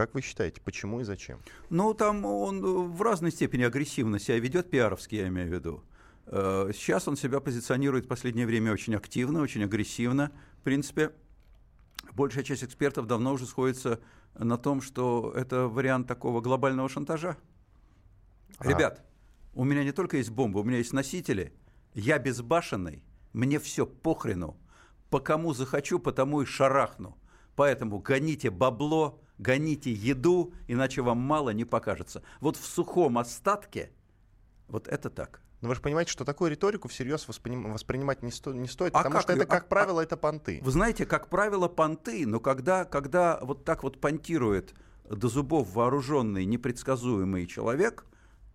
Как 0.00 0.14
вы 0.14 0.22
считаете, 0.22 0.62
почему 0.62 1.02
и 1.02 1.04
зачем? 1.04 1.40
Ну, 1.68 1.92
там 1.92 2.24
он 2.24 2.64
э, 2.64 2.88
в 2.88 3.02
разной 3.02 3.30
степени 3.30 3.64
агрессивно 3.64 4.18
себя 4.18 4.38
ведет, 4.38 4.70
пиаровски 4.70 5.16
я 5.16 5.28
имею 5.28 5.50
в 5.50 5.52
виду. 5.52 5.84
Э, 6.24 6.70
Сейчас 6.72 7.06
он 7.06 7.18
себя 7.18 7.38
позиционирует 7.40 8.06
в 8.06 8.08
последнее 8.08 8.46
время 8.46 8.72
очень 8.72 8.94
активно, 8.94 9.42
очень 9.42 9.62
агрессивно. 9.62 10.32
В 10.60 10.62
принципе, 10.62 11.10
большая 12.14 12.44
часть 12.44 12.64
экспертов 12.64 13.08
давно 13.08 13.34
уже 13.34 13.44
сходится 13.44 14.00
на 14.38 14.56
том, 14.56 14.80
что 14.80 15.34
это 15.36 15.68
вариант 15.68 16.06
такого 16.08 16.40
глобального 16.40 16.88
шантажа. 16.88 17.36
А. 18.56 18.66
Ребят, 18.66 19.04
у 19.52 19.64
меня 19.64 19.84
не 19.84 19.92
только 19.92 20.16
есть 20.16 20.30
бомбы, 20.30 20.60
у 20.60 20.64
меня 20.64 20.78
есть 20.78 20.94
носители. 20.94 21.52
Я 21.92 22.18
безбашенный, 22.18 23.04
мне 23.34 23.58
все 23.58 23.84
похрену. 23.84 24.56
По 25.10 25.20
кому 25.20 25.52
захочу, 25.52 25.98
по 25.98 26.10
тому 26.10 26.40
и 26.40 26.46
шарахну. 26.46 27.18
Поэтому 27.54 27.98
гоните 27.98 28.48
бабло, 28.48 29.20
гоните 29.40 29.90
еду, 29.92 30.52
иначе 30.68 31.02
вам 31.02 31.18
мало 31.18 31.50
не 31.50 31.64
покажется. 31.64 32.22
Вот 32.40 32.56
в 32.56 32.64
сухом 32.64 33.18
остатке 33.18 33.90
вот 34.68 34.86
это 34.86 35.10
так. 35.10 35.40
Но 35.62 35.68
вы 35.68 35.74
же 35.74 35.80
понимаете, 35.80 36.10
что 36.10 36.24
такую 36.24 36.50
риторику 36.50 36.88
всерьез 36.88 37.26
восприним- 37.28 37.72
воспринимать 37.72 38.22
не, 38.22 38.30
сто- 38.30 38.54
не 38.54 38.66
стоит, 38.68 38.94
А 38.94 38.98
потому 38.98 39.14
как 39.14 39.22
что 39.22 39.32
это, 39.32 39.46
как 39.46 39.64
а- 39.64 39.66
правило, 39.66 40.00
это 40.00 40.16
понты. 40.16 40.60
Вы 40.62 40.70
знаете, 40.70 41.04
как 41.04 41.28
правило, 41.28 41.68
понты, 41.68 42.26
но 42.26 42.40
когда, 42.40 42.84
когда 42.84 43.38
вот 43.42 43.64
так 43.64 43.82
вот 43.82 44.00
понтирует 44.00 44.74
до 45.08 45.28
зубов 45.28 45.74
вооруженный, 45.74 46.44
непредсказуемый 46.46 47.46
человек, 47.46 48.06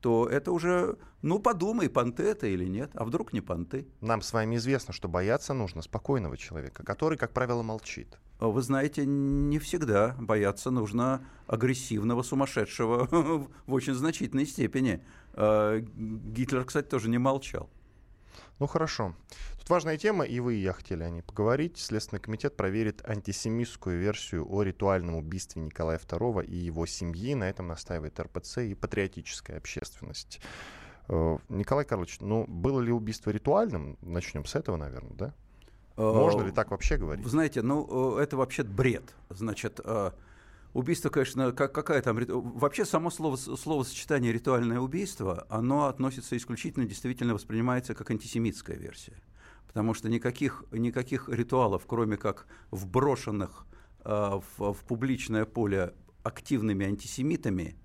то 0.05 0.27
это 0.27 0.51
уже, 0.51 0.99
ну 1.23 1.39
подумай, 1.39 1.89
понты 1.89 2.21
это 2.21 2.45
или 2.45 2.65
нет, 2.65 2.91
а 2.93 3.05
вдруг 3.05 3.33
не 3.33 3.41
понты. 3.41 3.87
Нам 4.01 4.21
с 4.21 4.33
вами 4.33 4.57
известно, 4.57 4.93
что 4.93 5.07
бояться 5.07 5.55
нужно 5.55 5.81
спокойного 5.81 6.37
человека, 6.37 6.83
который, 6.83 7.17
как 7.17 7.33
правило, 7.33 7.63
молчит. 7.63 8.19
А 8.37 8.49
Вы 8.49 8.61
знаете, 8.61 9.03
не 9.03 9.57
всегда 9.57 10.15
бояться 10.19 10.69
нужно 10.69 11.25
агрессивного 11.47 12.21
сумасшедшего 12.21 13.07
в 13.65 13.73
очень 13.73 13.95
значительной 13.95 14.45
степени. 14.45 15.03
А, 15.33 15.79
Гитлер, 15.79 16.65
кстати, 16.65 16.87
тоже 16.87 17.09
не 17.09 17.17
молчал. 17.17 17.67
Ну 18.59 18.67
хорошо. 18.67 19.13
Тут 19.59 19.69
важная 19.69 19.97
тема, 19.97 20.23
и 20.23 20.39
вы, 20.39 20.55
и 20.55 20.61
я 20.61 20.71
хотели 20.71 21.03
о 21.03 21.09
ней 21.09 21.21
поговорить. 21.21 21.77
Следственный 21.77 22.21
комитет 22.21 22.55
проверит 22.55 23.07
антисемитскую 23.07 23.99
версию 23.99 24.45
о 24.49 24.63
ритуальном 24.63 25.15
убийстве 25.15 25.61
Николая 25.61 25.99
II 25.99 26.45
и 26.45 26.55
его 26.55 26.85
семьи. 26.85 27.33
На 27.35 27.49
этом 27.49 27.67
настаивает 27.67 28.17
РПЦ 28.19 28.59
и 28.59 28.75
патриотическая 28.75 29.57
общественность. 29.57 30.39
Э, 31.09 31.37
Николай 31.49 31.83
Карлович, 31.83 32.19
ну, 32.21 32.45
было 32.47 32.79
ли 32.79 32.93
убийство 32.93 33.29
ритуальным? 33.29 33.97
Начнем 34.01 34.45
с 34.45 34.55
этого, 34.55 34.77
наверное, 34.77 35.13
да? 35.13 35.33
Можно 35.97 36.43
ли 36.43 36.51
так 36.51 36.71
вообще 36.71 36.97
говорить? 36.97 37.23
Вы 37.23 37.29
знаете, 37.29 37.61
ну, 37.61 38.17
э, 38.17 38.23
это 38.23 38.37
вообще 38.37 38.63
бред. 38.63 39.13
Значит, 39.29 39.79
э, 39.83 40.11
убийство, 40.75 41.09
конечно, 41.09 41.53
как, 41.53 41.73
какая 41.73 42.01
там... 42.01 42.19
Вообще 42.27 42.85
само 42.85 43.09
слово, 43.09 43.37
словосочетание 43.37 44.33
«ритуальное 44.33 44.79
убийство», 44.79 45.45
оно 45.49 45.85
относится 45.85 46.35
исключительно, 46.35 46.85
действительно 46.85 47.33
воспринимается 47.33 47.95
как 47.95 48.11
антисемитская 48.11 48.75
версия. 48.75 49.15
Потому 49.67 49.93
что 49.93 50.09
никаких, 50.09 50.65
никаких 50.71 51.29
ритуалов, 51.29 51.85
кроме 51.87 52.17
как 52.17 52.45
вброшенных 52.71 53.65
э, 54.03 54.39
в, 54.57 54.73
в 54.73 54.83
публичное 54.85 55.45
поле 55.45 55.93
активными 56.23 56.85
антисемитами, 56.85 57.77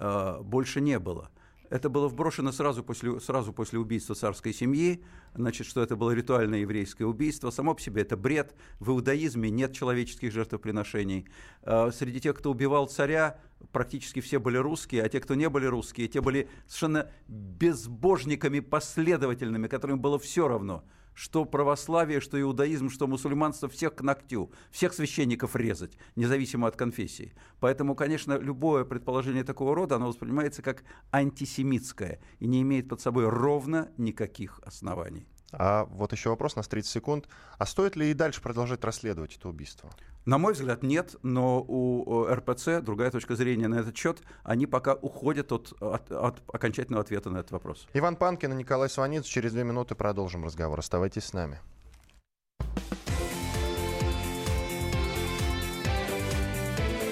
э, 0.00 0.40
больше 0.42 0.80
не 0.80 0.98
было. 0.98 1.30
Это 1.72 1.88
было 1.88 2.06
вброшено 2.06 2.52
сразу 2.52 2.84
после, 2.84 3.18
сразу 3.18 3.50
после 3.54 3.78
убийства 3.78 4.14
царской 4.14 4.52
семьи, 4.52 5.02
значит, 5.34 5.66
что 5.66 5.82
это 5.82 5.96
было 5.96 6.10
ритуальное 6.10 6.58
еврейское 6.58 7.06
убийство. 7.06 7.48
Само 7.48 7.74
по 7.74 7.80
себе 7.80 8.02
это 8.02 8.14
бред. 8.14 8.54
В 8.78 8.90
иудаизме 8.90 9.48
нет 9.48 9.72
человеческих 9.72 10.32
жертвоприношений. 10.32 11.26
Э, 11.62 11.90
Среди 11.90 12.20
тех, 12.20 12.36
кто 12.36 12.50
убивал 12.50 12.88
царя, 12.88 13.40
практически 13.72 14.20
все 14.20 14.38
были 14.38 14.58
русские, 14.58 15.02
а 15.02 15.08
те, 15.08 15.18
кто 15.18 15.34
не 15.34 15.48
были 15.48 15.64
русские, 15.64 16.08
те 16.08 16.20
были 16.20 16.50
совершенно 16.66 17.10
безбожниками 17.26 18.60
последовательными, 18.60 19.66
которым 19.66 19.98
было 19.98 20.18
все 20.18 20.48
равно, 20.48 20.84
что 21.14 21.44
православие, 21.44 22.20
что 22.20 22.40
иудаизм, 22.40 22.90
что 22.90 23.06
мусульманство, 23.06 23.68
всех 23.68 23.94
к 23.94 24.02
ногтю, 24.02 24.52
всех 24.70 24.94
священников 24.94 25.56
резать, 25.56 25.96
независимо 26.16 26.68
от 26.68 26.76
конфессии. 26.76 27.34
Поэтому, 27.60 27.94
конечно, 27.94 28.38
любое 28.38 28.84
предположение 28.84 29.44
такого 29.44 29.74
рода, 29.74 29.96
оно 29.96 30.08
воспринимается 30.08 30.62
как 30.62 30.84
антисемитское 31.10 32.20
и 32.38 32.46
не 32.46 32.62
имеет 32.62 32.88
под 32.88 33.00
собой 33.00 33.28
ровно 33.28 33.90
никаких 33.96 34.60
оснований. 34.64 35.26
А 35.52 35.84
вот 35.84 36.12
еще 36.12 36.30
вопрос, 36.30 36.54
у 36.56 36.60
нас 36.60 36.68
30 36.68 36.90
секунд. 36.90 37.28
А 37.58 37.66
стоит 37.66 37.94
ли 37.94 38.10
и 38.10 38.14
дальше 38.14 38.40
продолжать 38.40 38.84
расследовать 38.84 39.36
это 39.36 39.48
убийство? 39.48 39.90
На 40.24 40.38
мой 40.38 40.52
взгляд, 40.52 40.84
нет, 40.84 41.16
но 41.22 41.60
у 41.66 42.24
РПЦ 42.26 42.80
другая 42.80 43.10
точка 43.10 43.34
зрения 43.34 43.66
на 43.66 43.76
этот 43.76 43.96
счет. 43.96 44.22
Они 44.44 44.66
пока 44.66 44.94
уходят 44.94 45.50
от, 45.50 45.72
от, 45.80 46.12
от 46.12 46.42
окончательного 46.46 47.02
ответа 47.02 47.30
на 47.30 47.38
этот 47.38 47.50
вопрос. 47.50 47.88
Иван 47.92 48.14
Панкин 48.14 48.52
и 48.52 48.56
Николай 48.56 48.88
Сванец. 48.88 49.24
Через 49.24 49.52
две 49.52 49.64
минуты 49.64 49.96
продолжим 49.96 50.44
разговор. 50.44 50.78
Оставайтесь 50.78 51.24
с 51.24 51.32
нами. 51.32 51.58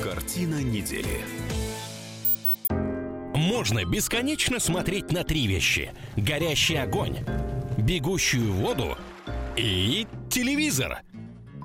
Картина 0.03 0.63
недели. 0.63 1.25
Можно 3.35 3.85
бесконечно 3.85 4.61
смотреть 4.61 5.11
на 5.11 5.25
три 5.25 5.49
вещи. 5.49 5.93
Горящий 6.17 6.77
огонь, 6.77 7.19
бегущую 7.77 8.53
воду 8.53 8.97
и 9.57 10.07
телевизор. 10.29 11.01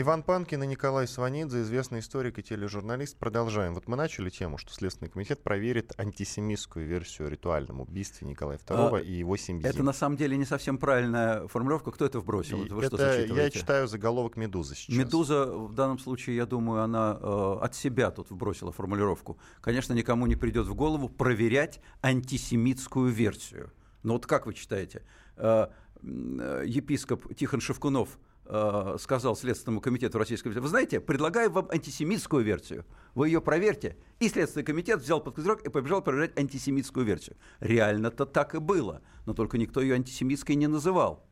Иван 0.00 0.22
Панкин 0.22 0.62
и 0.62 0.66
Николай 0.66 1.06
Сванидзе, 1.06 1.60
известный 1.60 1.98
историк 1.98 2.38
и 2.38 2.42
тележурналист. 2.42 3.18
Продолжаем. 3.18 3.74
Вот 3.74 3.86
мы 3.86 3.96
начали 3.96 4.30
тему, 4.30 4.56
что 4.56 4.72
Следственный 4.72 5.10
комитет 5.10 5.42
проверит 5.42 5.92
антисемитскую 5.98 6.86
версию 6.86 7.28
о 7.28 7.30
ритуальном 7.30 7.82
убийстве 7.82 8.26
Николая 8.26 8.56
II 8.56 8.96
а, 8.96 8.98
и 8.98 9.12
его 9.12 9.36
семьи. 9.36 9.62
Это 9.62 9.82
на 9.82 9.92
самом 9.92 10.16
деле 10.16 10.38
не 10.38 10.46
совсем 10.46 10.78
правильная 10.78 11.46
формулировка. 11.48 11.90
Кто 11.90 12.06
это 12.06 12.18
вбросил? 12.18 12.64
Вы 12.64 12.82
это 12.82 12.96
что 12.96 13.34
я 13.34 13.50
читаю 13.50 13.88
заголовок 13.88 14.38
«Медузы» 14.38 14.74
сейчас. 14.74 14.96
«Медуза» 14.96 15.44
в 15.44 15.74
данном 15.74 15.98
случае, 15.98 16.36
я 16.36 16.46
думаю, 16.46 16.82
она 16.82 17.18
э, 17.20 17.58
от 17.60 17.74
себя 17.74 18.10
тут 18.10 18.30
вбросила 18.30 18.72
формулировку. 18.72 19.38
Конечно, 19.60 19.92
никому 19.92 20.26
не 20.26 20.36
придет 20.36 20.66
в 20.66 20.74
голову 20.74 21.10
проверять 21.10 21.78
антисемитскую 22.00 23.10
версию. 23.10 23.70
Но 24.02 24.14
вот 24.14 24.24
как 24.24 24.46
вы 24.46 24.54
читаете? 24.54 25.02
Э, 25.36 25.66
э, 26.02 26.64
епископ 26.64 27.34
Тихон 27.34 27.60
Шевкунов– 27.60 28.18
Э, 28.52 28.96
сказал 28.98 29.36
Следственному 29.36 29.80
комитету 29.80 30.18
Российской 30.18 30.48
Федерации, 30.48 30.62
вы 30.62 30.68
знаете, 30.70 31.00
предлагаю 31.00 31.52
вам 31.52 31.68
антисемитскую 31.70 32.42
версию. 32.42 32.84
Вы 33.14 33.28
ее 33.28 33.40
проверьте. 33.40 33.96
И 34.18 34.28
Следственный 34.28 34.64
комитет 34.64 35.00
взял 35.00 35.20
под 35.20 35.36
козырек 35.36 35.62
и 35.62 35.68
побежал 35.68 36.02
проверять 36.02 36.36
антисемитскую 36.36 37.06
версию. 37.06 37.36
Реально-то 37.60 38.26
так 38.26 38.56
и 38.56 38.58
было, 38.58 39.02
но 39.24 39.34
только 39.34 39.56
никто 39.56 39.80
ее 39.80 39.94
антисемитской 39.94 40.56
не 40.56 40.66
называл. 40.66 41.24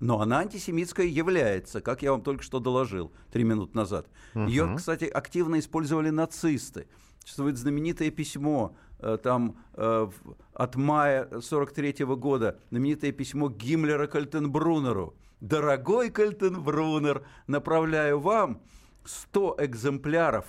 Но 0.00 0.22
она 0.22 0.38
антисемитская 0.38 1.04
является, 1.04 1.82
как 1.82 2.00
я 2.00 2.12
вам 2.12 2.22
только 2.22 2.42
что 2.42 2.58
доложил 2.58 3.12
три 3.30 3.44
минуты 3.44 3.76
назад. 3.76 4.08
Угу. 4.34 4.46
Ее, 4.46 4.74
кстати, 4.78 5.04
активно 5.04 5.58
использовали 5.58 6.08
нацисты. 6.08 6.88
Существует 7.20 7.58
знаменитое 7.58 8.10
письмо 8.10 8.74
э, 9.00 9.18
там 9.22 9.58
э, 9.74 10.08
от 10.54 10.76
мая 10.76 11.38
43 11.38 11.90
-го 11.90 12.16
года, 12.16 12.58
знаменитое 12.70 13.12
письмо 13.12 13.50
Гиммлера 13.50 14.06
Кальтенбруннеру– 14.06 15.14
Дорогой 15.40 16.10
Кальтенбруннер, 16.10 17.26
направляю 17.46 18.20
вам 18.20 18.62
100 19.04 19.56
экземпляров 19.58 20.46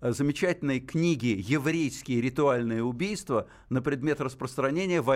э, 0.00 0.12
замечательной 0.12 0.78
книги 0.78 1.36
«Еврейские 1.38 2.20
ритуальные 2.20 2.84
убийства» 2.84 3.48
на 3.68 3.82
предмет 3.82 4.20
распространения 4.20 5.02
в 5.02 5.10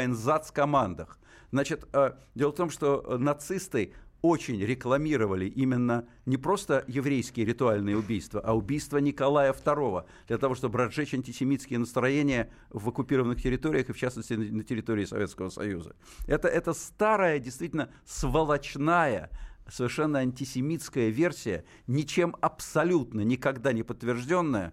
командах 0.52 1.18
Значит, 1.52 1.86
э, 1.92 2.12
дело 2.34 2.50
в 2.50 2.56
том, 2.56 2.70
что 2.70 3.16
нацисты 3.18 3.94
очень 4.22 4.60
рекламировали 4.64 5.46
именно 5.46 6.08
не 6.26 6.36
просто 6.36 6.84
еврейские 6.86 7.44
ритуальные 7.44 7.96
убийства, 7.98 8.40
а 8.40 8.56
убийство 8.56 8.98
Николая 8.98 9.52
II, 9.52 10.04
для 10.28 10.38
того, 10.38 10.54
чтобы 10.54 10.78
разжечь 10.78 11.12
антисемитские 11.12 11.80
настроения 11.80 12.50
в 12.70 12.88
оккупированных 12.88 13.42
территориях, 13.42 13.90
и 13.90 13.92
в 13.92 13.98
частности 13.98 14.34
на 14.34 14.62
территории 14.62 15.04
Советского 15.04 15.50
Союза. 15.50 15.96
Это, 16.26 16.46
это 16.46 16.72
старая, 16.72 17.40
действительно 17.40 17.90
сволочная, 18.06 19.30
совершенно 19.68 20.20
антисемитская 20.20 21.08
версия, 21.08 21.64
ничем 21.88 22.36
абсолютно 22.40 23.22
никогда 23.22 23.72
не 23.72 23.82
подтвержденная, 23.82 24.72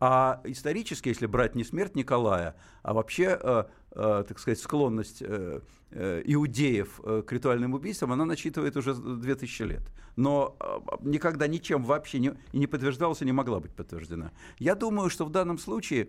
а 0.00 0.40
исторически, 0.44 1.08
если 1.08 1.26
брать 1.26 1.54
не 1.54 1.62
смерть 1.62 1.94
Николая, 1.94 2.56
а 2.82 2.94
вообще, 2.94 3.38
э, 3.40 3.64
э, 3.92 4.24
так 4.26 4.38
сказать, 4.38 4.58
склонность 4.58 5.20
э, 5.20 5.60
э, 5.90 6.22
иудеев 6.24 7.00
э, 7.04 7.22
к 7.26 7.30
ритуальным 7.30 7.74
убийствам, 7.74 8.12
она 8.12 8.24
насчитывает 8.24 8.78
уже 8.78 8.94
2000 8.94 9.62
лет. 9.64 9.82
Но 10.16 10.56
э, 10.58 10.96
никогда 11.02 11.46
ничем 11.46 11.84
вообще 11.84 12.18
не, 12.18 12.32
не 12.54 12.66
подтверждалась, 12.66 13.20
и 13.20 13.26
не 13.26 13.32
могла 13.32 13.60
быть 13.60 13.74
подтверждена. 13.74 14.32
Я 14.58 14.74
думаю, 14.74 15.10
что 15.10 15.26
в 15.26 15.30
данном 15.30 15.58
случае 15.58 16.08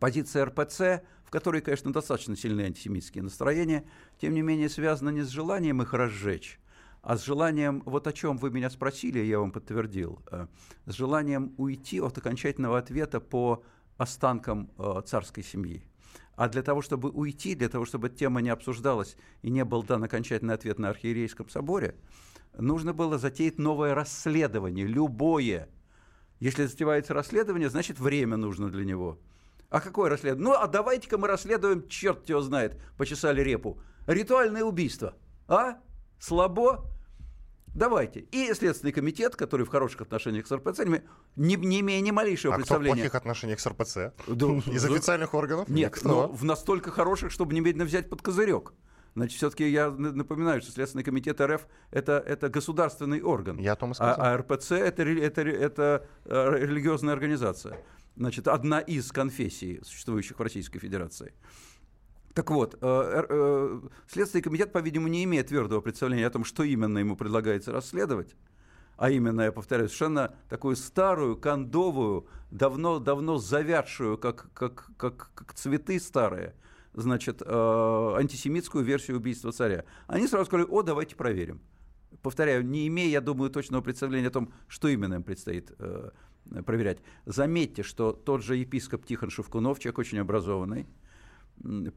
позиция 0.00 0.46
РПЦ, 0.46 1.04
в 1.24 1.30
которой, 1.30 1.60
конечно, 1.60 1.92
достаточно 1.92 2.34
сильные 2.36 2.68
антисемитские 2.68 3.22
настроения, 3.22 3.84
тем 4.18 4.32
не 4.32 4.40
менее 4.40 4.70
связана 4.70 5.10
не 5.10 5.22
с 5.22 5.28
желанием 5.28 5.82
их 5.82 5.92
разжечь, 5.92 6.58
а 7.04 7.18
с 7.18 7.24
желанием, 7.24 7.82
вот 7.84 8.06
о 8.06 8.14
чем 8.14 8.38
вы 8.38 8.50
меня 8.50 8.70
спросили, 8.70 9.18
я 9.18 9.38
вам 9.38 9.52
подтвердил, 9.52 10.20
э, 10.30 10.46
с 10.86 10.94
желанием 10.94 11.52
уйти 11.58 12.00
от 12.00 12.16
окончательного 12.16 12.78
ответа 12.78 13.20
по 13.20 13.62
останкам 13.98 14.70
э, 14.78 15.02
царской 15.04 15.42
семьи. 15.42 15.84
А 16.34 16.48
для 16.48 16.62
того, 16.62 16.80
чтобы 16.80 17.10
уйти, 17.10 17.54
для 17.54 17.68
того, 17.68 17.84
чтобы 17.84 18.08
тема 18.08 18.40
не 18.40 18.48
обсуждалась 18.48 19.16
и 19.42 19.50
не 19.50 19.66
был 19.66 19.82
дан 19.82 20.02
окончательный 20.02 20.54
ответ 20.54 20.78
на 20.78 20.88
архиерейском 20.88 21.50
соборе, 21.50 21.94
нужно 22.56 22.94
было 22.94 23.18
затеять 23.18 23.58
новое 23.58 23.94
расследование, 23.94 24.86
любое. 24.86 25.68
Если 26.40 26.64
затевается 26.64 27.12
расследование, 27.12 27.68
значит 27.68 28.00
время 28.00 28.38
нужно 28.38 28.70
для 28.70 28.84
него. 28.86 29.18
А 29.68 29.82
какое 29.82 30.08
расследование? 30.08 30.52
Ну, 30.52 30.58
а 30.58 30.66
давайте-ка 30.68 31.18
мы 31.18 31.28
расследуем, 31.28 31.86
черт 31.86 32.26
его 32.30 32.40
знает, 32.40 32.80
почесали 32.96 33.42
репу. 33.42 33.78
Ритуальное 34.06 34.64
убийство. 34.64 35.14
А? 35.46 35.76
Слабо? 36.18 36.93
Давайте. 37.74 38.20
И 38.30 38.52
Следственный 38.54 38.92
комитет, 38.92 39.36
который 39.36 39.66
в 39.66 39.68
хороших 39.68 40.02
отношениях 40.02 40.46
с 40.46 40.52
РПЦ, 40.52 40.84
не, 41.36 41.56
не 41.56 41.80
имея 41.80 42.00
ни 42.00 42.10
малейшего 42.12 42.54
а 42.54 42.56
представления... 42.56 42.92
кто 42.92 42.94
в 42.94 43.00
плохих 43.00 43.14
отношениях 43.14 43.60
с 43.60 43.66
РПЦ? 43.66 43.96
Из 44.68 44.84
официальных 44.84 45.34
органов? 45.34 45.68
Нет, 45.68 45.98
но 46.04 46.28
в 46.28 46.44
настолько 46.44 46.90
хороших, 46.90 47.32
чтобы 47.32 47.54
немедленно 47.54 47.84
взять 47.84 48.08
под 48.08 48.22
козырек. 48.22 48.72
Значит, 49.14 49.36
все-таки 49.36 49.68
я 49.68 49.90
напоминаю, 49.90 50.60
что 50.60 50.72
Следственный 50.72 51.04
комитет 51.04 51.40
РФ 51.40 51.66
это, 51.92 52.22
это 52.26 52.48
государственный 52.48 53.22
орган. 53.22 53.58
Я 53.58 53.72
о 53.72 53.76
том 53.76 53.92
и 53.92 53.94
сказал. 53.94 54.16
А, 54.18 54.34
а 54.34 54.36
РПЦ 54.38 54.72
это, 54.72 55.02
это, 55.02 55.42
это 55.42 56.06
э, 56.24 56.58
религиозная 56.58 57.14
организация. 57.14 57.78
Значит, 58.16 58.48
одна 58.48 58.80
из 58.80 59.10
конфессий, 59.12 59.80
существующих 59.84 60.38
в 60.38 60.42
Российской 60.42 60.80
Федерации. 60.80 61.32
Так 62.34 62.50
вот, 62.50 62.74
э, 62.74 62.78
э, 62.82 63.80
Следственный 64.08 64.42
комитет, 64.42 64.72
по-видимому, 64.72 65.08
не 65.08 65.22
имеет 65.22 65.48
твердого 65.48 65.80
представления 65.80 66.26
о 66.26 66.30
том, 66.30 66.44
что 66.44 66.64
именно 66.64 66.98
ему 66.98 67.16
предлагается 67.16 67.70
расследовать. 67.70 68.34
А 68.96 69.10
именно, 69.10 69.42
я 69.42 69.52
повторяю, 69.52 69.88
совершенно 69.88 70.34
такую 70.48 70.74
старую, 70.74 71.36
кондовую, 71.36 72.26
давно-давно 72.50 73.38
завядшую, 73.38 74.18
как, 74.18 74.52
как, 74.52 74.90
как, 74.96 75.30
как 75.34 75.54
цветы 75.54 76.00
старые, 76.00 76.54
значит, 76.92 77.40
э, 77.40 78.14
антисемитскую 78.16 78.84
версию 78.84 79.18
убийства 79.18 79.52
царя. 79.52 79.84
Они 80.08 80.26
сразу 80.26 80.46
сказали, 80.46 80.66
о, 80.68 80.82
давайте 80.82 81.14
проверим. 81.14 81.60
Повторяю, 82.20 82.66
не 82.66 82.88
имея, 82.88 83.10
я 83.10 83.20
думаю, 83.20 83.50
точного 83.50 83.80
представления 83.82 84.28
о 84.28 84.32
том, 84.32 84.52
что 84.66 84.88
именно 84.88 85.14
им 85.14 85.22
предстоит 85.22 85.72
проверять. 86.66 86.98
Заметьте, 87.26 87.82
что 87.82 88.12
тот 88.12 88.42
же 88.42 88.56
епископ 88.56 89.04
Тихон 89.06 89.30
Шевкунов, 89.30 89.78
человек 89.78 89.98
очень 89.98 90.18
образованный, 90.18 90.86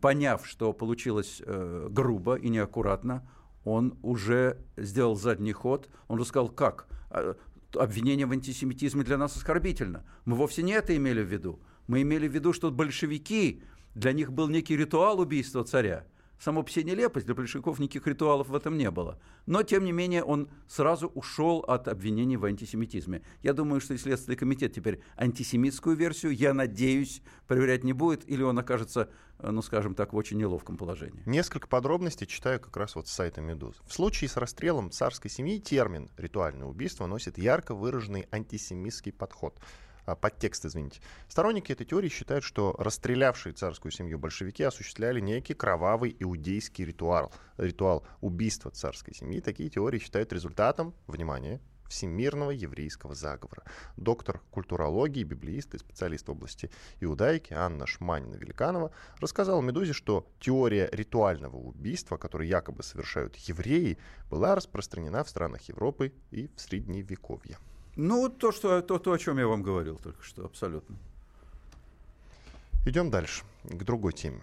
поняв, 0.01 0.45
что 0.45 0.74
получилось 0.74 1.41
э, 1.45 1.88
грубо 1.89 2.36
и 2.36 2.49
неаккуратно, 2.49 3.28
он 3.64 3.97
уже 4.01 4.58
сделал 4.78 5.16
задний 5.16 5.51
ход. 5.51 5.89
Он 6.08 6.20
рассказал, 6.20 6.49
как? 6.49 6.88
А, 7.10 7.36
обвинение 7.76 8.26
в 8.26 8.32
антисемитизме 8.32 9.03
для 9.03 9.18
нас 9.18 9.36
оскорбительно. 9.36 10.05
Мы 10.26 10.36
вовсе 10.36 10.64
не 10.64 10.72
это 10.72 10.95
имели 10.95 11.22
в 11.22 11.28
виду. 11.28 11.60
Мы 11.88 12.01
имели 12.01 12.28
в 12.28 12.34
виду, 12.34 12.53
что 12.53 12.72
большевики, 12.72 13.62
для 13.93 14.14
них 14.14 14.32
был 14.32 14.47
некий 14.47 14.78
ритуал 14.78 15.20
убийства 15.20 15.64
царя. 15.64 16.05
Само 16.40 16.64
по 16.64 16.70
себе 16.70 16.92
нелепость, 16.92 17.26
для 17.26 17.36
большевиков 17.36 17.80
никаких 17.80 18.08
ритуалов 18.08 18.50
в 18.50 18.56
этом 18.56 18.78
не 18.78 18.92
было. 18.92 19.20
Но, 19.46 19.64
тем 19.64 19.84
не 19.86 19.92
менее, 19.92 20.24
он 20.24 20.50
сразу 20.68 21.08
ушел 21.08 21.60
от 21.68 21.88
обвинений 21.88 22.38
в 22.38 22.46
антисемитизме. 22.46 23.22
Я 23.42 23.54
думаю, 23.54 23.82
что 23.82 23.94
и 23.94 23.98
Следственный 23.98 24.38
комитет 24.38 24.74
теперь 24.74 25.02
антисемитскую 25.18 25.96
версию, 25.96 26.34
я 26.36 26.54
надеюсь, 26.54 27.22
проверять 27.48 27.84
не 27.84 27.94
будет, 27.94 28.30
или 28.30 28.44
он 28.44 28.60
окажется, 28.60 29.10
э, 29.40 29.50
ну, 29.50 29.62
скажем 29.62 29.96
так, 29.96 30.14
в 30.14 30.16
очень 30.16 30.38
неловком 30.38 30.78
положении. 30.78 31.24
Несколько 31.26 31.68
подробностей 31.68 32.28
читаю 32.28 32.60
как 32.60 32.76
раз 32.78 32.96
вот 32.96 33.08
с 33.08 33.12
сайта 33.12 33.42
«Медуз». 33.42 33.76
В 33.86 33.94
случае 33.94 34.30
с 34.30 34.38
расстрелом 34.38 34.92
царской 34.92 35.32
семьи 35.32 35.60
термин 35.60 36.10
«ритуальное 36.18 36.68
убийство» 36.68 37.08
носит 37.08 37.38
ярко 37.38 37.74
выраженный 37.74 38.28
антисемитский 38.32 39.12
подход– 39.12 39.60
подтекст, 40.16 40.66
извините. 40.66 41.01
Сторонники 41.28 41.72
этой 41.72 41.86
теории 41.86 42.10
считают, 42.10 42.43
что 42.43 42.76
расстрелявшие 42.78 43.53
царскую 43.53 43.91
семью 43.91 44.20
большевики 44.20 44.64
осуществляли 44.64 45.20
некий 45.20 45.53
кровавый 45.53 46.16
иудейский 46.20 46.86
ритуал, 46.86 47.32
ритуал 47.58 48.05
убийства 48.22 48.72
царской 48.72 49.14
семьи. 49.14 49.39
Такие 49.41 49.70
теории 49.70 49.99
считают 49.99 50.32
результатом, 50.34 50.93
внимание, 51.08 51.60
всемирного 51.89 52.51
еврейского 52.51 53.16
заговора. 53.16 53.64
Доктор 53.95 54.41
культурологии, 54.51 55.24
библеист 55.24 55.74
и 55.74 55.78
специалист 55.78 56.28
в 56.28 56.32
области 56.32 56.70
иудаики 56.99 57.53
Анна 57.53 57.86
Шманина-Великанова 57.86 58.91
рассказала 59.20 59.62
«Медузе», 59.62 59.93
что 59.93 60.28
теория 60.39 60.89
ритуального 60.91 61.58
убийства, 61.58 62.18
которое 62.18 62.47
якобы 62.47 62.84
совершают 62.84 63.36
евреи, 63.38 63.97
была 64.30 64.55
распространена 64.55 65.24
в 65.24 65.30
странах 65.30 65.62
Европы 65.64 66.14
и 66.32 66.49
в 66.55 66.62
Средневековье. 66.62 67.58
Ну, 67.98 68.30
то, 68.30 68.52
что, 68.52 68.82
то, 68.82 69.00
то, 69.00 69.12
о 69.12 69.18
чем 69.18 69.39
я 69.39 69.48
вам 69.48 69.64
говорил 69.64 69.98
только 69.98 70.24
что, 70.24 70.45
абсолютно. 70.45 70.95
Идем 72.86 73.10
дальше, 73.10 73.43
к 73.64 73.84
другой 73.84 74.14
теме. 74.14 74.41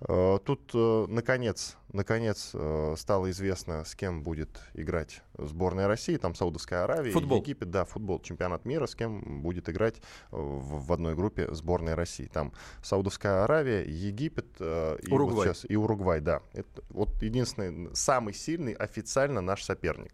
Э, 0.00 0.38
тут, 0.44 0.70
э, 0.74 1.06
наконец, 1.08 1.76
наконец 1.92 2.50
э, 2.54 2.94
стало 2.96 3.30
известно, 3.30 3.84
с 3.84 3.94
кем 3.94 4.22
будет 4.22 4.60
играть 4.74 5.22
сборная 5.36 5.88
России. 5.88 6.16
Там 6.16 6.34
Саудовская 6.34 6.84
Аравия, 6.84 7.10
футбол. 7.10 7.40
Египет, 7.40 7.70
да, 7.70 7.84
футбол, 7.84 8.20
чемпионат 8.20 8.64
мира, 8.64 8.86
с 8.86 8.94
кем 8.94 9.42
будет 9.42 9.68
играть 9.68 9.96
в, 10.30 10.86
в 10.86 10.92
одной 10.92 11.14
группе 11.14 11.52
сборная 11.52 11.96
России. 11.96 12.30
Там 12.32 12.52
Саудовская 12.82 13.44
Аравия, 13.44 13.84
Египет 13.84 14.46
и, 14.60 15.08
Уругвай. 15.10 15.36
Вот 15.36 15.44
сейчас, 15.44 15.66
и 15.68 15.76
Уругвай, 15.76 16.20
да. 16.20 16.42
Это 16.52 16.82
вот 16.90 17.22
единственный, 17.22 17.94
самый 17.94 18.34
сильный 18.34 18.72
официально 18.72 19.40
наш 19.40 19.64
соперник. 19.64 20.12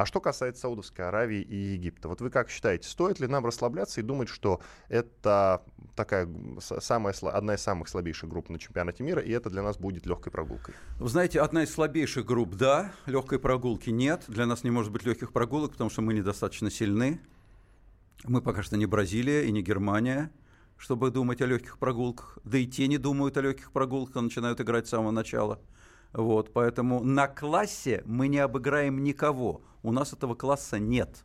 А 0.00 0.06
что 0.06 0.18
касается 0.18 0.62
Саудовской 0.62 1.06
Аравии 1.06 1.42
и 1.42 1.54
Египта, 1.74 2.08
вот 2.08 2.22
вы 2.22 2.30
как 2.30 2.48
считаете, 2.48 2.88
стоит 2.88 3.20
ли 3.20 3.26
нам 3.26 3.44
расслабляться 3.44 4.00
и 4.00 4.02
думать, 4.02 4.30
что 4.30 4.62
это 4.88 5.62
такая 5.94 6.26
самая, 6.58 7.12
одна 7.12 7.56
из 7.56 7.60
самых 7.60 7.86
слабейших 7.86 8.30
групп 8.30 8.48
на 8.48 8.58
чемпионате 8.58 9.02
мира, 9.02 9.20
и 9.20 9.30
это 9.30 9.50
для 9.50 9.62
нас 9.62 9.76
будет 9.76 10.06
легкой 10.06 10.32
прогулкой? 10.32 10.74
Вы 10.98 11.06
знаете, 11.10 11.42
одна 11.42 11.64
из 11.64 11.74
слабейших 11.74 12.24
групп, 12.24 12.54
да, 12.54 12.94
легкой 13.04 13.38
прогулки 13.38 13.90
нет. 13.90 14.24
Для 14.26 14.46
нас 14.46 14.64
не 14.64 14.70
может 14.70 14.90
быть 14.90 15.04
легких 15.04 15.34
прогулок, 15.34 15.72
потому 15.72 15.90
что 15.90 16.00
мы 16.00 16.14
недостаточно 16.14 16.70
сильны. 16.70 17.20
Мы 18.24 18.40
пока 18.40 18.62
что 18.62 18.78
не 18.78 18.86
Бразилия 18.86 19.44
и 19.44 19.52
не 19.52 19.60
Германия, 19.60 20.32
чтобы 20.78 21.10
думать 21.10 21.42
о 21.42 21.46
легких 21.46 21.78
прогулках. 21.78 22.38
Да 22.44 22.56
и 22.56 22.64
те 22.64 22.88
не 22.88 22.96
думают 22.96 23.36
о 23.36 23.42
легких 23.42 23.70
прогулках, 23.70 24.16
а 24.16 24.22
начинают 24.22 24.62
играть 24.62 24.86
с 24.86 24.90
самого 24.90 25.10
начала. 25.10 25.60
Вот, 26.12 26.52
поэтому 26.52 27.02
на 27.02 27.28
классе 27.28 28.02
мы 28.04 28.28
не 28.28 28.38
обыграем 28.38 29.02
никого. 29.02 29.62
У 29.82 29.92
нас 29.92 30.12
этого 30.12 30.34
класса 30.34 30.78
нет. 30.78 31.24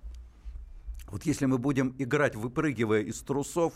Вот 1.08 1.26
если 1.26 1.46
мы 1.46 1.58
будем 1.58 1.96
играть, 1.98 2.36
выпрыгивая 2.36 3.02
из 3.02 3.20
трусов 3.22 3.74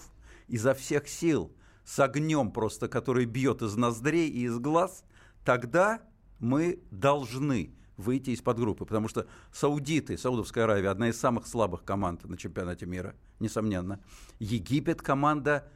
изо 0.48 0.74
всех 0.74 1.08
сил, 1.08 1.52
с 1.84 2.00
огнем 2.00 2.52
просто, 2.52 2.88
который 2.88 3.26
бьет 3.26 3.62
из 3.62 3.76
ноздрей 3.76 4.30
и 4.30 4.46
из 4.46 4.60
глаз, 4.60 5.04
тогда 5.44 6.02
мы 6.40 6.80
должны 6.92 7.74
выйти 7.98 8.30
из-под 8.30 8.60
группы, 8.60 8.86
потому 8.86 9.08
что 9.08 9.28
саудиты, 9.52 10.18
Саудовская 10.18 10.64
Аравия, 10.64 10.90
одна 10.90 11.10
из 11.10 11.20
самых 11.20 11.48
слабых 11.48 11.84
команд 11.84 12.24
на 12.26 12.38
чемпионате 12.38 12.86
мира, 12.86 13.16
несомненно. 13.40 14.00
Египет 14.40 15.02
команда 15.02 15.68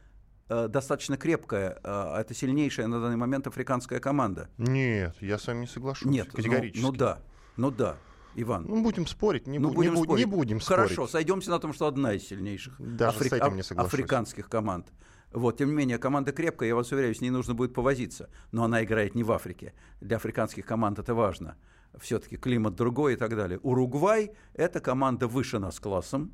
Э, 0.53 0.67
достаточно 0.67 1.17
крепкая. 1.17 1.79
Э, 1.83 2.17
это 2.19 2.33
сильнейшая 2.35 2.87
на 2.87 3.01
данный 3.01 3.15
момент 3.17 3.47
африканская 3.47 3.99
команда. 3.99 4.49
Нет, 4.57 5.15
я 5.19 5.39
с 5.39 5.47
вами 5.47 5.61
не 5.61 5.67
соглашусь. 5.67 6.11
Нет, 6.11 6.27
ну, 6.31 6.35
категорически. 6.35 6.81
Ну, 6.81 6.91
ну 6.91 6.97
да, 6.97 7.19
ну 7.57 7.71
да. 7.71 7.97
Иван. 8.35 8.65
Ну, 8.67 8.81
будем 8.83 9.05
спорить, 9.05 9.45
не, 9.47 9.59
ну, 9.59 9.69
бу- 9.69 9.75
будем, 9.75 9.93
не, 9.93 10.03
спорить. 10.03 10.25
не 10.25 10.31
будем 10.31 10.59
Хорошо, 10.59 10.93
спорить. 10.93 11.11
сойдемся 11.11 11.51
на 11.51 11.59
том, 11.59 11.71
что 11.71 11.85
одна 11.85 12.13
из 12.13 12.27
сильнейших 12.27 12.75
Даже 12.79 13.17
Афри... 13.17 13.29
с 13.29 13.33
этим 13.33 13.55
не 13.55 13.61
африканских 13.61 14.49
команд. 14.49 14.87
Вот, 15.31 15.57
тем 15.57 15.69
не 15.69 15.75
менее, 15.75 15.97
команда 15.99 16.31
крепкая, 16.31 16.69
я 16.69 16.75
вас 16.75 16.91
уверяю, 16.91 17.13
с 17.13 17.21
ней 17.21 17.29
нужно 17.29 17.53
будет 17.53 17.73
повозиться. 17.73 18.29
Но 18.51 18.63
она 18.63 18.83
играет 18.83 19.13
не 19.13 19.23
в 19.23 19.31
Африке. 19.31 19.73
Для 20.01 20.17
африканских 20.17 20.65
команд 20.65 20.97
это 20.99 21.13
важно. 21.13 21.57
Все-таки 21.99 22.37
климат 22.37 22.75
другой 22.75 23.13
и 23.13 23.15
так 23.15 23.35
далее. 23.35 23.59
Уругвай– 23.59 24.31
это 24.53 24.79
команда 24.79 25.27
выше 25.27 25.59
нас 25.59 25.79
классом, 25.79 26.33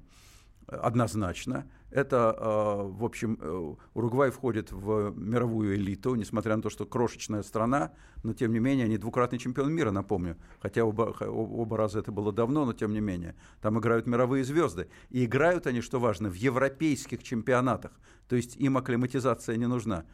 однозначно. 0.70 1.65
Это, 1.91 2.36
э, 2.38 2.88
в 2.88 3.03
общем, 3.03 3.38
э, 3.41 3.76
Уругвай 3.95 4.30
входит 4.30 4.72
в 4.72 5.11
мировую 5.17 5.76
элиту, 5.76 6.15
несмотря 6.15 6.55
на 6.55 6.61
то, 6.61 6.70
что 6.70 6.86
крошечная 6.86 7.41
страна, 7.41 7.93
но 8.24 8.34
тем 8.34 8.53
не 8.53 8.59
менее 8.59 8.86
они 8.86 8.97
двукратный 8.97 9.39
чемпион 9.39 9.74
мира, 9.74 9.91
напомню. 9.91 10.38
Хотя 10.61 10.86
оба, 10.86 11.15
оба 11.22 11.78
раза 11.78 11.99
это 11.99 12.11
было 12.11 12.32
давно, 12.32 12.65
но 12.65 12.74
тем 12.74 12.93
не 12.93 13.01
менее. 13.01 13.36
Там 13.61 13.80
играют 13.80 14.05
мировые 14.05 14.43
звезды. 14.43 14.88
И 15.09 15.26
играют 15.26 15.65
они, 15.65 15.82
что 15.82 15.99
важно, 15.99 16.30
в 16.30 16.36
европейских 16.36 17.24
чемпионатах. 17.24 17.91
То 18.28 18.36
есть 18.36 18.55
им 18.57 18.78
акклиматизация 18.78 19.57
не 19.57 19.67
нужна. 19.67 20.05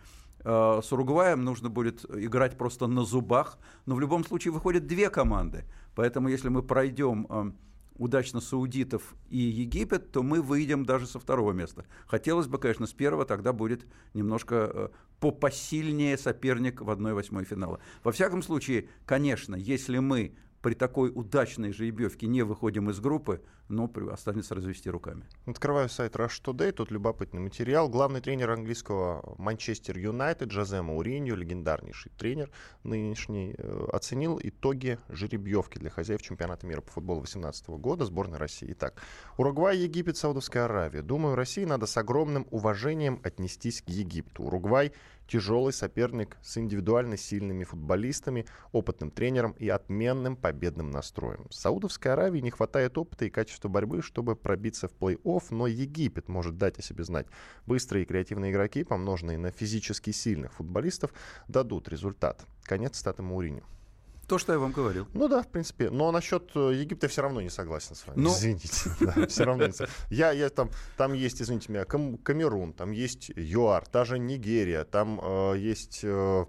Э, 0.45 0.79
с 0.81 0.93
Уругваем 0.93 1.43
нужно 1.43 1.69
будет 1.69 2.05
играть 2.05 2.57
просто 2.57 2.87
на 2.87 3.03
зубах, 3.03 3.57
но 3.85 3.95
в 3.95 3.99
любом 3.99 4.23
случае 4.23 4.53
выходят 4.53 4.87
две 4.87 5.09
команды. 5.09 5.65
Поэтому 5.93 6.29
если 6.29 6.47
мы 6.47 6.63
пройдем 6.63 7.55
удачно 7.97 8.41
саудитов 8.41 9.15
и 9.29 9.37
Египет, 9.37 10.11
то 10.11 10.23
мы 10.23 10.41
выйдем 10.41 10.85
даже 10.85 11.07
со 11.07 11.19
второго 11.19 11.51
места. 11.51 11.85
Хотелось 12.07 12.47
бы, 12.47 12.57
конечно, 12.57 12.87
с 12.87 12.93
первого, 12.93 13.25
тогда 13.25 13.53
будет 13.53 13.85
немножко 14.13 14.55
э, 14.73 14.89
попосильнее 15.19 16.17
соперник 16.17 16.81
в 16.81 16.89
1-8 16.89 17.43
финала. 17.45 17.79
Во 18.03 18.11
всяком 18.11 18.41
случае, 18.41 18.89
конечно, 19.05 19.55
если 19.55 19.99
мы 19.99 20.35
при 20.65 20.73
такой 20.73 21.11
удачной 21.13 21.71
жеребьевке 21.71 22.25
не 22.25 22.41
выходим 22.41 22.89
из 22.89 22.99
группы, 22.99 23.43
но 23.67 23.87
останется 24.11 24.55
развести 24.55 24.89
руками. 24.89 25.23
Открываю 25.45 25.89
сайт 25.89 26.15
Rush 26.15 26.41
Today, 26.43 26.71
тут 26.71 26.89
любопытный 26.89 27.39
материал. 27.39 27.87
Главный 27.87 28.19
тренер 28.19 28.49
английского 28.49 29.35
Манчестер 29.37 29.95
Юнайтед 29.95 30.49
Жозе 30.49 30.81
Мауриньо, 30.81 31.35
легендарнейший 31.35 32.11
тренер 32.17 32.49
нынешний, 32.83 33.53
э, 33.55 33.87
оценил 33.93 34.39
итоги 34.41 34.97
жеребьевки 35.07 35.77
для 35.77 35.91
хозяев 35.91 36.23
чемпионата 36.23 36.65
мира 36.65 36.81
по 36.81 36.93
футболу 36.93 37.19
2018 37.19 37.77
года 37.77 38.05
сборной 38.05 38.39
России. 38.39 38.69
Итак, 38.71 39.03
Уругвай, 39.37 39.77
Египет, 39.77 40.17
Саудовская 40.17 40.65
Аравия. 40.65 41.03
Думаю, 41.03 41.35
России 41.35 41.65
надо 41.65 41.85
с 41.85 41.95
огромным 41.95 42.47
уважением 42.49 43.21
отнестись 43.23 43.83
к 43.83 43.89
Египту. 43.89 44.41
Уругвай 44.41 44.93
тяжелый 45.27 45.73
соперник 45.73 46.37
с 46.41 46.57
индивидуально 46.57 47.17
сильными 47.17 47.63
футболистами, 47.63 48.45
опытным 48.71 49.11
тренером 49.11 49.51
и 49.53 49.69
отменным 49.69 50.35
победным 50.35 50.91
настроем. 50.91 51.47
Саудовской 51.51 52.13
Аравии 52.13 52.39
не 52.39 52.51
хватает 52.51 52.97
опыта 52.97 53.25
и 53.25 53.29
качества 53.29 53.67
борьбы, 53.67 54.01
чтобы 54.01 54.35
пробиться 54.35 54.87
в 54.87 54.93
плей-офф, 54.93 55.43
но 55.51 55.67
Египет 55.67 56.29
может 56.29 56.57
дать 56.57 56.79
о 56.79 56.81
себе 56.81 57.03
знать. 57.03 57.27
Быстрые 57.65 58.03
и 58.03 58.07
креативные 58.07 58.51
игроки, 58.51 58.83
помноженные 58.83 59.37
на 59.37 59.51
физически 59.51 60.11
сильных 60.11 60.53
футболистов, 60.53 61.13
дадут 61.47 61.89
результат. 61.89 62.45
Конец 62.63 62.97
статы 62.97 63.21
Мауриню. 63.21 63.63
То, 64.27 64.37
что 64.37 64.53
я 64.53 64.59
вам 64.59 64.71
говорил. 64.71 65.07
Ну 65.13 65.27
да, 65.27 65.41
в 65.41 65.47
принципе. 65.47 65.89
Но 65.89 66.11
насчет 66.11 66.51
э, 66.55 66.73
Египта 66.73 67.07
все 67.07 67.21
равно 67.21 67.41
не 67.41 67.49
согласен 67.49 67.95
с 67.95 68.07
вами. 68.07 68.19
Ну... 68.19 68.29
Извините. 68.31 68.67
Да, 68.99 69.27
все 69.27 69.43
равно 69.43 69.67
не 69.67 69.73
согласен. 69.73 69.95
Я, 70.09 70.31
я 70.31 70.49
там, 70.49 70.69
там 70.97 71.13
есть, 71.13 71.41
извините 71.41 71.71
меня, 71.71 71.85
Кам- 71.85 72.17
Камерун, 72.17 72.73
там 72.73 72.91
есть 72.91 73.31
ЮАР, 73.35 73.87
та 73.87 74.05
же 74.05 74.19
Нигерия, 74.19 74.83
там 74.83 75.19
э, 75.21 75.55
есть... 75.57 76.01
Э, 76.03 76.45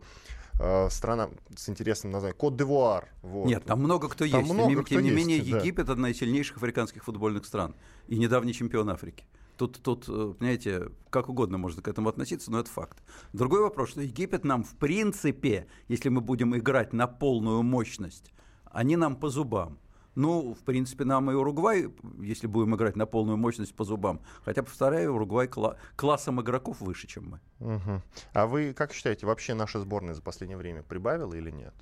страна 0.88 1.28
с 1.54 1.68
интересным 1.68 2.12
названием 2.12 2.38
Кот-д'Ивуар. 2.38 3.10
Вот. 3.20 3.46
Нет, 3.46 3.66
там 3.66 3.78
много 3.80 4.08
кто 4.08 4.26
там 4.26 4.40
есть. 4.40 4.52
Много 4.54 4.70
тем, 4.70 4.84
кто 4.84 5.00
не 5.00 5.10
есть, 5.10 5.26
менее, 5.26 5.42
да. 5.42 5.58
Египет 5.58 5.90
одна 5.90 6.08
из 6.08 6.16
сильнейших 6.16 6.56
африканских 6.56 7.04
футбольных 7.04 7.44
стран 7.44 7.74
и 8.08 8.16
недавний 8.16 8.54
чемпион 8.54 8.88
Африки. 8.88 9.26
Тут, 9.56 9.80
тут, 9.82 10.04
э, 10.08 10.34
понимаете, 10.38 10.90
как 11.10 11.28
угодно 11.28 11.58
можно 11.58 11.82
к 11.82 11.88
этому 11.88 12.08
относиться, 12.08 12.50
но 12.50 12.60
это 12.60 12.70
факт. 12.70 13.02
Другой 13.32 13.62
вопрос, 13.62 13.90
что 13.90 14.02
Египет 14.02 14.44
нам 14.44 14.64
в 14.64 14.76
принципе, 14.76 15.66
если 15.88 16.10
мы 16.10 16.20
будем 16.20 16.56
играть 16.56 16.92
на 16.92 17.06
полную 17.06 17.62
мощность, 17.62 18.32
они 18.64 18.96
нам 18.96 19.16
по 19.16 19.28
зубам. 19.28 19.78
Ну, 20.14 20.54
в 20.54 20.64
принципе, 20.64 21.04
нам 21.04 21.30
и 21.30 21.34
Уругвай, 21.34 21.94
если 22.20 22.46
будем 22.46 22.74
играть 22.74 22.96
на 22.96 23.04
полную 23.04 23.36
мощность 23.36 23.74
по 23.74 23.84
зубам. 23.84 24.22
Хотя, 24.44 24.62
повторяю, 24.62 25.14
Уругвай 25.14 25.46
кла- 25.46 25.76
классом 25.94 26.40
игроков 26.40 26.80
выше, 26.80 27.06
чем 27.06 27.28
мы. 27.28 27.40
Угу. 27.74 28.02
А 28.32 28.46
вы 28.46 28.72
как 28.72 28.94
считаете, 28.94 29.26
вообще 29.26 29.52
наша 29.52 29.78
сборная 29.78 30.14
за 30.14 30.22
последнее 30.22 30.56
время 30.56 30.82
прибавила 30.82 31.34
или 31.34 31.50
нет? 31.50 31.74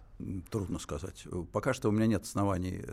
Трудно 0.51 0.81
сказать. 0.81 1.27
Пока 1.53 1.72
что 1.75 1.89
у 1.89 1.93
меня 1.93 2.09
нет 2.09 2.25
оснований 2.25 2.85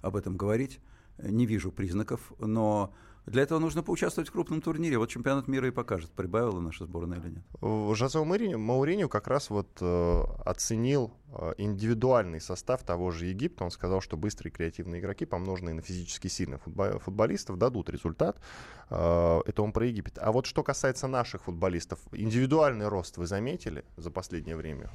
об 0.00 0.16
этом 0.16 0.38
говорить. 0.38 0.80
Не 1.18 1.44
вижу 1.44 1.70
признаков, 1.70 2.32
но 2.38 2.94
Для 3.26 3.42
этого 3.42 3.58
нужно 3.58 3.82
поучаствовать 3.82 4.28
в 4.28 4.32
крупном 4.32 4.60
турнире. 4.60 4.98
Вот 4.98 5.08
чемпионат 5.08 5.46
мира 5.48 5.68
и 5.68 5.70
покажет, 5.70 6.10
прибавила 6.10 6.60
наша 6.60 6.84
сборная 6.84 7.18
или 7.18 7.28
нет. 7.28 7.96
Жозе 7.96 8.22
Мауриньо 8.22 9.08
как 9.08 9.28
раз 9.28 9.50
вот 9.50 9.68
э, 9.80 10.24
оценил 10.44 11.12
э, 11.32 11.52
индивидуальный 11.58 12.40
состав 12.40 12.82
того 12.82 13.10
же 13.10 13.26
Египта. 13.26 13.64
Он 13.64 13.70
сказал, 13.70 14.00
что 14.00 14.16
быстрые 14.16 14.52
креативные 14.52 15.00
игроки, 15.00 15.26
помноженные 15.26 15.74
на 15.74 15.82
физически 15.82 16.28
сильных 16.28 16.62
футболистов, 16.62 17.58
дадут 17.58 17.90
результат. 17.90 18.40
Э, 18.88 19.40
это 19.46 19.62
он 19.62 19.72
про 19.72 19.86
Египет. 19.86 20.18
А 20.20 20.32
вот 20.32 20.46
что 20.46 20.62
касается 20.62 21.06
наших 21.06 21.44
футболистов, 21.44 22.00
индивидуальный 22.12 22.88
рост 22.88 23.16
вы 23.16 23.26
заметили 23.26 23.84
за 23.96 24.10
последнее 24.10 24.56
время? 24.56 24.90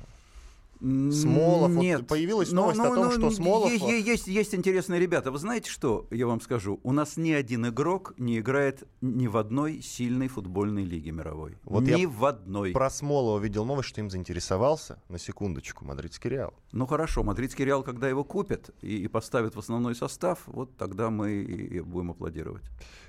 Смолов. 0.80 1.72
Нет. 1.72 2.02
Вот 2.02 2.08
появилась 2.08 2.52
новость 2.52 2.78
но, 2.78 2.86
но, 2.86 2.92
о 2.92 2.96
том, 2.96 3.06
но, 3.06 3.12
что 3.12 3.30
Смолов... 3.32 3.72
Есть, 3.72 4.08
есть, 4.08 4.28
есть 4.28 4.56
интересные 4.56 5.00
ребята. 5.00 5.32
Вы 5.32 5.38
знаете 5.38 5.70
что, 5.70 6.08
я 6.12 6.28
вам 6.28 6.42
скажу? 6.42 6.80
У 6.84 6.92
нас 6.92 7.18
ни 7.18 7.32
один 7.32 7.68
игрок 7.68 8.14
не 8.18 8.40
играет 8.40 8.84
ни 9.02 9.28
в 9.28 9.38
одной 9.38 9.82
сильной 9.82 10.28
футбольной 10.28 10.84
лиге 10.84 11.12
мировой. 11.12 11.58
Вот 11.64 11.84
ни 11.84 12.02
я 12.02 12.08
в 12.08 12.26
одной. 12.26 12.72
Про 12.72 12.90
Смолова 12.90 13.40
видел 13.40 13.66
новость, 13.66 13.90
что 13.90 14.02
им 14.02 14.10
заинтересовался, 14.10 15.02
на 15.10 15.20
секундочку, 15.20 15.86
мадридский 15.86 16.30
Реал. 16.30 16.54
Ну 16.72 16.86
хорошо, 16.86 17.24
мадридский 17.24 17.66
Реал, 17.66 17.84
когда 17.84 18.10
его 18.10 18.24
купят 18.24 18.72
и, 18.82 18.98
и 18.98 19.08
поставят 19.08 19.56
в 19.56 19.60
основной 19.60 19.96
состав, 19.96 20.40
вот 20.46 20.76
тогда 20.78 21.10
мы 21.10 21.34
и 21.34 21.80
будем 21.80 22.12
аплодировать. 22.12 22.64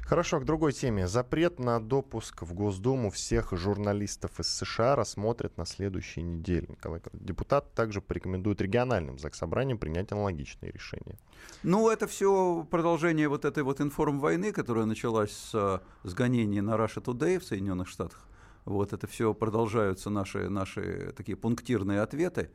Хорошо, 0.07 0.39
к 0.39 0.45
другой 0.45 0.73
теме. 0.73 1.09
Запрет 1.09 1.59
на 1.59 1.81
допуск 1.81 2.43
в 2.43 2.55
Госдуму 2.55 3.11
всех 3.11 3.53
журналистов 3.53 4.39
из 4.39 4.47
США 4.47 4.95
рассмотрят 4.95 5.59
на 5.59 5.67
следующей 5.67 6.23
неделе. 6.23 6.69
Николай 6.71 7.01
Депутат 7.13 7.75
также 7.75 8.01
порекомендует 8.01 8.61
региональным 8.61 9.19
заксобраниям 9.19 9.79
принять 9.79 10.13
аналогичные 10.13 10.71
решения. 10.71 11.19
Ну, 11.65 11.91
это 11.91 12.07
все 12.07 12.65
продолжение 12.71 13.29
вот 13.29 13.45
этой 13.45 13.65
вот 13.65 13.81
информ-войны, 13.81 14.53
которая 14.53 14.85
началась 14.85 15.33
с, 15.33 15.83
с 16.05 16.15
гонений 16.15 16.61
на 16.61 16.77
Russia 16.77 17.03
Today 17.03 17.41
в 17.41 17.45
Соединенных 17.45 17.89
Штатах. 17.89 18.29
Вот 18.65 18.93
это 18.93 19.09
все 19.09 19.35
продолжаются 19.35 20.09
наши, 20.09 20.49
наши 20.49 21.15
такие 21.17 21.37
пунктирные 21.37 22.01
ответы 22.01 22.53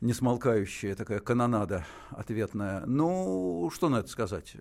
несмолкающая 0.00 0.96
такая 0.96 1.20
канонада 1.20 1.86
ответная. 2.10 2.84
Ну, 2.86 3.70
что 3.72 3.88
на 3.88 4.00
это 4.00 4.08
сказать? 4.08 4.56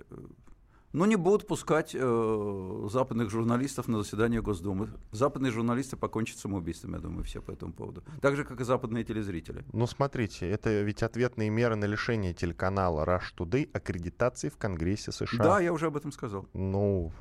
Но 0.94 1.06
не 1.06 1.16
будут 1.16 1.48
пускать 1.48 1.92
э, 1.94 2.88
западных 2.92 3.30
журналистов 3.30 3.88
на 3.88 4.00
заседание 4.00 4.42
Госдумы. 4.42 4.90
Западные 5.12 5.52
журналисты 5.52 5.98
покончат 5.98 6.38
самоубийством, 6.38 6.94
я 6.94 7.00
думаю, 7.00 7.24
все 7.24 7.42
по 7.42 7.52
этому 7.52 7.74
поводу. 7.74 8.04
Так 8.22 8.36
же, 8.36 8.44
как 8.44 8.60
и 8.62 8.64
западные 8.64 9.04
телезрители. 9.04 9.64
Ну, 9.74 9.88
смотрите, 9.88 10.50
это 10.50 10.82
ведь 10.82 11.04
ответные 11.04 11.50
меры 11.50 11.76
на 11.76 11.86
лишение 11.86 12.34
телеканала 12.34 13.06
Rush 13.06 13.36
Today 13.38 13.70
аккредитации 13.74 14.50
в 14.50 14.58
Конгрессе 14.58 15.12
США. 15.12 15.44
Да, 15.44 15.60
я 15.60 15.74
уже 15.74 15.88
об 15.88 15.98
этом 15.98 16.12
сказал. 16.12 16.48
Ну, 16.54 17.12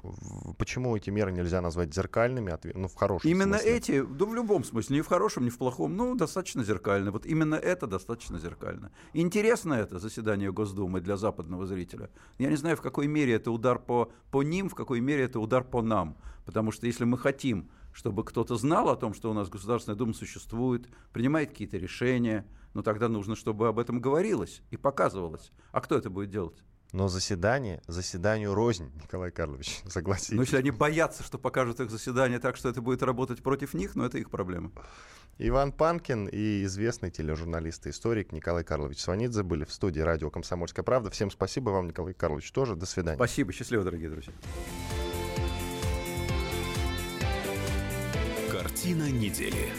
почему 0.59 0.97
эти 0.97 1.11
меры 1.11 1.33
нельзя 1.33 1.61
назвать 1.61 1.95
зеркальными, 1.95 2.57
ну, 2.75 2.89
в 2.89 2.95
хорошем 2.95 3.31
Именно 3.31 3.59
смысле? 3.59 3.77
эти, 3.77 4.03
да 4.03 4.25
в 4.25 4.35
любом 4.35 4.65
смысле, 4.65 4.97
не 4.97 5.03
в 5.03 5.07
хорошем, 5.07 5.45
не 5.45 5.51
в 5.51 5.59
плохом, 5.59 5.97
ну, 5.97 6.15
достаточно 6.15 6.65
зеркально. 6.65 7.13
Вот 7.13 7.27
именно 7.27 7.55
это 7.55 7.87
достаточно 7.87 8.39
зеркально. 8.39 8.91
Интересно 9.13 9.75
это 9.75 9.99
заседание 9.99 10.53
Госдумы 10.53 11.01
для 11.01 11.17
западного 11.17 11.67
зрителя. 11.67 12.11
Я 12.39 12.49
не 12.49 12.57
знаю, 12.57 12.77
в 12.77 12.81
какой 12.81 13.07
мере 13.07 13.35
это 13.35 13.51
удар 13.61 13.79
по, 13.79 14.11
по 14.31 14.43
ним, 14.43 14.69
в 14.69 14.75
какой 14.75 15.01
мере 15.01 15.25
это 15.25 15.39
удар 15.39 15.63
по 15.63 15.83
нам. 15.83 16.17
Потому 16.47 16.73
что 16.73 16.87
если 16.87 17.05
мы 17.05 17.19
хотим, 17.19 17.71
чтобы 17.93 18.25
кто-то 18.25 18.57
знал 18.57 18.89
о 18.89 18.97
том, 18.97 19.15
что 19.15 19.31
у 19.31 19.35
нас 19.35 19.49
Государственная 19.49 19.99
Дума 19.99 20.15
существует, 20.15 20.89
принимает 21.13 21.51
какие-то 21.51 21.77
решения, 21.77 22.47
ну 22.75 22.83
тогда 22.83 23.09
нужно, 23.09 23.37
чтобы 23.37 23.69
об 23.69 23.79
этом 23.79 24.01
говорилось 24.01 24.63
и 24.71 24.77
показывалось. 24.77 25.53
А 25.73 25.81
кто 25.81 25.97
это 25.97 26.09
будет 26.09 26.31
делать? 26.31 26.65
Но 26.93 27.07
заседание, 27.09 27.83
заседанию 27.87 28.53
рознь, 28.55 28.91
Николай 29.01 29.31
Карлович, 29.31 29.81
согласитесь. 29.87 30.35
Но 30.35 30.43
если 30.43 30.57
они 30.57 30.71
боятся, 30.71 31.23
что 31.23 31.39
покажут 31.39 31.81
их 31.81 31.91
заседание 31.91 32.41
так, 32.41 32.57
что 32.57 32.69
это 32.69 32.83
будет 32.83 33.03
работать 33.03 33.43
против 33.43 33.75
них, 33.75 33.95
ну 33.95 34.05
это 34.05 34.19
их 34.19 34.31
проблема. 34.31 34.73
Иван 35.43 35.73
Панкин 35.73 36.27
и 36.27 36.65
известный 36.65 37.11
тележурналист 37.11 37.87
и 37.87 37.91
историк 37.91 38.31
Николай 38.33 38.63
Карлович 38.63 39.01
Сванидзе 39.01 39.43
были 39.43 39.65
в 39.65 39.73
студии 39.73 40.01
радио 40.01 40.29
«Комсомольская 40.29 40.83
правда». 40.83 41.09
Всем 41.09 41.31
спасибо 41.31 41.71
вам, 41.71 41.87
Николай 41.87 42.13
Карлович, 42.13 42.53
тоже. 42.53 42.77
До 42.77 42.85
свидания. 42.85 43.17
Спасибо. 43.17 43.51
Счастливо, 43.51 43.83
дорогие 43.83 44.11
друзья. 44.11 44.35
Картина 48.53 49.11
недели. 49.11 49.73